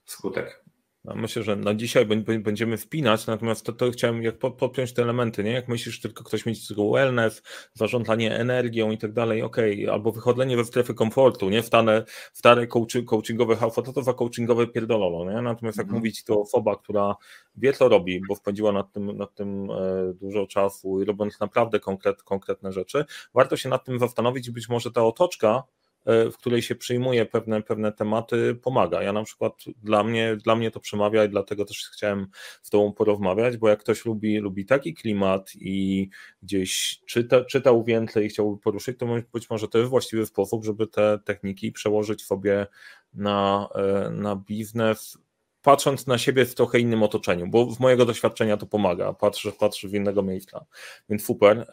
skutek. 0.06 0.64
No, 1.06 1.16
myślę, 1.16 1.44
że 1.44 1.56
na 1.56 1.76
dzisiaj 1.76 2.06
będziemy 2.40 2.78
wpinać, 2.78 3.28
natomiast 3.28 3.66
to, 3.66 3.74
to 3.74 3.92
chciałem 3.92 4.24
jak 4.24 4.38
podpiąć 4.38 4.94
te 4.94 5.02
elementy, 5.02 5.44
nie? 5.44 5.52
Jak 5.52 5.68
myślisz, 5.68 6.00
tylko 6.00 6.24
ktoś 6.24 6.46
mieć 6.46 6.68
tylko 6.68 6.92
wellness, 6.92 7.44
zarządzanie 7.74 8.36
energią 8.36 8.92
i 8.92 8.98
tak 8.98 9.14
dalej, 9.14 9.42
okej, 9.42 9.84
okay. 9.84 9.94
albo 9.94 10.12
wychodzenie 10.12 10.58
ze 10.58 10.66
strefy 10.66 10.94
komfortu, 10.94 11.50
nie? 11.50 11.64
Wtane, 11.64 12.04
stare 12.34 12.68
coachingowe 13.06 13.58
alfa, 13.62 13.82
to 13.82 13.94
to 13.94 14.04
za 14.04 14.14
coachingowe 14.14 14.68
pierdolono, 14.68 15.32
nie? 15.32 15.42
Natomiast 15.42 15.78
jak 15.78 15.86
mhm. 15.86 16.00
mówić, 16.00 16.24
to 16.24 16.42
osoba, 16.42 16.76
która 16.76 17.16
wie, 17.56 17.74
co 17.74 17.90
robi, 17.90 18.22
bo 18.28 18.36
wpędziła 18.36 18.72
nad 18.72 18.92
tym, 18.92 19.18
nad 19.18 19.36
tym 19.36 19.72
e, 19.72 20.14
dużo 20.14 20.48
czasu 20.48 21.02
i 21.02 21.06
robiąc 21.06 21.40
naprawdę 21.40 21.80
konkret, 21.80 22.24
konkretne 22.24 22.72
rzeczy, 22.72 23.06
warto 23.34 23.58
się 23.58 23.70
nad 23.70 23.86
tym 23.86 24.00
zastanowić 24.00 24.48
i 24.48 24.52
być 24.52 24.70
może 24.70 24.92
ta 24.92 25.04
otoczka, 25.04 25.64
w 26.06 26.34
której 26.38 26.62
się 26.62 26.76
przyjmuje 26.76 27.26
pewne, 27.26 27.62
pewne 27.62 27.92
tematy, 27.92 28.56
pomaga. 28.56 29.04
Ja 29.04 29.14
na 29.14 29.24
przykład 29.24 29.54
dla 29.84 30.04
mnie, 30.04 30.38
dla 30.44 30.56
mnie 30.56 30.72
to 30.72 30.80
przemawia 30.80 31.26
i 31.26 31.30
dlatego 31.30 31.66
też 31.66 31.90
chciałem 31.94 32.28
z 32.62 32.70
Tobą 32.70 32.94
porozmawiać, 32.94 33.58
bo 33.58 33.70
jak 33.70 33.80
ktoś 33.80 34.06
lubi, 34.06 34.38
lubi 34.38 34.66
taki 34.66 34.94
klimat 34.94 35.52
i 35.56 36.10
gdzieś 36.44 37.00
czyta, 37.06 37.46
czytał 37.46 37.84
więcej 37.84 38.26
i 38.26 38.30
chciałby 38.30 38.62
poruszyć, 38.62 38.98
to 38.98 39.08
być 39.34 39.50
może 39.50 39.68
to 39.68 39.78
jest 39.78 39.90
właściwy 39.90 40.26
sposób, 40.26 40.66
żeby 40.66 40.88
te 40.88 41.20
techniki 41.26 41.72
przełożyć 41.72 42.26
sobie 42.26 42.68
na, 43.14 43.70
e, 43.76 44.10
na 44.10 44.36
biznes, 44.36 45.18
patrząc 45.62 46.08
na 46.08 46.18
siebie 46.18 46.46
w 46.46 46.56
trochę 46.56 46.80
innym 46.80 47.04
otoczeniu, 47.04 47.48
bo 47.48 47.72
z 47.72 47.80
mojego 47.80 48.06
doświadczenia 48.06 48.58
to 48.58 48.66
pomaga, 48.66 49.14
patrzę, 49.14 49.52
patrzę 49.52 49.88
w 49.88 49.94
innego 49.94 50.24
miejsca, 50.24 50.66
więc 51.10 51.26
super. 51.26 51.68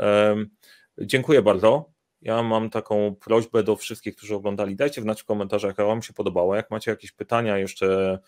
Dziękuję 0.98 1.42
bardzo. 1.42 1.95
Ja 2.22 2.42
mam 2.42 2.70
taką 2.70 3.14
prośbę 3.14 3.62
do 3.62 3.76
wszystkich, 3.76 4.16
którzy 4.16 4.34
oglądali. 4.34 4.76
Dajcie 4.76 5.02
znać 5.02 5.22
w 5.22 5.24
komentarzach, 5.24 5.78
jak 5.78 5.86
Wam 5.86 6.02
się 6.02 6.12
podobało. 6.12 6.56
Jak 6.56 6.70
macie 6.70 6.90
jakieś 6.90 7.12
pytania 7.12 7.58
jeszcze 7.58 8.18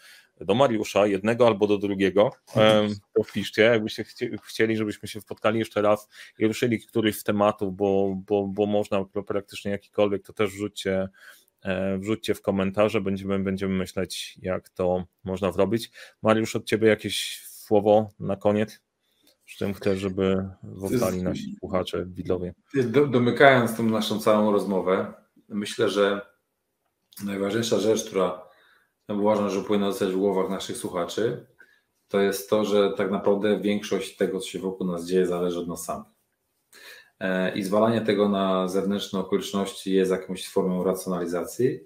do 0.41 0.55
Mariusza, 0.55 1.07
jednego 1.07 1.47
albo 1.47 1.66
do 1.66 1.78
drugiego, 1.78 2.30
to 3.14 3.22
wpiszcie. 3.22 3.62
Jakbyście 3.62 4.05
chcieli, 4.45 4.76
żebyśmy 4.76 5.09
się 5.09 5.20
spotkali 5.20 5.59
jeszcze 5.59 5.82
raz 5.82 6.09
i 6.39 6.47
ruszyli 6.47 6.80
któryś 6.80 7.18
z 7.18 7.24
tematów, 7.24 7.76
bo, 7.76 8.14
bo, 8.26 8.47
bo 8.47 8.66
można 8.66 9.05
praktycznie 9.05 9.70
jakikolwiek, 9.70 10.22
to 10.22 10.32
też 10.32 10.51
wrzućcie, 10.51 11.09
e, 11.62 11.99
wrzućcie 11.99 12.34
w 12.34 12.43
komentarze. 12.43 13.01
Będziemy, 13.01 13.39
będziemy 13.39 13.74
myśleć, 13.74 14.39
jak 14.43 14.68
to 14.68 15.05
można 15.24 15.53
zrobić. 15.53 15.91
Mariusz, 16.22 16.57
od 16.57 16.64
Ciebie 16.64 16.89
jakieś 16.89 17.41
słowo 17.47 18.11
na 18.20 18.36
koniec? 18.36 18.88
Z 19.49 19.57
czym 19.57 19.75
chcę, 19.75 19.97
żeby 19.97 20.49
zostali 20.77 21.23
nasi 21.23 21.57
słuchacze, 21.59 22.07
widzowie. 22.07 22.55
domykając 23.11 23.77
tą 23.77 23.83
naszą 23.83 24.21
całą 24.21 24.53
rozmowę, 24.53 25.13
myślę, 25.49 25.89
że 25.89 26.21
najważniejsza 27.25 27.79
rzecz, 27.79 28.05
która 28.05 28.49
uważam, 29.09 29.51
że 29.51 29.63
powinna 29.63 29.91
zostać 29.91 30.09
w 30.09 30.17
głowach 30.17 30.51
naszych 30.51 30.77
słuchaczy, 30.77 31.47
to 32.09 32.21
jest 32.21 32.51
to, 32.51 32.65
że 32.65 32.93
tak 32.93 33.11
naprawdę 33.11 33.61
większość 33.61 34.17
tego, 34.17 34.41
co 34.41 34.49
się 34.49 34.59
wokół 34.59 34.87
nas 34.87 35.07
dzieje, 35.07 35.27
zależy 35.27 35.59
od 35.59 35.69
nas 35.69 35.85
samych. 35.85 36.07
E, 37.21 37.55
I 37.59 37.63
zwalanie 37.63 38.01
tego 38.01 38.29
na 38.29 38.69
zewnętrzne 38.69 39.21
okoliczności 39.21 39.93
jest 39.93 40.11
jakąś 40.11 40.49
formą 40.49 40.85
racjonalizacji, 40.85 41.81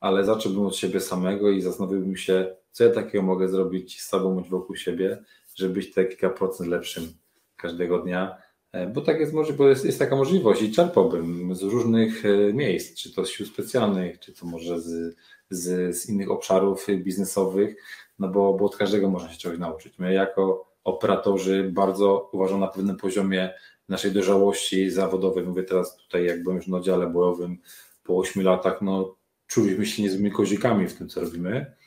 ale 0.00 0.24
zacząłbym 0.24 0.66
od 0.66 0.76
siebie 0.76 1.00
samego 1.00 1.50
i 1.50 1.62
zastanowiłbym 1.62 2.16
się, 2.16 2.56
co 2.70 2.84
ja 2.84 2.90
takiego 2.90 3.22
mogę 3.22 3.48
zrobić 3.48 4.00
z 4.02 4.08
sobą 4.08 4.34
bądź 4.34 4.48
wokół 4.48 4.76
siebie, 4.76 5.24
żeby 5.58 5.74
być 5.74 5.94
te 5.94 6.04
kilka 6.04 6.30
procent 6.30 6.70
lepszym 6.70 7.12
każdego 7.56 7.98
dnia, 7.98 8.38
e, 8.72 8.86
bo 8.86 9.00
tak 9.00 9.20
jest, 9.20 9.32
bo 9.56 9.68
jest, 9.68 9.84
jest 9.84 9.98
taka 9.98 10.16
możliwość 10.16 10.62
i 10.62 10.72
czerpałbym 10.72 11.54
z 11.54 11.62
różnych 11.62 12.24
e, 12.24 12.52
miejsc, 12.52 13.02
czy 13.02 13.14
to 13.14 13.24
z 13.24 13.30
sił 13.30 13.46
specjalnych, 13.46 14.20
czy 14.20 14.32
to 14.32 14.46
może 14.46 14.80
z, 14.80 15.16
z, 15.50 15.96
z 15.96 16.08
innych 16.08 16.30
obszarów 16.30 16.86
biznesowych, 16.96 17.76
no 18.18 18.28
bo, 18.28 18.54
bo 18.54 18.64
od 18.64 18.76
każdego 18.76 19.10
można 19.10 19.32
się 19.32 19.38
czegoś 19.38 19.58
nauczyć. 19.58 19.98
My 19.98 20.12
jako 20.12 20.68
operatorzy 20.84 21.70
bardzo 21.72 22.30
uważam 22.32 22.60
na 22.60 22.68
pewnym 22.68 22.96
poziomie 22.96 23.54
naszej 23.88 24.12
dojrzałości 24.12 24.90
zawodowej. 24.90 25.44
Mówię 25.44 25.62
teraz 25.62 25.96
tutaj, 25.96 26.24
jak 26.24 26.42
byłem 26.42 26.56
już 26.56 26.66
na 26.66 26.80
dziale 26.80 27.06
bojowym 27.06 27.58
po 28.02 28.18
8 28.18 28.42
latach, 28.42 28.82
no 28.82 29.16
czuliśmy 29.46 29.86
się 29.86 30.02
niezłymi 30.02 30.30
kozikami 30.30 30.88
w 30.88 30.94
tym, 30.94 31.08
co 31.08 31.20
robimy. 31.20 31.77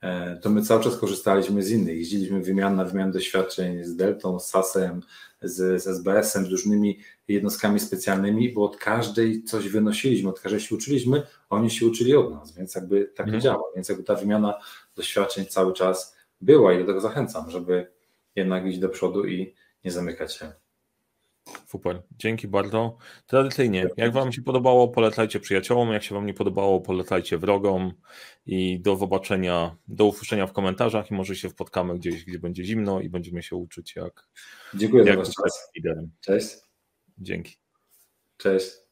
E, 0.00 0.36
to 0.36 0.50
my 0.50 0.62
cały 0.62 0.84
czas 0.84 0.96
korzystaliśmy 0.96 1.62
z 1.62 1.70
innych. 1.70 1.98
Jeździliśmy 1.98 2.40
wymian 2.40 2.76
na 2.76 2.84
wymianę 2.84 3.12
doświadczeń 3.12 3.84
z 3.84 3.96
Deltą, 3.96 4.40
z 4.40 4.46
SAS-em, 4.46 5.00
z, 5.42 5.82
z 5.82 5.86
SBS-em, 5.86 6.46
z 6.46 6.48
różnymi 6.48 6.98
jednostkami 7.28 7.80
specjalnymi, 7.80 8.52
bo 8.52 8.64
od 8.64 8.76
każdej 8.76 9.42
coś 9.42 9.68
wynosiliśmy, 9.68 10.30
od 10.30 10.40
każdej 10.40 10.60
się 10.60 10.74
uczyliśmy, 10.74 11.22
oni 11.50 11.70
się 11.70 11.86
uczyli 11.86 12.16
od 12.16 12.30
nas, 12.30 12.56
więc 12.56 12.74
jakby 12.74 13.04
tak 13.04 13.26
mhm. 13.26 13.42
działa. 13.42 13.64
Więc 13.76 13.88
jakby 13.88 14.04
ta 14.04 14.14
wymiana 14.14 14.58
doświadczeń 14.96 15.46
cały 15.46 15.72
czas 15.72 16.16
była 16.40 16.72
i 16.72 16.78
do 16.78 16.86
tego 16.86 17.00
zachęcam, 17.00 17.50
żeby 17.50 17.92
jednak 18.36 18.66
iść 18.66 18.78
do 18.78 18.88
przodu 18.88 19.26
i 19.26 19.54
nie 19.84 19.92
zamykać 19.92 20.36
się. 20.36 20.52
Super, 21.66 22.02
dzięki 22.18 22.48
bardzo. 22.48 22.96
Tradycyjnie, 23.26 23.86
jak 23.96 24.12
Wam 24.12 24.32
się 24.32 24.42
podobało, 24.42 24.88
polecajcie 24.88 25.40
przyjaciołom, 25.40 25.92
jak 25.92 26.02
się 26.02 26.14
Wam 26.14 26.26
nie 26.26 26.34
podobało, 26.34 26.80
polecajcie 26.80 27.38
wrogom 27.38 27.92
i 28.46 28.80
do 28.80 28.96
zobaczenia, 28.96 29.76
do 29.88 30.06
usłyszenia 30.06 30.46
w 30.46 30.52
komentarzach 30.52 31.10
i 31.10 31.14
może 31.14 31.36
się 31.36 31.48
spotkamy 31.48 31.94
gdzieś, 31.98 32.24
gdzie 32.24 32.38
będzie 32.38 32.64
zimno 32.64 33.00
i 33.00 33.08
będziemy 33.08 33.42
się 33.42 33.56
uczyć 33.56 33.96
jak 33.96 34.28
Dziękuję 34.74 35.04
jak 35.04 35.16
za 35.16 35.22
Wasz 35.22 35.34
czas. 35.34 35.70
Liderem. 35.76 36.10
Cześć. 36.20 36.56
Dzięki. 37.18 37.56
Cześć. 38.36 38.89